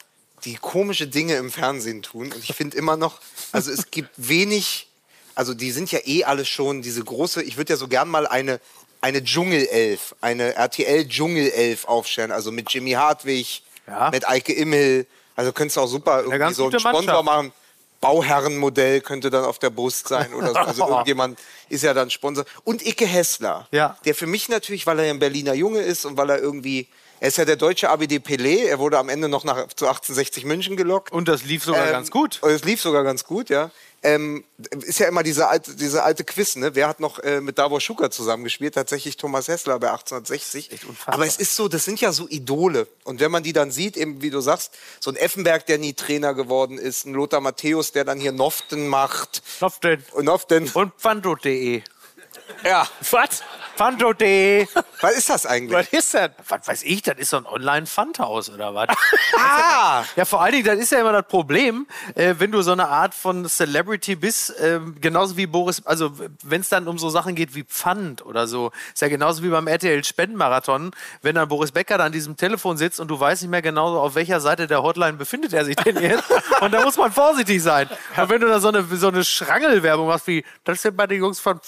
[0.43, 2.31] die komische Dinge im Fernsehen tun.
[2.33, 3.19] Und ich finde immer noch,
[3.51, 4.89] also es gibt wenig,
[5.35, 8.25] also die sind ja eh alle schon diese große, ich würde ja so gern mal
[8.27, 8.59] eine,
[9.01, 14.09] eine Dschungelelf, eine RTL-Dschungelelf aufstellen, also mit Jimmy Hartwig, Ja.
[14.11, 15.05] mit Eike Immel,
[15.35, 17.25] also könntest du auch super irgendwie so einen Sponsor Mannschaft.
[17.25, 17.51] machen.
[17.99, 20.55] Bauherrenmodell könnte dann auf der Brust sein oder so.
[20.55, 22.45] Also irgendjemand ist ja dann Sponsor.
[22.63, 23.95] Und Icke Hessler, Ja.
[24.05, 26.87] der für mich natürlich, weil er ja ein Berliner Junge ist und weil er irgendwie,
[27.21, 30.43] er ist ja der deutsche ABD Pelé, er wurde am Ende noch nach, zu 1860
[30.43, 31.11] München gelockt.
[31.11, 32.41] Und das lief sogar Ähm, ganz gut.
[32.41, 33.69] Es lief sogar ganz gut, ja.
[34.01, 36.73] Ähm, ist ja immer diese alte, diese alte Quiz, ne?
[36.73, 38.73] Wer hat noch äh, mit Davor Schucker zusammengespielt?
[38.73, 40.71] Tatsächlich Thomas Hessler bei 1860.
[40.89, 41.13] unfassbar.
[41.13, 42.87] Aber es ist so, das sind ja so Idole.
[43.03, 45.93] Und wenn man die dann sieht, eben wie du sagst, so ein Effenberg, der nie
[45.93, 49.43] Trainer geworden ist, ein Lothar Matthäus, der dann hier Noften macht.
[50.13, 51.83] Und Noften, Und Pfanto.de.
[52.63, 52.87] ja.
[53.11, 53.43] Was?
[53.75, 54.67] Pfanto.de.
[55.01, 55.71] Was ist das eigentlich?
[55.71, 56.31] Was ist das?
[56.47, 58.89] Was weiß ich, das ist so ein Online-Pfandhaus oder was?
[59.35, 60.03] Ah!
[60.15, 62.87] Ja, vor allen Dingen, das ist ja immer das Problem, äh, wenn du so eine
[62.87, 66.11] Art von Celebrity bist, ähm, genauso wie Boris, also
[66.43, 69.49] wenn es dann um so Sachen geht wie Pfand oder so, ist ja genauso wie
[69.49, 70.91] beim RTL-Spendenmarathon,
[71.21, 73.97] wenn dann Boris Becker da an diesem Telefon sitzt und du weißt nicht mehr genau,
[73.99, 76.25] auf welcher Seite der Hotline befindet er sich denn jetzt.
[76.61, 77.89] und da muss man vorsichtig sein.
[78.17, 81.19] Und wenn du da so eine, so eine Schrangelwerbung machst wie, das sind bei den
[81.19, 81.59] Jungs von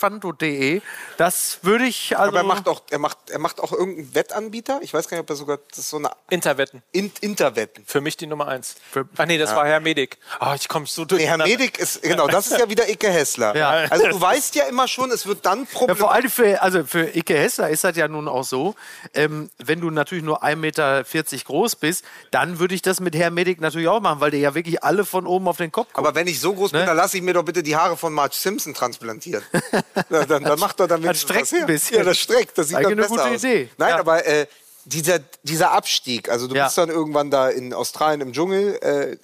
[0.53, 0.81] pfando.de,
[1.17, 2.29] das würde ich also...
[2.29, 4.79] Aber er macht auch, er macht, er macht auch irgendeinen Wettanbieter.
[4.81, 6.81] Ich weiß gar nicht, ob er sogar, das ist so eine Interwetten.
[6.91, 7.83] In Interwetten.
[7.85, 8.75] Für mich die Nummer eins.
[9.17, 10.17] Ach nee, das war Herr Medik.
[10.39, 11.21] Oh, ich komme so durch.
[11.21, 13.55] Nee, Herr Medik ist, genau, das ist ja wieder Icke Hessler.
[13.55, 13.69] Ja.
[13.89, 15.99] Also du weißt ja immer schon, es wird dann Ja, problematisch.
[16.01, 18.75] vor allem für, also für Icke Hessler ist das ja nun auch so,
[19.13, 21.03] ähm, wenn du natürlich nur 1,40 Meter
[21.45, 24.55] groß bist, dann würde ich das mit Herr Medik natürlich auch machen, weil der ja
[24.55, 25.97] wirklich alle von oben auf den Kopf guckt.
[25.97, 26.87] aber wenn ich so groß bin, Ne?
[26.87, 29.43] dann lasse ich mir doch bitte die Haare von Marge Simpson transplantieren.
[30.09, 31.97] ja, dann, dann macht doch damit Das streckt ein bisschen.
[31.97, 32.57] Ja, das streckt.
[32.57, 33.43] Das sieht Eigentlich dann eine besser gute aus.
[33.43, 33.69] Idee.
[33.77, 33.99] Nein, Ja.
[33.99, 34.47] aber äh,
[34.85, 36.65] dieser, dieser Abstieg, also du Ja.
[36.65, 39.17] bist dann irgendwann da in Australien im Dschungel, äh,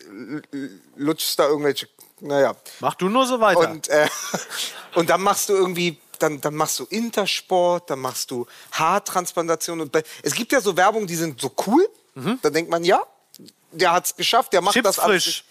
[0.95, 1.87] lutschst da irgendwelche,
[2.21, 3.69] naja, Mach du nur so weiter.
[3.69, 4.07] Und, äh,
[4.95, 9.79] und dann machst du irgendwie, dann, dann machst du Intersport, dann machst du Haartransplantation.
[9.81, 11.87] Und es gibt ja so Werbung, die sind so cool.
[12.41, 13.01] Da denkt man, ja,
[13.71, 15.23] der hat's geschafft, der macht Chips das alles.
[15.23, 15.43] frisch.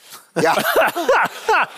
[0.42, 0.54] Ja.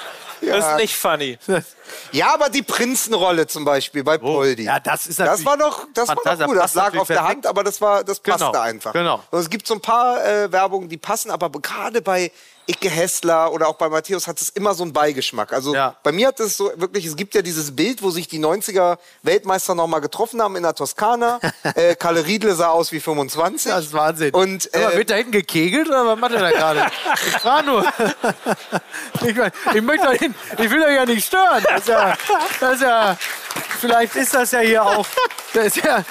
[0.40, 1.38] Das ist nicht funny.
[2.12, 4.62] ja, aber die Prinzenrolle zum Beispiel bei Poldi.
[4.62, 6.56] Oh, ja, das ist das natürlich war doch, das war doch gut.
[6.56, 7.24] Das lag auf der.
[7.24, 8.92] Hand, aber das war, das passte Genau, einfach.
[8.92, 9.22] genau.
[9.30, 12.32] Und es gibt so ein paar äh, Werbungen, die passen, aber gerade bei,
[12.66, 15.53] Icke Hessler oder auch bei Matthäus hat es immer so einen Beigeschmack.
[15.53, 15.97] Also Ja.
[16.03, 18.99] bei mir hat es so wirklich, es gibt ja dieses Bild, wo sich die 90er
[19.23, 21.41] Weltmeister nochmal getroffen haben in der Toskana.
[21.74, 23.70] äh, Kalle Riedle sah aus wie 25.
[23.73, 24.32] Das ist Wahnsinn.
[24.35, 26.87] Und Aber äh, wird da hinten gekegelt oder was macht er da gerade?
[27.27, 27.85] Ich war nur.
[29.27, 31.65] ich, mein, ich, möchte hin, ich will euch ja nicht stören.
[31.65, 32.15] Das ist ja,
[32.61, 33.16] das ist ja,
[33.81, 35.07] vielleicht ist das ja hier auch.
[35.53, 36.05] Das ist ja,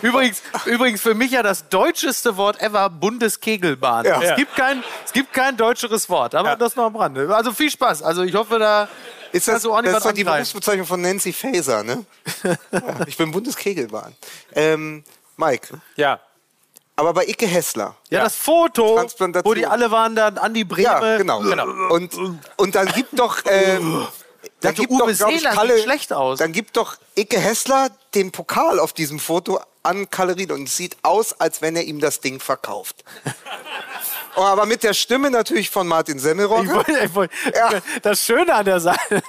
[0.00, 4.06] übrigens, übrigens für mich ja das deutscheste Wort ever, Bundeskegelbahn.
[4.06, 4.22] Ja.
[4.22, 5.56] Es, gibt kein, es gibt kein
[5.88, 7.34] deutscheres Wort, aber das noch am Rande.
[7.34, 8.02] Also viel Spaß.
[8.02, 8.88] Also ich hoffe, da
[9.32, 10.24] ist das, auch nicht das ist die.
[10.24, 12.04] Berufsbezeichnung von Nancy Faeser, ne?
[12.72, 14.14] ja, ich bin Bundeskegelbahn.
[14.54, 15.04] Ähm,
[15.36, 16.20] Mike, Ja.
[16.96, 17.94] aber bei Icke Hessler.
[18.10, 19.04] Ja, das Foto,
[19.44, 20.84] wo die alle waren dann an die Breme.
[20.84, 21.38] Ja, genau.
[21.90, 22.10] Und,
[22.56, 23.38] und dann gibt doch.
[23.46, 24.06] Ähm,
[24.60, 26.38] dann gibt Uwe doch, ich, Seeler sieht Kalle, schlecht aus.
[26.38, 30.76] Dann gibt doch Icke Hessler den Pokal auf diesem Foto an Kalle Riedel und es
[30.76, 33.04] sieht aus, als wenn er ihm das Ding verkauft.
[34.36, 36.18] Oh, aber mit der Stimme natürlich von Martin
[37.12, 37.70] wollte, Ja.
[38.02, 39.22] Das Schöne an der Sache,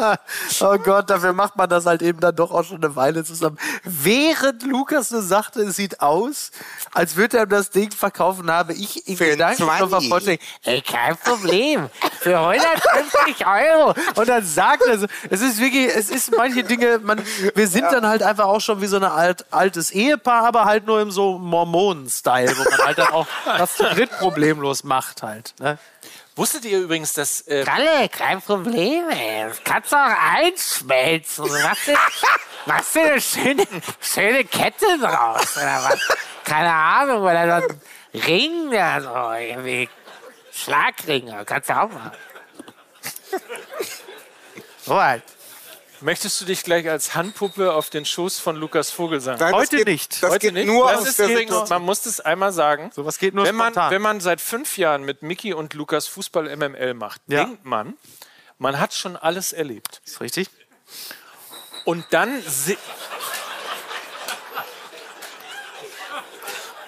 [0.60, 3.58] oh Gott, dafür macht man das halt eben dann doch auch schon eine Weile zusammen.
[3.84, 6.50] Während Lukas so sagte, es sieht aus,
[6.92, 9.88] als würde er das Ding verkaufen, habe ich in Für Gedanken schon 20.
[9.90, 11.88] vervollständigt, ey, kein Problem,
[12.20, 13.94] für 150 Euro.
[14.14, 17.22] Und dann sagt er so, es ist wirklich, es ist manche Dinge, man,
[17.54, 20.86] wir sind dann halt einfach auch schon wie so ein alt, altes Ehepaar, aber halt
[20.86, 24.10] nur im so Mormonen-Style, wo man halt dann auch das zu dritt
[24.50, 25.54] problemlos macht halt.
[25.60, 25.78] Ne?
[26.34, 29.46] Wusstet ihr übrigens, dass äh, Kalle, kein Problem, ey.
[29.48, 31.44] Das kannst du auch einschmelzen.
[31.44, 31.96] Was für,
[32.66, 33.66] was für eine schöne,
[34.00, 36.00] schöne Kette draus, oder was?
[36.44, 37.80] Keine Ahnung, oder so ein
[38.22, 39.88] Ring, da so, irgendwie.
[40.52, 42.12] Schlagring, kannst du auch machen.
[44.82, 45.22] So halt.
[46.02, 49.38] Möchtest du dich gleich als Handpuppe auf den Schoß von Lukas Vogelsang?
[49.38, 50.22] Nein, das Heute geht, nicht.
[50.22, 50.66] Das Heute geht nicht.
[50.66, 51.78] nur das aus ist der übrigens, Situation.
[51.78, 52.90] man muss es einmal sagen.
[52.94, 53.90] Sowas geht nur wenn man, spontan.
[53.92, 57.44] wenn man seit fünf Jahren mit Mickey und Lukas Fußball MML macht, Ja.
[57.44, 57.94] denkt man,
[58.58, 60.00] man hat schon alles erlebt.
[60.04, 60.48] ist richtig.
[61.84, 62.42] Und dann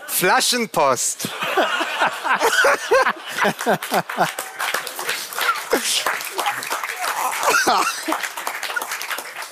[0.06, 1.28] Flaschenpost.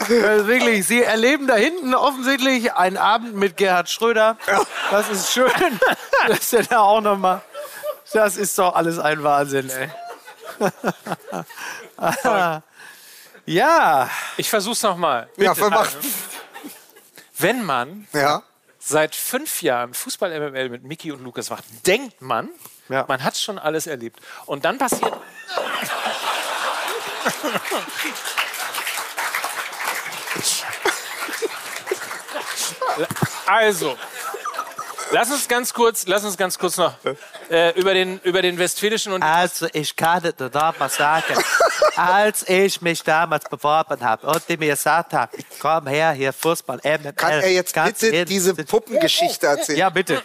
[0.00, 4.36] Also wirklich, Sie erleben da hinten offensichtlich einen Abend mit Gerhard Schröder.
[4.90, 5.50] Das ist schön,
[6.28, 7.42] dass er da auch noch mal.
[8.12, 9.90] Das ist doch alles ein Wahnsinn, ey.
[13.46, 15.28] ja, ich versuch's nochmal.
[15.36, 15.96] Ja, vermacht.
[17.38, 18.42] Wenn man Ja.
[18.78, 22.48] seit fünf Jahren Fußball MML mit Mickey und Lukas macht, denkt man,
[22.88, 23.04] Ja.
[23.08, 24.20] man hat schon alles erlebt.
[24.46, 25.12] Und dann passiert.
[33.46, 33.96] Also,
[35.10, 36.94] lass uns ganz kurz, lass uns ganz kurz noch
[37.50, 41.34] äh, über, den, über den westfälischen und also ich kann dir da mal sagen.
[41.96, 45.30] Als ich mich damals beworben habe und die mir gesagt haben,
[45.60, 47.12] komm her, hier Fußball, MML.
[47.14, 49.78] Kann er jetzt ganz bitte hin- diese Puppengeschichte erzählen?
[49.78, 50.22] Ja, bitte.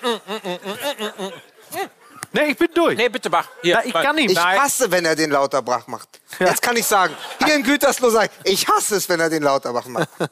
[2.36, 2.98] Nee, ich bin durch.
[2.98, 3.48] Nee, bitte, Bach.
[3.62, 4.32] Hier, Na, ich kann nicht.
[4.32, 4.60] Ich Nein.
[4.60, 6.20] hasse, wenn er den Lauterbach macht.
[6.40, 9.42] Jetzt kann ich sagen, hier in Gütersloh sage ich, ich hasse es, wenn er den
[9.42, 10.10] Lauterbach macht.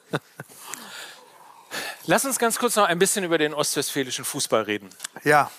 [2.05, 4.89] Lass uns ganz kurz noch ein bisschen über den ostwestfälischen Fußball reden.
[5.23, 5.49] Ja.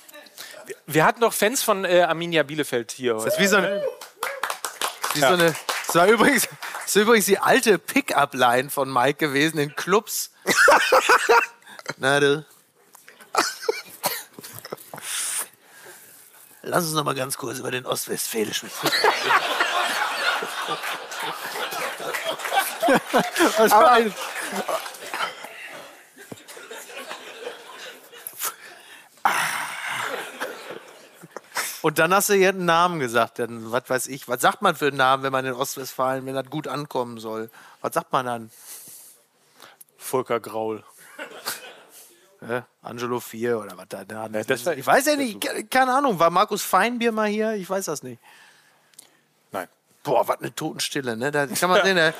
[0.84, 3.24] Wir hatten doch Fans von äh, Arminia Bielefeld hier heute.
[3.24, 3.82] Das ist wie so eine.
[5.14, 5.54] Wie so eine
[5.86, 6.46] das, war übrigens,
[6.82, 10.30] das ist übrigens die alte Pickup-Line von Mike gewesen in Clubs.
[11.96, 12.44] Na du.
[16.66, 19.32] Lass uns noch mal ganz kurz über den ostwestfälischen Fußball reden.
[23.72, 24.14] Ein-
[31.82, 33.38] Und dann hast du hier einen Namen gesagt.
[33.38, 36.34] Dann, was weiß ich, was sagt man für einen Namen, wenn man in Ostwestfalen, wenn
[36.34, 37.50] das gut ankommen soll?
[37.82, 38.50] Was sagt man dann?
[39.98, 40.82] Volker Graul.
[42.46, 42.62] Hä?
[42.82, 44.04] Angelo 4 oder was da?
[44.04, 46.18] da das wär- ich weiß ja nicht, ke- keine Ahnung.
[46.18, 47.52] War Markus Feinbier mal hier?
[47.54, 48.20] Ich weiß das nicht.
[49.52, 49.68] Nein.
[50.02, 51.30] Boah, was eine Totenstille, ne?
[51.30, 52.12] Da kann man sehen, der,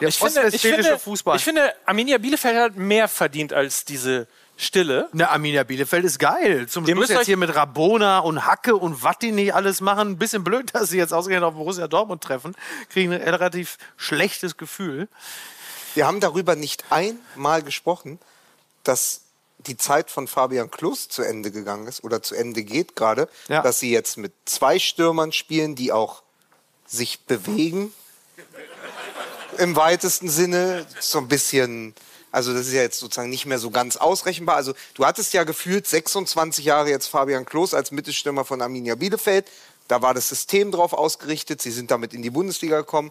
[0.00, 1.36] der Ich finde, ich, finde, Fußball.
[1.36, 4.26] ich finde, Arminia Bielefeld hat mehr verdient als diese
[4.56, 5.10] Stille.
[5.12, 6.66] Na, Arminia Bielefeld ist geil.
[6.66, 10.12] Zum Ihr Schluss jetzt hier mit Rabona und Hacke und was die nicht alles machen.
[10.12, 12.54] Ein bisschen blöd, dass sie jetzt ausgerechnet auf Borussia Dortmund treffen.
[12.88, 15.08] Kriegen ein relativ schlechtes Gefühl.
[15.94, 18.18] Wir haben darüber nicht einmal gesprochen,
[18.82, 19.22] dass
[19.66, 23.62] die Zeit von Fabian Klus zu Ende gegangen ist oder zu Ende geht gerade, Ja.
[23.62, 26.22] dass sie jetzt mit zwei Stürmern spielen, die auch
[26.86, 27.92] sich bewegen.
[29.58, 31.94] Im weitesten Sinne so ein bisschen,
[32.30, 34.56] also das ist ja jetzt sozusagen nicht mehr so ganz ausrechenbar.
[34.56, 39.46] Also du hattest ja gefühlt 26 Jahre jetzt Fabian Klos als Mittelstürmer von Arminia Bielefeld.
[39.88, 41.62] Da war das System drauf ausgerichtet.
[41.62, 43.10] Sie sind damit in die Bundesliga gekommen.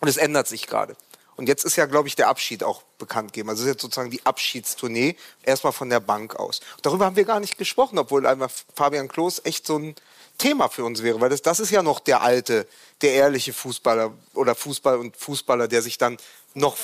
[0.00, 0.96] Und es ändert sich gerade.
[1.38, 3.48] Und jetzt ist ja, glaube ich, der Abschied auch bekannt gegeben.
[3.48, 6.60] Also es ist jetzt sozusagen die Abschiedstournee, erstmal von der Bank aus.
[6.82, 9.94] Darüber haben wir gar nicht gesprochen, obwohl einfach Fabian Klos echt so ein
[10.36, 11.20] Thema für uns wäre.
[11.20, 12.66] Weil das, das ist ja noch der alte,
[13.02, 16.18] der ehrliche Fußballer oder Fußball und Fußballer, der sich dann
[16.54, 16.76] noch...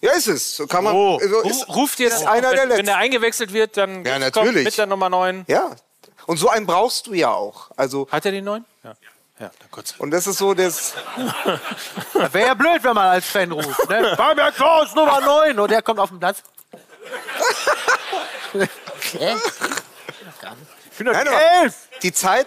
[0.00, 0.56] Ja, ist es.
[0.56, 0.94] So kann man.
[0.94, 1.18] Oh.
[1.18, 2.86] so Ru- ist, Ruft ihr ist das einer wenn, der wenn letzten.
[2.86, 4.64] der eingewechselt wird, dann Ja, kommt natürlich.
[4.64, 5.44] mit der Nummer 9.
[5.46, 5.76] Ja.
[6.26, 7.70] Und so einen brauchst du ja auch.
[7.76, 8.64] Also, Hat er den 9?
[8.82, 8.94] Ja.
[9.40, 9.94] Ja, dann kurz.
[9.98, 10.94] und das ist so das.
[12.32, 13.88] Wäre ja blöd, wenn man als Fan ruft.
[13.90, 14.14] Ne?
[14.16, 15.58] Fabian Klaus, Nummer 9.
[15.58, 16.42] Und der kommt auf den Platz.
[20.92, 21.26] Ich bin doch Nein,
[21.62, 21.74] elf.
[22.02, 22.46] die Zeit,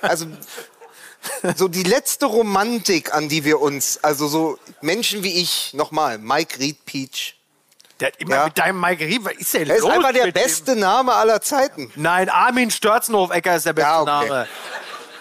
[0.00, 0.26] also
[1.56, 6.58] so die letzte Romantik, an die wir uns, also so Menschen wie ich, nochmal, Mike
[6.60, 7.36] Reed Peach.
[7.98, 8.44] Der hat immer Ja.
[8.44, 10.42] mit deinem Mike Rieb, was ist denn Er ist einfach der mit dem?
[10.42, 11.92] beste Name aller Zeiten.
[11.96, 14.28] Nein, Armin Störzenhof-Ecker ist der beste Ja, okay.
[14.28, 14.48] Name.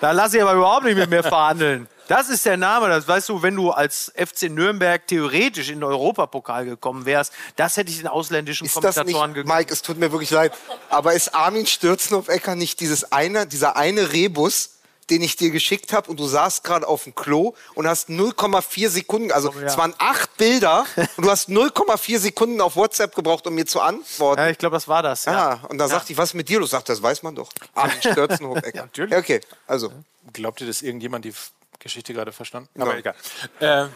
[0.01, 1.87] Da lasse ich aber überhaupt nicht mit mir verhandeln.
[2.07, 5.83] Das ist der Name, das weißt du, wenn du als FC Nürnberg theoretisch in den
[5.83, 9.55] Europapokal gekommen wärst, das hätte ich den ausländischen Ist Kommentatoren gegeben.
[9.55, 10.53] Mike, es tut mir wirklich leid,
[10.89, 14.78] aber ist Armin Stürzenhoff-Ecker nicht dieses eine, dieser eine Rebus,
[15.09, 18.89] den ich dir geschickt habe und du saßt gerade auf dem Klo und hast 0,4
[18.89, 19.67] Sekunden, also Oh, ja.
[19.67, 20.85] es waren acht Bilder
[21.17, 24.41] und du hast 0,4 Sekunden auf WhatsApp gebraucht, um mir zu antworten.
[24.41, 25.25] Ja, ich glaube, das war das.
[25.25, 25.31] Ja.
[25.33, 26.69] Ja, und dann sagte ich, was ist mit dir los?
[26.71, 27.49] Sagt, das weiß man doch.
[27.73, 28.75] Armin Stürzenhoff-Ecker.
[28.77, 29.15] ja, natürlich.
[29.17, 29.91] okay, also,
[30.33, 31.33] Glaubt ihr, dass irgendjemand die
[31.79, 32.69] Geschichte gerade verstanden?
[32.75, 32.87] Nein.
[32.87, 33.15] Aber egal.
[33.59, 33.87] Äh,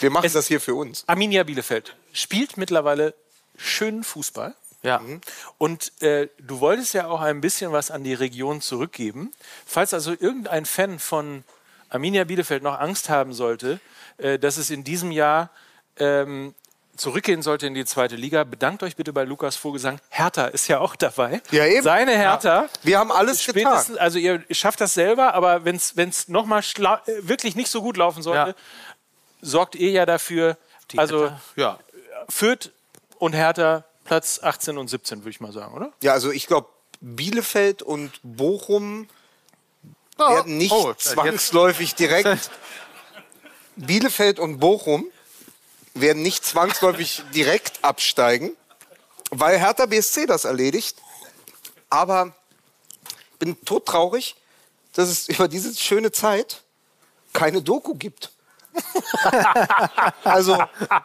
[0.00, 1.04] wir machen Es- das hier für uns.
[1.06, 3.14] Arminia Bielefeld spielt mittlerweile
[3.56, 4.54] schönen Fußball.
[4.84, 5.00] Ja.
[5.58, 9.32] Und äh, du wolltest ja auch ein bisschen was an die Region zurückgeben.
[9.66, 11.42] Falls also irgendein Fan von
[11.88, 13.80] Arminia Bielefeld noch Angst haben sollte,
[14.18, 15.50] äh, dass es in diesem Jahr
[15.98, 16.54] ähm,
[16.96, 19.98] zurückgehen sollte in die zweite Liga, bedankt euch bitte bei Lukas Vogelsang.
[20.10, 21.40] Hertha ist ja auch dabei.
[21.50, 21.82] Ja, eben.
[21.82, 22.68] Seine Hertha.
[22.82, 23.98] Wir haben alles Spätestens, getan.
[23.98, 26.62] also ihr schafft das selber, aber wenn es nochmal
[27.20, 28.54] wirklich nicht so gut laufen sollte, Ja.
[29.40, 30.56] sorgt ihr ja dafür,
[30.96, 31.78] also ja.
[32.28, 32.70] Fürth
[33.18, 35.92] und Hertha Platz 18 und 17, würde ich mal sagen, oder?
[36.02, 36.68] Ja, also ich glaube,
[37.00, 39.08] Bielefeld und Bochum
[40.16, 42.50] werden nicht oh, jetzt- zwangsläufig direkt.
[43.76, 45.06] Bielefeld und Bochum
[45.94, 48.56] werden nicht zwangsläufig direkt absteigen,
[49.30, 50.96] weil Hertha BSC das erledigt.
[51.90, 52.32] Aber
[53.32, 54.36] ich bin todtraurig,
[54.92, 56.62] dass es über diese schöne Zeit
[57.32, 58.30] keine Doku gibt.
[60.24, 60.58] also,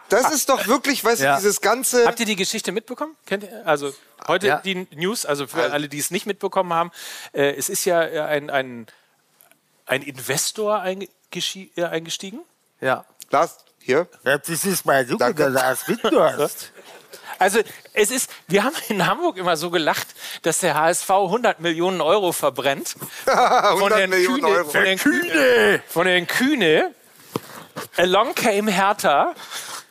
[0.09, 1.35] das ist doch wirklich, weißt Ja.
[1.35, 2.05] du, dieses ganze.
[2.05, 3.15] Habt ihr die Geschichte mitbekommen?
[3.25, 3.61] Kennt ihr?
[3.65, 3.93] Also
[4.27, 4.57] heute Ja.
[4.57, 6.91] die News, also für alle, die es nicht mitbekommen haben,
[7.33, 8.87] äh, es ist ja äh, ein, ein,
[9.85, 11.07] ein Investor äh,
[11.83, 12.39] eingestiegen.
[12.81, 13.05] ja.
[13.31, 14.07] Lars, hier.
[14.23, 15.51] Das ist so, Danke.
[15.51, 16.71] dass du hast.
[17.37, 17.59] Also
[17.93, 20.07] es ist, wir haben in Hamburg immer so gelacht,
[20.41, 22.89] dass der HSV 100 Millionen Euro verbrennt.
[23.23, 24.69] Von 100 Herrn Millionen Kühne, Euro.
[24.69, 25.83] Von Herrn Kühne.
[25.87, 26.95] Von Herrn Kühne.
[27.97, 29.33] Along came Hertha.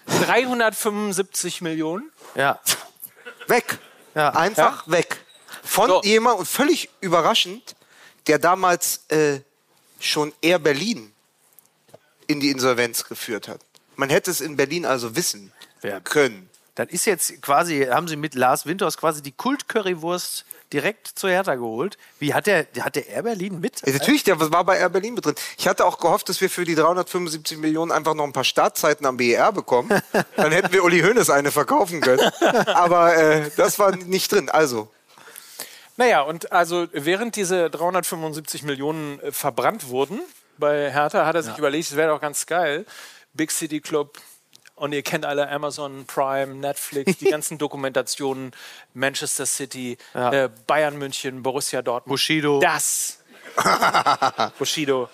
[0.07, 2.11] 375 Millionen.
[2.35, 2.59] ja.
[3.47, 3.79] Weg.
[4.15, 4.31] Ja.
[4.31, 5.25] Einfach weg.
[5.63, 6.03] Von So.
[6.03, 7.77] jemand, und völlig überraschend,
[8.27, 9.41] der damals äh,
[10.01, 11.13] schon Air Berlin
[12.27, 13.61] in die Insolvenz geführt hat.
[13.97, 15.53] Man hätte es in Berlin also wissen
[15.83, 16.01] Ja.
[16.01, 16.51] können.
[16.75, 21.55] Das ist jetzt quasi, haben sie mit Lars Winters quasi die Kult-Currywurst direkt zu Hertha
[21.55, 21.97] geholt.
[22.19, 23.81] Wie hat der, hat der Air Berlin mit?
[23.87, 25.35] Ja, natürlich, der war bei Air Berlin mit drin.
[25.57, 29.07] Ich hatte auch gehofft, dass wir für die 375 Millionen einfach noch ein paar Startzeiten
[29.07, 29.89] am BER bekommen.
[30.37, 32.31] Dann hätten wir Uli Hoeneß eine verkaufen können.
[32.67, 34.49] Aber äh, das war nicht drin.
[34.51, 34.91] Also,
[35.97, 40.21] Naja, und also während diese 375 Millionen äh, verbrannt wurden
[40.59, 42.85] bei Hertha, hat er sich überlegt, es wäre doch ganz geil.
[43.35, 44.19] Big City Club.
[44.79, 48.53] Und ihr kennt alle Amazon Prime, Netflix, die ganzen Dokumentationen,
[48.95, 52.13] Manchester City, äh, Bayern München, Borussia Dortmund.
[52.15, 52.61] Bushido.
[52.61, 53.19] Das.
[54.59, 55.09] Bushido.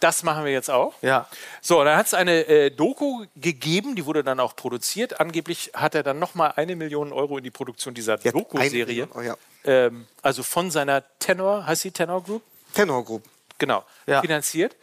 [0.00, 0.94] Das machen wir jetzt auch.
[1.02, 1.26] Ja.
[1.60, 5.18] So, dann hat es eine äh, Doku gegeben, die wurde dann auch produziert.
[5.20, 9.08] Angeblich hat er dann nochmal eine Million Euro in die Produktion dieser eine Doku-Serie.
[9.14, 9.34] Oh ja.
[9.64, 12.42] ähm, also von seiner Tenor, heißt sie Tenor Group?
[12.74, 13.24] Tenor Group.
[13.58, 14.20] Genau, Ja.
[14.20, 14.76] finanziert.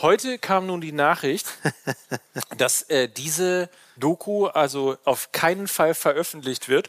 [0.00, 1.46] Heute kam nun die Nachricht,
[2.56, 6.88] dass äh, diese Doku also auf keinen Fall veröffentlicht wird.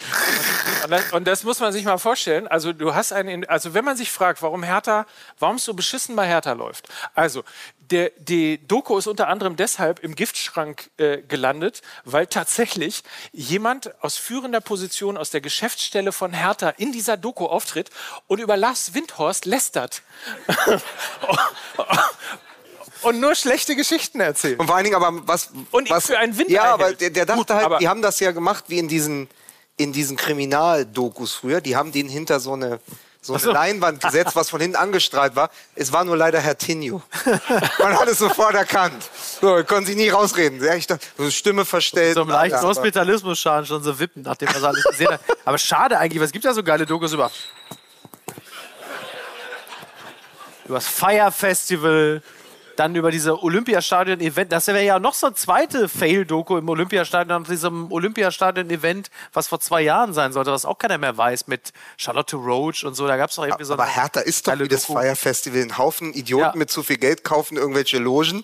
[0.83, 2.47] Und das, und das muss man sich mal vorstellen.
[2.47, 5.05] Also du hast einen, also wenn man sich fragt, warum Hertha,
[5.37, 6.87] warum es so beschissen bei Hertha läuft.
[7.13, 7.43] Also
[7.91, 13.03] der, die Doku ist unter anderem deshalb im Giftschrank äh, gelandet, weil tatsächlich
[13.33, 17.89] jemand aus führender Position aus der Geschäftsstelle von Hertha in dieser Doku auftritt
[18.27, 20.03] und über Lars Windhorst lästert.
[23.03, 24.59] und nur schlechte Geschichten erzählt.
[24.59, 25.49] Und vor allen Dingen aber was.
[25.71, 27.87] Und ihn was, für einen Winter Ja, aber der, der dachte Gut, halt, aber- die
[27.87, 29.27] haben das ja gemacht wie in diesen,
[29.77, 31.61] in diesen Kriminaldokus früher.
[31.61, 32.79] Die haben den hinter so eine,
[33.21, 35.49] so eine Leinwand gesetzt, was von hinten angestrahlt war.
[35.75, 37.01] Es war nur leider Herr Tinio.
[37.79, 39.03] Man hat es sofort erkannt.
[39.41, 40.61] So, er konnte sich nie rausreden.
[40.63, 42.15] Ja, ich dachte, so Stimme verstellt.
[42.15, 45.21] So einem leichten Hospitalismus-Schaden schon so wippen, nachdem er so alles gesehen hat.
[45.45, 47.31] Aber schade eigentlich, es gibt ja so geile Dokus über.
[50.65, 52.21] Über das Fire Festival,
[52.75, 54.51] dann über diese Olympiastadion-Event.
[54.51, 59.59] Das wäre ja noch so ein zweite Fail-Doku im Olympiastadion, nach diesem Olympiastadion-Event, was vor
[59.59, 63.07] zwei Jahren sein sollte, was auch keiner mehr weiß, mit Charlotte Roach und so.
[63.07, 64.85] Da gab es doch irgendwie so Aber eine Hertha ist doch wie das.
[64.85, 65.61] Fire Festival.
[65.61, 66.51] Ein Haufen Idioten Ja.
[66.55, 68.43] mit zu viel Geld kaufen irgendwelche Logen.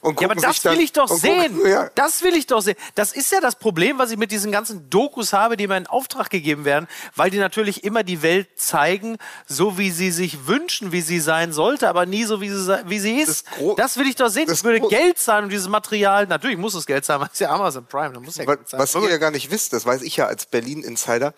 [0.00, 1.54] Und Ja, aber gucken das will ich doch sehen.
[1.56, 1.90] Gucken, ja.
[1.94, 2.76] Das will ich doch sehen.
[2.94, 5.86] Das ist ja das Problem, was ich mit diesen ganzen Dokus habe, die mir in
[5.86, 6.86] Auftrag gegeben werden,
[7.16, 9.16] weil die natürlich immer die Welt zeigen,
[9.46, 12.98] so wie sie sich wünschen, wie sie sein sollte, aber nie so, wie sie, wie
[12.98, 13.44] sie ist.
[13.70, 14.46] Gro- Das, will ich doch sehen.
[14.46, 16.26] das würde gro- Geld zahlen, um dieses Material.
[16.26, 18.68] Natürlich muss es Geld zahlen, weil es ja Amazon Prime, da muss ja Wa- Geld.
[18.72, 21.34] Was ihr ja gar nicht wisst, das weiß ich ja als Berlin-Insider,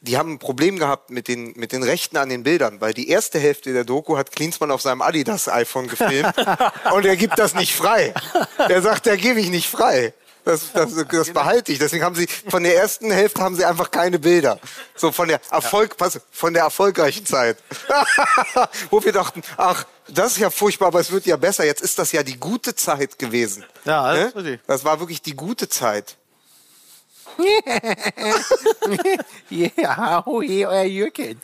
[0.00, 3.08] die haben ein Problem gehabt mit den, mit den Rechten an den Bildern, weil die
[3.08, 6.34] erste Hälfte der Doku hat Klinsmann auf seinem Adidas-iPhone gefilmt
[6.94, 8.12] und er gibt das nicht frei.
[8.58, 10.12] Er sagt, der gebe ich nicht frei.
[10.44, 11.78] Das, das, das behalte ich.
[11.78, 14.60] Deswegen haben sie von der ersten Hälfte haben sie einfach keine Bilder.
[14.94, 17.56] So von der Erfolg, pass, von der erfolgreichen Zeit.
[18.90, 21.64] Wo wir dachten, ach, das ist ja furchtbar, aber es wird ja besser.
[21.64, 23.64] Jetzt ist das ja die gute Zeit gewesen.
[23.84, 24.60] Ja, das Ne?
[24.66, 26.16] Das war wirklich die gute Zeit.
[29.50, 31.40] Ja, oh je, euer Jürgen.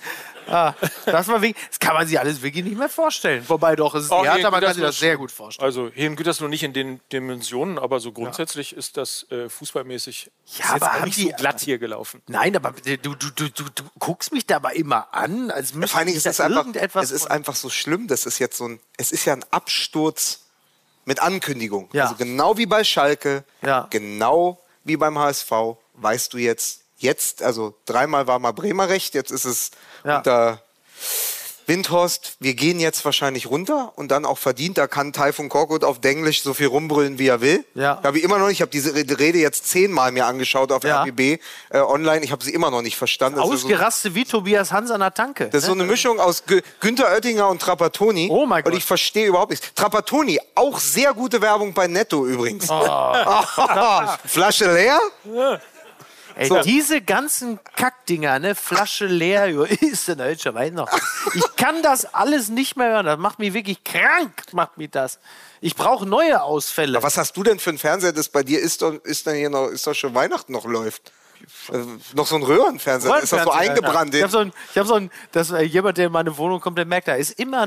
[0.51, 0.75] Ah,
[1.07, 3.45] das, war wirklich, das kann man sich alles wirklich nicht mehr vorstellen.
[3.49, 5.65] Wobei doch, es ist Auch hier man kann sich das sehr gut vorstellen.
[5.65, 10.31] Also hier in Gütersloh nicht in den Dimensionen, aber so grundsätzlich ist das äh, fußballmäßig
[10.59, 12.21] Ja, ist aber nicht die- so glatt hier gelaufen.
[12.29, 16.11] Nein, aber du, du, du, du, du guckst mich dabei immer an, als müsste Dingen
[16.11, 18.09] ich ist einfach, irgendetwas es ist einfach so schlimm.
[18.09, 20.47] Das ist jetzt so ein, es ist ja ein Absturz
[21.05, 21.89] mit Ankündigung.
[21.93, 22.05] Ja.
[22.05, 23.87] Also genau wie bei Schalke, Ja.
[23.91, 25.51] genau wie beim HSV,
[25.95, 29.71] weißt du jetzt, jetzt, also dreimal war mal Bremer recht, jetzt ist es
[30.05, 30.19] Ja.
[30.19, 30.63] unter
[31.67, 34.77] Windhorst, wir gehen jetzt wahrscheinlich runter und dann auch verdient.
[34.77, 37.65] Da kann Taifun Korkut auf Denglisch so viel rumbrüllen, wie er will.
[37.75, 38.01] Ja.
[38.03, 38.57] Habe ich immer noch nicht.
[38.57, 41.03] Ich habe diese Rede jetzt zehnmal mir angeschaut auf Ja.
[41.05, 41.39] RBB
[41.71, 42.25] äh, online.
[42.25, 43.39] Ich habe sie immer noch nicht verstanden.
[43.39, 45.47] Ist so- Ausgerastet wie Tobias Hans an der Tanke.
[45.49, 48.29] das ist so eine Mischung aus Gü Günther Oettinger und Trapattoni.
[48.33, 48.73] Oh mein Gott.
[48.73, 49.73] Und ich verstehe überhaupt nichts.
[49.73, 52.67] Trapattoni, auch sehr gute Werbung bei Netto übrigens.
[54.25, 54.99] Flasche leer?
[56.41, 59.49] Ey, diese ganzen Kackdinger, ne, Flasche leer,
[59.83, 60.89] ist denn deutscher Wein noch?
[61.35, 63.05] Ich kann das alles nicht mehr hören.
[63.05, 65.19] Das macht mich wirklich krank, macht mich das.
[65.61, 67.03] Ich brauche neue Ausfälle.
[67.03, 68.81] Was hast du denn für einen Fernseher, das bei dir ist?
[68.81, 71.13] Doch, ist dann hier noch, ist doch schon Weihnachten noch läuft?
[71.73, 71.79] Äh,
[72.15, 74.15] noch so ein Röhrenfernseher, ist das so eingebrannt?
[74.15, 76.61] Ich habe so ein, ich hab so ein das, äh, jemand, der in meine Wohnung
[76.61, 77.67] kommt, der merkt, da ist immer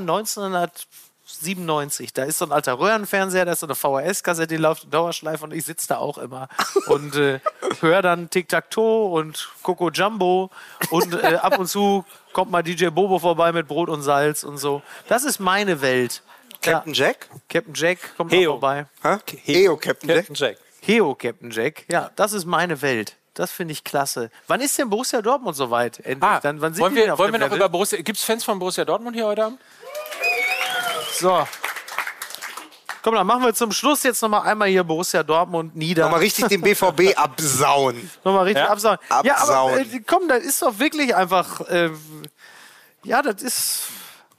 [1.41, 2.13] 1997.
[2.13, 5.43] Da ist so ein alter Röhrenfernseher, da ist so eine VHS-Kassette, die läuft in Dauerschleife
[5.43, 6.47] und ich sitze da auch immer
[6.87, 7.39] und äh,
[7.81, 10.49] höre dann Tic-Tac-Toe und Coco Jumbo
[10.89, 14.57] und äh, ab und zu kommt mal DJ Bobo vorbei mit Brot und Salz und
[14.57, 14.81] so.
[15.07, 16.21] Das ist meine Welt.
[16.61, 17.27] Captain Jack?
[17.31, 18.51] Ja, Captain Jack kommt Heo.
[18.51, 18.85] auch vorbei.
[19.03, 19.63] Hä?
[19.65, 20.17] Eo, Captain Jack?
[20.19, 20.57] Captain Jack.
[20.81, 21.85] Heo, Captain Jack.
[21.89, 23.17] Ja, das ist meine Welt.
[23.33, 24.29] Das finde ich klasse.
[24.47, 25.97] Wann ist denn Borussia Dortmund soweit?
[25.99, 26.23] Endlich?
[26.23, 27.99] Ah, Dann, wann sind wollen wir, wollen wir noch über Borussia...
[28.01, 29.59] Gibt es Fans von Borussia Dortmund hier heute Abend?
[31.19, 31.47] So.
[33.01, 36.03] Komm, dann machen wir zum Schluss jetzt noch mal einmal hier Borussia Dortmund nieder.
[36.05, 38.09] Nochmal richtig den BVB absauen.
[38.23, 38.69] Nochmal richtig Ja?
[38.71, 38.97] absauen.
[39.09, 39.79] Ja, aber Absauen.
[39.79, 41.59] äh, komm, das ist doch wirklich einfach.
[41.69, 41.89] Äh,
[43.03, 43.83] ja, das ist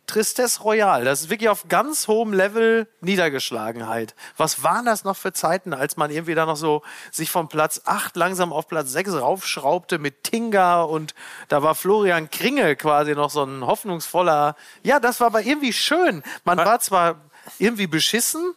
[0.07, 1.05] Tristesse Royal.
[1.05, 4.15] Das ist wirklich auf ganz hohem Level Niedergeschlagenheit.
[4.37, 7.83] Was waren das noch für Zeiten, als man irgendwie da noch so sich von Platz
[7.85, 11.15] 8 langsam auf Platz 6 raufschraubte mit Tinga und
[11.49, 14.57] da war Florian Kringe quasi noch so ein hoffnungsvoller.
[14.83, 16.23] Ja, das war aber irgendwie schön.
[16.45, 17.17] Man war zwar
[17.59, 18.55] irgendwie beschissen,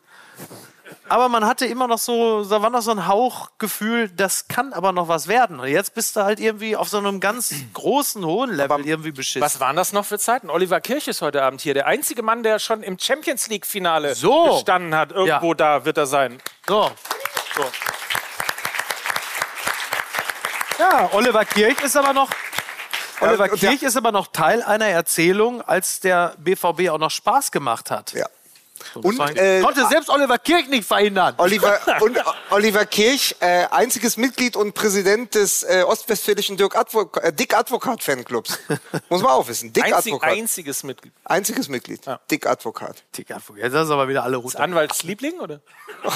[1.09, 4.91] aber man hatte immer noch so, da war noch so ein Hauchgefühl, das kann aber
[4.91, 5.59] noch was werden.
[5.59, 9.41] Und jetzt bist du halt irgendwie auf so einem ganz großen, hohen Level irgendwie beschissen.
[9.41, 10.49] Was waren das noch für Zeiten?
[10.49, 11.73] Oliver Kirch ist heute Abend hier.
[11.73, 14.55] Der einzige Mann, der schon im Champions League-Finale So.
[14.55, 15.11] gestanden hat.
[15.11, 15.53] Irgendwo Ja.
[15.55, 16.39] da wird er sein.
[16.67, 16.91] So.
[20.79, 22.29] Ja, Oliver Kirch ist aber noch.
[23.19, 27.89] Oliver Kirch ist aber noch Teil einer Erzählung, als der BVB auch noch Spaß gemacht
[27.89, 28.13] hat.
[28.13, 28.27] Ja.
[28.95, 31.35] Und, äh, konnte selbst Oliver Kirch nicht verhindern.
[31.37, 32.17] Oliver, und
[32.49, 38.03] Oliver Kirch, äh, einziges Mitglied und Präsident des äh, ostwestfälischen Dirk Advo äh, Dick Advokat
[38.03, 38.59] Fanclubs.
[39.09, 39.73] Muss man auch wissen.
[39.73, 40.31] Dick Einzig, Advokat.
[40.31, 41.13] einziges Mitglied.
[41.23, 42.01] Einziges Mitglied.
[42.29, 43.03] Dick Advokat.
[43.17, 44.59] Digga, Jetzt ist aber wieder alle runter.
[44.59, 45.61] Anwaltsliebling, oder?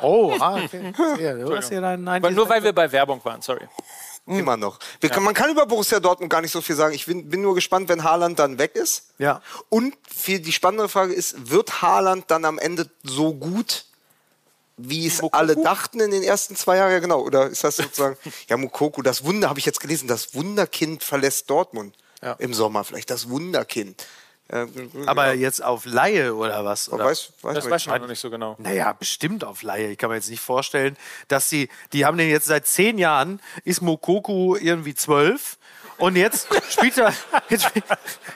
[0.00, 0.92] Oh, ah, okay.
[1.18, 3.68] Ja, du hast hier deinen nur weil wir bei Werbung waren, sorry.
[4.26, 4.78] Immer noch.
[5.00, 6.94] Wir können, man kann über Borussia Dortmund gar nicht so viel sagen.
[6.94, 9.08] Ich bin, bin nur gespannt, wenn Haaland dann weg ist.
[9.18, 9.42] Ja.
[9.68, 13.86] Und viel, die spannende Frage ist, wird Haaland dann am Ende so gut,
[14.76, 16.92] wie es alle dachten in den ersten zwei Jahren?
[16.92, 17.20] Ja, genau.
[17.22, 18.16] Oder ist das sozusagen,
[18.48, 21.96] ja, Mukoku, das Wunder, habe ich jetzt gelesen, das Wunderkind verlässt Dortmund.
[22.22, 22.34] Ja.
[22.34, 22.84] im Sommer.
[22.84, 24.06] Vielleicht das Wunderkind.
[24.50, 24.66] Äh,
[25.06, 25.32] Aber ja.
[25.34, 26.90] jetzt auf Laie oder was?
[26.92, 27.04] Oder?
[27.04, 27.92] weiß, weiß Das man weiß nicht.
[27.92, 28.56] man noch nicht so genau.
[28.58, 29.92] Naja, bestimmt auf Laie.
[29.92, 30.96] Ich kann mir jetzt nicht vorstellen,
[31.28, 35.56] dass sie, die haben den jetzt seit zehn Jahren, ist Mokoku irgendwie zwölf.
[36.00, 37.12] Und jetzt spielt er,
[37.50, 37.70] jetzt,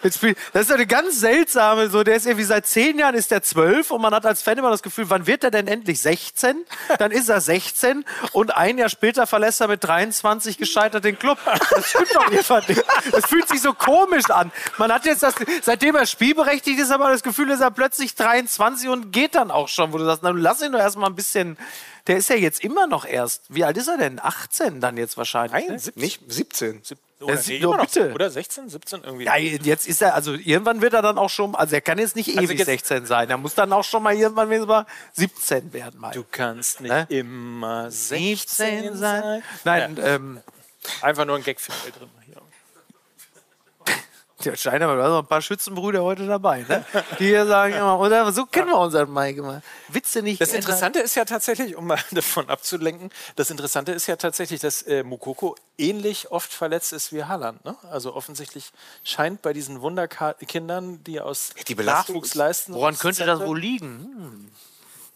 [0.03, 3.31] jetzt spielt, das ist eine ganz seltsame, so, der ist irgendwie seit zehn Jahren ist
[3.31, 6.01] der zwölf und man hat als Fan immer das Gefühl, wann wird er denn endlich
[6.01, 6.67] 16?
[6.99, 11.39] Dann ist er 16 und ein Jahr später verlässt er mit 23 gescheitert den Club.
[11.71, 12.49] Das stimmt doch nicht.
[12.49, 14.53] Das fühlt sich so komisch an.
[14.77, 18.89] Man hat jetzt das, seitdem er spielberechtigt ist, aber das Gefühl, ist er plötzlich 23
[18.91, 21.57] und geht dann auch schon, wo du sagst, na, lass ihn doch erstmal ein bisschen,
[22.07, 24.21] der ist ja jetzt immer noch erst, wie alt ist er denn?
[24.23, 25.67] 18 dann jetzt wahrscheinlich.
[25.67, 25.79] Nein, ne?
[25.79, 26.03] 17.
[26.03, 26.83] Nicht 17.
[27.25, 27.85] Oder, Das immer noch.
[27.87, 28.13] bitte.
[28.13, 29.25] Oder 16, 17 irgendwie.
[29.25, 32.17] Ja, jetzt ist er, also irgendwann wird er dann auch schon, also er kann jetzt
[32.17, 33.29] nicht ewig jetzt- 16 sein.
[33.31, 36.01] Er muss dann auch schon mal irgendwann mal 17 werden.
[36.01, 36.13] Mal.
[36.13, 37.07] Du kannst nicht Hä?
[37.21, 39.43] immer 16 sein.
[39.65, 40.41] Nein, ähm,
[41.01, 41.73] Einfach nur ein Gag für.
[41.83, 42.24] Hier.
[44.45, 46.85] Der scheint aber, da sind noch ein paar Schützenbrüder heute dabei, ne?
[47.19, 49.63] Die hier sagen immer, oder so kennen wir unseren Mike immer.
[49.89, 50.41] Witze nicht.
[50.41, 50.53] Das.
[50.53, 55.03] Interessante ist ja tatsächlich, um mal davon abzulenken, das Interessante ist ja tatsächlich, dass äh,
[55.03, 57.65] Mukoko ähnlich oft verletzt ist wie Haaland.
[57.65, 57.77] Ne?
[57.91, 58.71] Also offensichtlich
[59.03, 62.75] scheint bei diesen Wunderkindern, die aus Die Nachwuchs leisten.
[62.75, 64.51] Woran könnte das wohl liegen?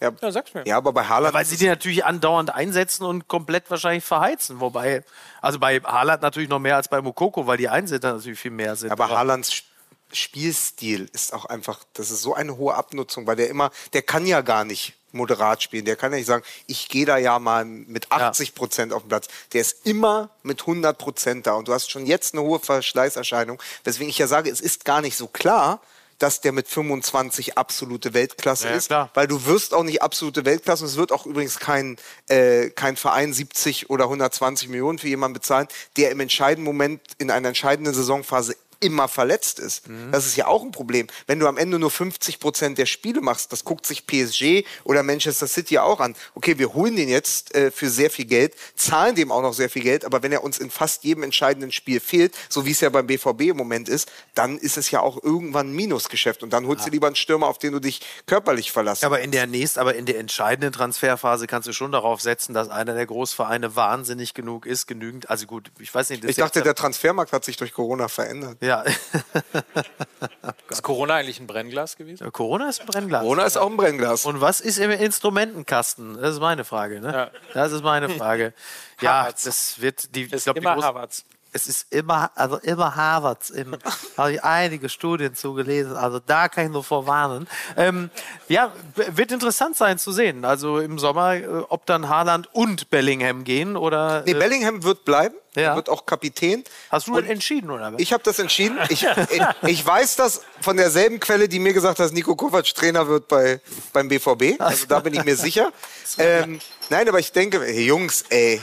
[0.01, 0.63] Ja, Ja, sag's mir.
[0.65, 1.33] ja, aber bei Haaland.
[1.33, 4.59] Weil sie die natürlich andauernd einsetzen und komplett wahrscheinlich verheizen.
[4.59, 5.03] Wobei,
[5.41, 8.75] also bei Haaland natürlich noch mehr als bei Mokoko, weil die Einsätze natürlich viel mehr
[8.75, 8.91] sind.
[8.91, 9.67] Aber Haalands Sp-
[10.11, 14.25] Spielstil ist auch einfach, das ist so eine hohe Abnutzung, weil der immer, der kann
[14.25, 15.85] ja gar nicht moderat spielen.
[15.85, 19.09] Der kann ja nicht sagen, ich gehe da ja mal mit 80 Prozent auf den
[19.09, 19.27] Platz.
[19.53, 23.61] Der ist immer mit 100 Prozent da und du hast schon jetzt eine hohe Verschleißerscheinung.
[23.83, 25.79] Weswegen ich ja sage, es ist gar nicht so klar,
[26.19, 29.09] dass der mit 25 absolute Weltklasse Ja, ist, klar.
[29.13, 31.97] weil du wirst auch nicht absolute Weltklasse und es wird auch übrigens kein,
[32.27, 35.67] äh, kein Verein 70 oder 120 Millionen für jemanden bezahlen,
[35.97, 39.87] der im entscheidenden Moment in einer entscheidenden Saisonphase immer verletzt ist.
[39.87, 40.11] Mhm.
[40.11, 41.07] Das ist ja auch ein Problem.
[41.27, 45.03] Wenn du am Ende nur 50 Prozent der Spiele machst, das guckt sich PSG oder
[45.03, 46.15] Manchester City ja auch an.
[46.35, 49.69] Okay, wir holen den jetzt äh, für sehr viel Geld, zahlen dem auch noch sehr
[49.69, 52.79] viel Geld, aber wenn er uns in fast jedem entscheidenden Spiel fehlt, so wie es
[52.79, 56.53] ja beim BVB im Moment ist, dann ist es ja auch irgendwann ein Minusgeschäft und
[56.53, 59.47] dann holst du lieber einen Stürmer, auf den du dich körperlich verlassen Aber in der
[59.47, 63.75] nächst, aber in der entscheidenden Transferphase kannst du schon darauf setzen, dass einer der Großvereine
[63.75, 65.29] wahnsinnig genug ist, genügend.
[65.29, 66.23] Also gut, ich weiß nicht.
[66.23, 68.57] das Ich dachte, der Transfermarkt hat sich durch Corona verändert.
[68.61, 68.68] ja,
[70.69, 72.31] Ist Corona eigentlich ein Brennglas gewesen?
[72.31, 73.21] Corona ist ein Brennglas.
[73.21, 74.25] Corona ist auch ein Brennglas.
[74.25, 76.19] Und was ist im Instrumentenkasten?
[76.21, 77.01] Das ist meine Frage.
[77.01, 77.11] Ne?
[77.13, 77.31] Ja.
[77.53, 78.53] Das ist meine Frage.
[79.01, 80.23] ja, das wird die.
[80.23, 81.25] Ich Ist glaub, die immer groß- Harvards.
[81.51, 83.49] Es ist immer, also immer Harvards.
[83.49, 83.75] Im,
[84.17, 85.95] habe ich einige Studien zugelesen.
[85.95, 87.47] Also da kann ich nur vorwarnen.
[87.75, 88.09] Ähm,
[88.47, 90.45] ja, wird interessant sein zu sehen.
[90.45, 94.23] Also im Sommer, äh, ob dann Haaland und Bellingham gehen oder.
[94.25, 95.75] Nee, äh, Bellingham wird bleiben, Ja.
[95.75, 96.63] wird auch Kapitän.
[96.91, 97.93] hast du Und entschieden oder?
[97.97, 98.77] Ich habe das entschieden.
[98.89, 102.65] Ich, ich, ich weiß das von derselben Quelle, die mir gesagt hat, dass Nico Kovac
[102.65, 103.59] Trainer wird bei,
[103.93, 104.59] beim BVB.
[104.59, 105.71] Also da bin ich mir sicher.
[106.17, 106.59] Ähm,
[106.89, 108.59] nein, aber ich denke, hey, Jungs, ey,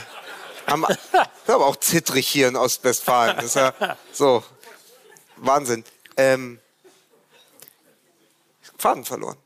[0.67, 0.97] haben, das
[1.43, 3.35] ist aber auch zittrig hier in Ostwestfalen.
[3.37, 3.73] Das ist ja
[4.11, 4.43] so
[5.37, 5.83] Wahnsinn.
[6.17, 6.59] Ähm,
[8.77, 9.37] Faden verloren.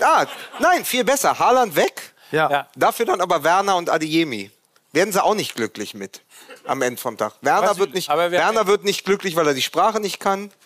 [0.00, 0.26] Ah,
[0.58, 1.38] nein, viel besser.
[1.38, 2.12] Haaland weg.
[2.30, 2.50] ja.
[2.50, 2.68] Ja.
[2.76, 4.50] Dafür dann aber Werner und Adeyemi.
[4.92, 6.20] Werden sie auch nicht glücklich mit
[6.66, 7.34] am Ende vom Tag.
[7.40, 10.20] Werner, Was- wird nicht, aber wer- Werner wird nicht glücklich, weil er die Sprache nicht
[10.20, 10.52] kann.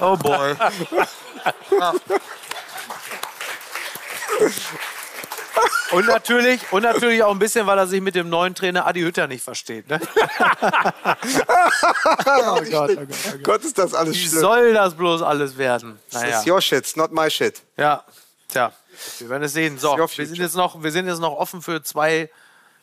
[0.00, 0.54] Oh boy.
[5.92, 9.00] Und natürlich, und natürlich auch ein bisschen, weil er sich mit dem neuen Trainer Adi
[9.00, 9.88] Hütter nicht versteht.
[9.88, 10.00] Ne?
[12.26, 12.98] oh Gott,
[13.42, 14.40] Gott, ist das alles Wie schlimm.
[14.40, 15.98] soll das bloß alles werden?
[16.10, 16.40] Das Naja.
[16.40, 17.62] ist your shit, not my shit.
[17.76, 18.04] Ja,
[18.48, 18.72] tja,
[19.18, 19.78] wir werden es sehen.
[19.78, 22.28] So, wir sind, jetzt noch, wir sind jetzt noch offen für zwei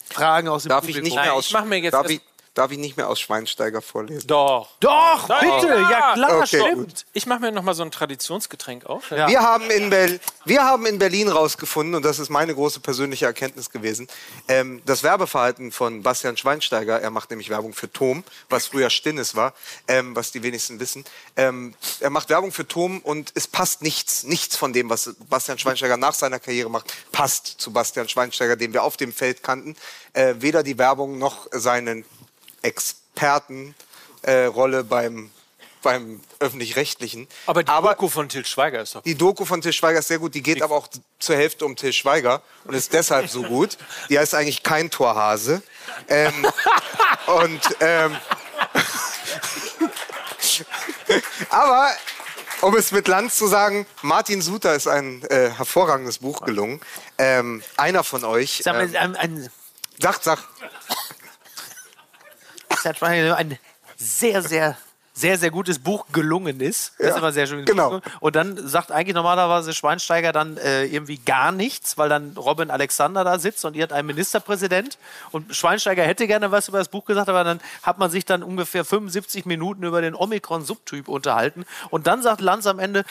[0.09, 1.03] Fragen aus dem Darf ich Publikum.
[1.03, 2.21] nicht mehr Nein, aus, ich mach mir jetzt darf, ich,
[2.53, 4.27] darf ich nicht mehr aus Schweinsteiger vorlesen?
[4.27, 4.69] Doch.
[4.79, 6.75] Doch, bitte, ja klar, Okay, stimmt.
[6.75, 7.05] gut.
[7.13, 9.11] Ich mache mir noch mal so ein Traditionsgetränk auf.
[9.11, 9.27] Ja.
[9.27, 13.25] Wir, haben in Berlin, wir haben in Berlin rausgefunden, und das ist meine große persönliche
[13.25, 14.07] Erkenntnis gewesen,
[14.47, 19.35] ähm, das Werbeverhalten von Bastian Schweinsteiger, er macht nämlich Werbung für Tom, was früher Stinnes
[19.35, 19.53] war,
[19.87, 21.05] ähm, was die wenigsten wissen.
[21.35, 25.57] Ähm, er macht Werbung für Tom und es passt nichts, nichts von dem, was Bastian
[25.57, 29.75] Schweinsteiger nach seiner Karriere macht, passt zu Bastian Schweinsteiger, den wir auf dem Feld kannten.
[30.13, 32.05] Äh, weder die Werbung noch seinen
[32.63, 35.29] Expertenrolle äh, beim,
[35.83, 37.27] beim Öffentlich-Rechtlichen.
[37.45, 39.03] Aber die Doku von Til Schweiger ist doch.
[39.03, 40.33] Die Doku von Til Schweiger ist sehr gut.
[40.33, 40.87] Die geht aber auch
[41.19, 43.77] zur Hälfte um Til Schweiger und ist deshalb so gut.
[44.09, 45.61] Die heißt eigentlich kein Torhase.
[46.07, 46.47] Ähm,
[47.27, 48.17] und ähm,
[51.49, 51.89] aber
[52.61, 56.81] um es mit Lanz zu sagen, Martin Suter ist ein äh, hervorragendes Buch gelungen.
[57.17, 58.61] Ähm, einer von euch.
[58.63, 59.49] Sag mal, Ähm, ein, ein,
[59.99, 60.39] sagt, sag.
[62.83, 63.57] Bastian Schweinsteiger ein
[63.97, 64.77] sehr, sehr,
[65.13, 66.93] sehr, sehr gutes Buch gelungen ist.
[66.97, 67.65] Das ist Ja, immer sehr schön.
[67.65, 68.01] genau.
[68.19, 73.23] Und dann sagt eigentlich normalerweise Schweinsteiger dann äh, irgendwie gar nichts, weil dann Robin Alexander
[73.23, 74.97] da sitzt und ihr hat einen Ministerpräsident.
[75.31, 78.41] Und Schweinsteiger hätte gerne was über das Buch gesagt, aber dann hat man sich dann
[78.43, 81.65] ungefähr 75 Minuten über den Omikron-Subtyp unterhalten.
[81.91, 83.05] Und dann sagt Lanz am Ende,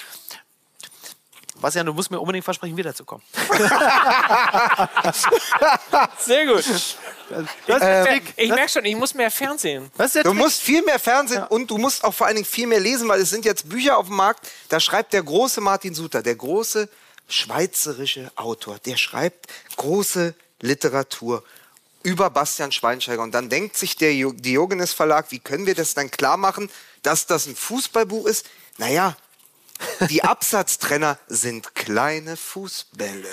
[1.63, 3.25] Bastian, du musst mir unbedingt versprechen, wiederzukommen.
[6.19, 6.65] Sehr gut.
[7.67, 8.35] Das Äh, Trick.
[8.37, 9.91] Ich merke schon, ich muss mehr Fernsehen.
[10.25, 13.09] Du musst viel mehr Fernsehen und du musst auch vor allen Dingen viel mehr lesen,
[13.09, 14.47] weil es sind jetzt Bücher auf dem Markt.
[14.69, 16.89] Da schreibt der große Martin Suter, der große
[17.29, 21.43] schweizerische Autor, der schreibt große Literatur
[22.03, 23.23] über Bastian Schweinsteiger.
[23.23, 26.69] Und dann denkt sich der Diogenes Verlag, wie können wir das dann klar machen,
[27.03, 28.47] dass das ein Fußballbuch ist?
[28.79, 29.17] Naja,
[30.11, 33.29] die Absatztrenner sind kleine Fußbälle.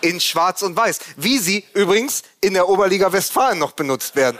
[0.00, 0.98] In Schwarz und Weiß.
[1.16, 4.38] Wie sie übrigens in der Oberliga Westfalen noch benutzt werden.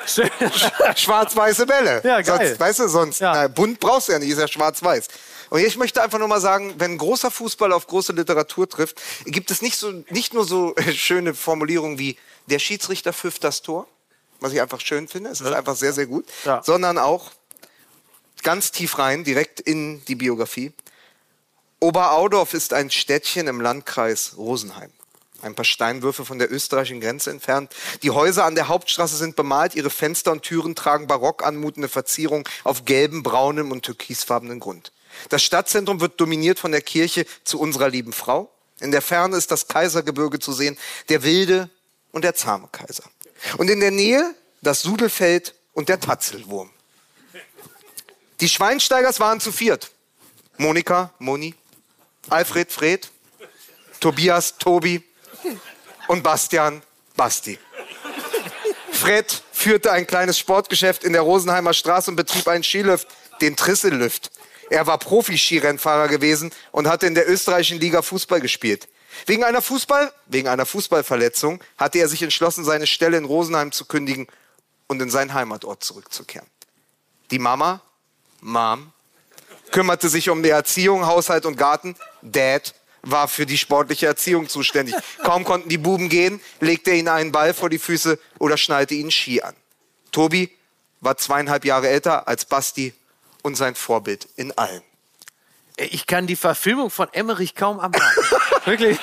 [0.97, 2.01] Schwarz-weiße Bälle.
[2.05, 2.47] Ja, geil.
[2.48, 3.32] Sonst, weißt du, sonst, Ja.
[3.35, 5.09] na, bunt brauchst du ja nicht, ist ja schwarz-weiß.
[5.51, 9.51] Und ich möchte einfach nur mal sagen, wenn großer Fußball auf große Literatur trifft, gibt
[9.51, 13.86] es nicht, so, nicht nur so schöne Formulierungen wie der Schiedsrichter pfifft das Tor,
[14.40, 16.62] was ich einfach schön finde, es ist einfach sehr, sehr gut, Ja.
[16.62, 17.31] sondern auch
[18.43, 20.73] ganz tief rein, direkt in die Biografie.
[21.81, 24.90] Oberaudorf ist ein Städtchen im Landkreis Rosenheim.
[25.40, 27.73] Ein paar Steinwürfe von der österreichischen Grenze entfernt.
[28.02, 32.48] Die Häuser an der Hauptstraße sind bemalt, ihre Fenster und Türen tragen barock anmutende Verzierung
[32.65, 34.90] auf gelbem, braunem und türkisfarbenen Grund.
[35.28, 38.51] Das Stadtzentrum wird dominiert von der Kirche zu unserer lieben Frau.
[38.81, 40.77] In der Ferne ist das Kaisergebirge zu sehen,
[41.09, 41.70] der wilde
[42.10, 43.05] und der zahme Kaiser.
[43.59, 46.70] Und in der Nähe das Sudelfeld und der Tatzelwurm.
[48.40, 49.90] Die Schweinsteigers waren zu viert.
[50.59, 51.55] Monika, Moni,
[52.31, 53.10] Alfred, Fred,
[54.01, 55.02] Tobias, Tobi
[56.06, 56.82] und Bastian,
[57.16, 57.59] Basti.
[58.93, 63.09] Fred führte ein kleines Sportgeschäft in der Rosenheimer Straße und betrieb einen Skilift,
[63.40, 64.31] den Trisselift.
[64.70, 68.89] Er war Profi-Skirennfahrer gewesen und hatte in der österreichischen Liga Fußball gespielt.
[69.27, 73.85] Wegen einer Fußball, wegen einer Fußballverletzung hatte er sich entschlossen, seine Stelle in Rosenheim zu
[73.85, 74.28] kündigen
[74.86, 76.47] und in seinen Heimatort zurückzukehren.
[77.31, 77.82] Die Mama,
[78.40, 78.93] Mom,
[79.70, 81.97] kümmerte sich um die Erziehung, Haushalt und Garten.
[82.23, 84.94] Dad war für die sportliche Erziehung zuständig.
[85.23, 88.94] Kaum konnten die Buben gehen, legte er ihnen einen Ball vor die Füße oder schnallte
[88.94, 89.55] ihnen Ski an.
[90.10, 90.51] Tobi
[91.01, 92.93] war zweieinhalb Jahre älter als Basti
[93.43, 94.82] und sein Vorbild in allem.
[95.77, 98.20] Ich kann die Verfilmung von Emmerich kaum abwarten.
[98.65, 98.98] wirklich.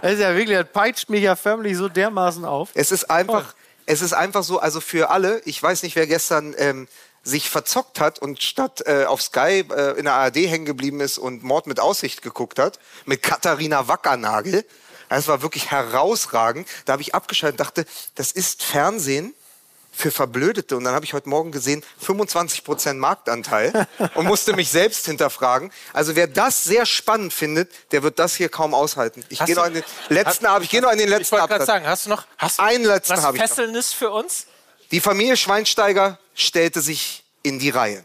[0.00, 2.70] das ist ja wirklich, das peitscht mich ja förmlich so dermaßen auf.
[2.72, 3.54] Es ist einfach,
[3.84, 6.88] es ist einfach so, also für alle, ich weiß nicht, wer gestern ähm,
[7.22, 11.18] sich verzockt hat und statt äh, auf Sky äh, in der ARD hängen geblieben ist
[11.18, 14.64] und Mord mit Aussicht geguckt hat, mit Katharina Wackernagel.
[15.08, 16.68] Das war wirklich herausragend.
[16.84, 17.84] Da habe ich abgeschaltet und dachte,
[18.14, 19.34] das ist Fernsehen
[19.92, 20.76] für Verblödete.
[20.76, 25.72] Und dann habe ich heute Morgen gesehen, 25% Marktanteil und musste mich selbst hinterfragen.
[25.92, 29.24] Also wer das sehr spannend findet, der wird das hier kaum aushalten.
[29.28, 31.32] Ich Hast gehe noch in den letzten, Ab- ich gehe noch in den Ich letzten
[31.32, 33.40] wollte gerade sagen, hast du noch hast Einen letzten was ich.
[33.40, 34.46] Fesselndes für uns?
[34.90, 38.04] Die Familie Schweinsteiger stellte sich in die Reihe.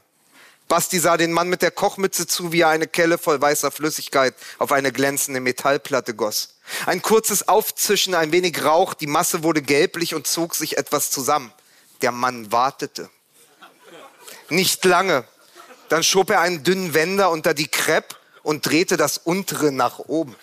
[0.68, 4.36] Basti sah den Mann mit der Kochmütze zu, wie er eine Kelle voll weißer Flüssigkeit
[4.60, 6.56] auf eine glänzende Metallplatte goss.
[6.86, 11.52] Ein kurzes Aufzischen, ein wenig Rauch, die Masse wurde gelblich und zog sich etwas zusammen.
[12.02, 13.10] Der Mann wartete.
[14.49, 15.24] Nicht lange.
[15.90, 20.36] Dann schob er einen dünnen Wender unter die Crepe und drehte das untere nach oben.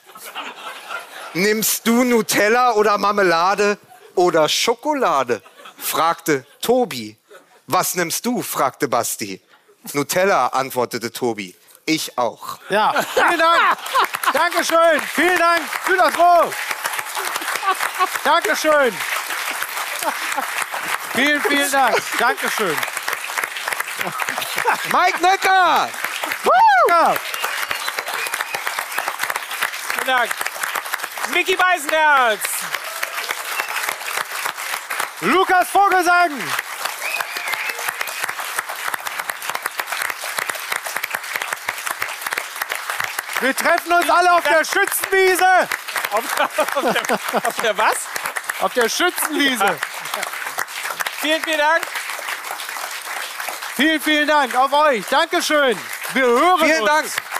[1.35, 3.78] Nimmst du Nutella oder Marmelade
[4.14, 5.43] oder Schokolade?
[5.83, 7.17] Fragte Tobi.
[7.67, 8.43] Was nimmst du?
[8.43, 9.41] fragte Basti.
[9.93, 11.55] Nutella, antwortete Tobi.
[11.85, 12.59] Ich auch.
[12.69, 13.79] Ja, vielen Dank.
[14.33, 15.01] Dankeschön.
[15.15, 15.63] Vielen Dank.
[15.85, 16.53] Fühlt euch wohl.
[18.25, 18.97] Dankeschön.
[21.15, 21.97] Vielen, vielen Dank.
[22.19, 22.77] Dankeschön.
[24.93, 25.89] Mike Necker!
[29.93, 30.31] Vielen Dank.
[31.33, 32.41] Mickey Beisenherz.
[35.23, 36.32] Lukas Vogelsang.
[43.40, 45.69] Wir treffen uns alle auf der Schützenwiese.
[46.11, 46.40] Auf,
[46.77, 47.97] auf, der, auf der was?
[48.61, 49.78] Auf der Schützenwiese.
[51.20, 51.82] Vielen, vielen Dank.
[53.77, 55.05] Vielen, vielen Dank auf euch.
[55.09, 55.78] Dankeschön.
[56.15, 56.90] Wir hören Vielen uns.
[56.90, 57.32] Dank.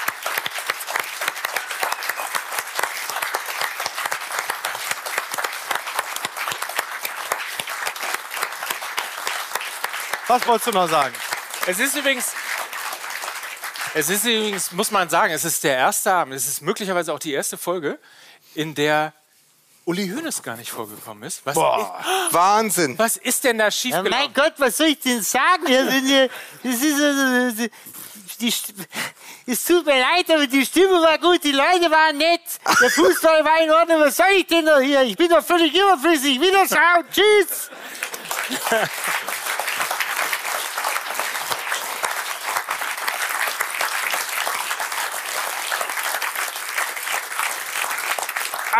[10.33, 11.15] Was wolltest du noch sagen?
[11.67, 12.33] Es ist übrigens,
[13.93, 17.19] es ist übrigens, muss man sagen, es ist der erste Abend, es ist möglicherweise auch
[17.19, 17.99] die erste Folge,
[18.55, 19.13] in der
[19.85, 21.45] Uli Hoeneß gar nicht vorgekommen ist.
[21.45, 22.99] Was, Wahnsinn.
[22.99, 24.11] was ist denn da Ja, schiefgelaufen?
[24.11, 25.67] mein Gott, was soll ich denn sagen?
[25.69, 27.71] Ja, Das ist,
[28.41, 28.55] die,
[29.49, 32.41] es tut mir leid, aber die Stimmung war gut, die Leute waren nett,
[32.81, 34.01] der Fußball war in Ordnung.
[34.01, 35.03] Was soll ich denn noch hier?
[35.03, 36.41] Ich bin doch völlig überflüssig.
[36.41, 37.05] Wiederschauen.
[37.13, 37.69] Tschüss.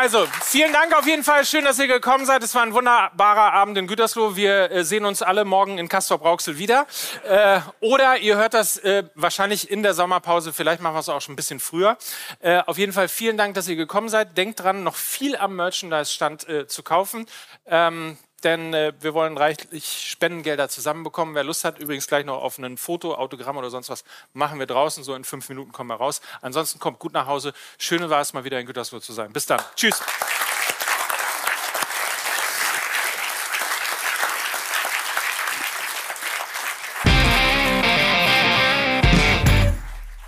[0.03, 1.45] Also, vielen Dank auf jeden Fall.
[1.45, 2.43] Schön, dass ihr gekommen seid.
[2.43, 4.35] Es war ein wunderbarer Abend in Gütersloh.
[4.35, 6.89] Wir äh, sehen uns alle morgen in Castor-Brauxel wieder.
[7.23, 10.53] Äh, oder ihr hört das äh, wahrscheinlich in der Sommerpause.
[10.53, 11.99] Vielleicht machen wir es auch schon ein bisschen früher.
[12.41, 14.37] Äh, auf jeden Fall vielen Dank, dass ihr gekommen seid.
[14.37, 17.27] Denkt dran, noch viel am Merchandise-Stand äh, zu kaufen.
[17.67, 21.35] Ähm, denn äh, wir wollen reichlich Spendengelder zusammenbekommen.
[21.35, 24.67] Wer Lust hat, übrigens gleich noch auf ein Foto, Autogramm oder sonst was, machen wir
[24.67, 25.05] draußen.
[25.05, 26.21] So in fünf Minuten kommen wir raus.
[26.41, 27.53] Ansonsten kommt gut nach Hause.
[27.79, 29.33] Schön war es mal wieder in Gütersloh zu sein.
[29.33, 29.61] Bis dann.
[29.77, 30.03] Tschüss.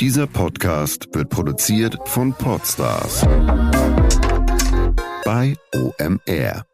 [0.00, 3.22] Dieser Podcast wird produziert von Podstars
[5.24, 6.73] bei OMR.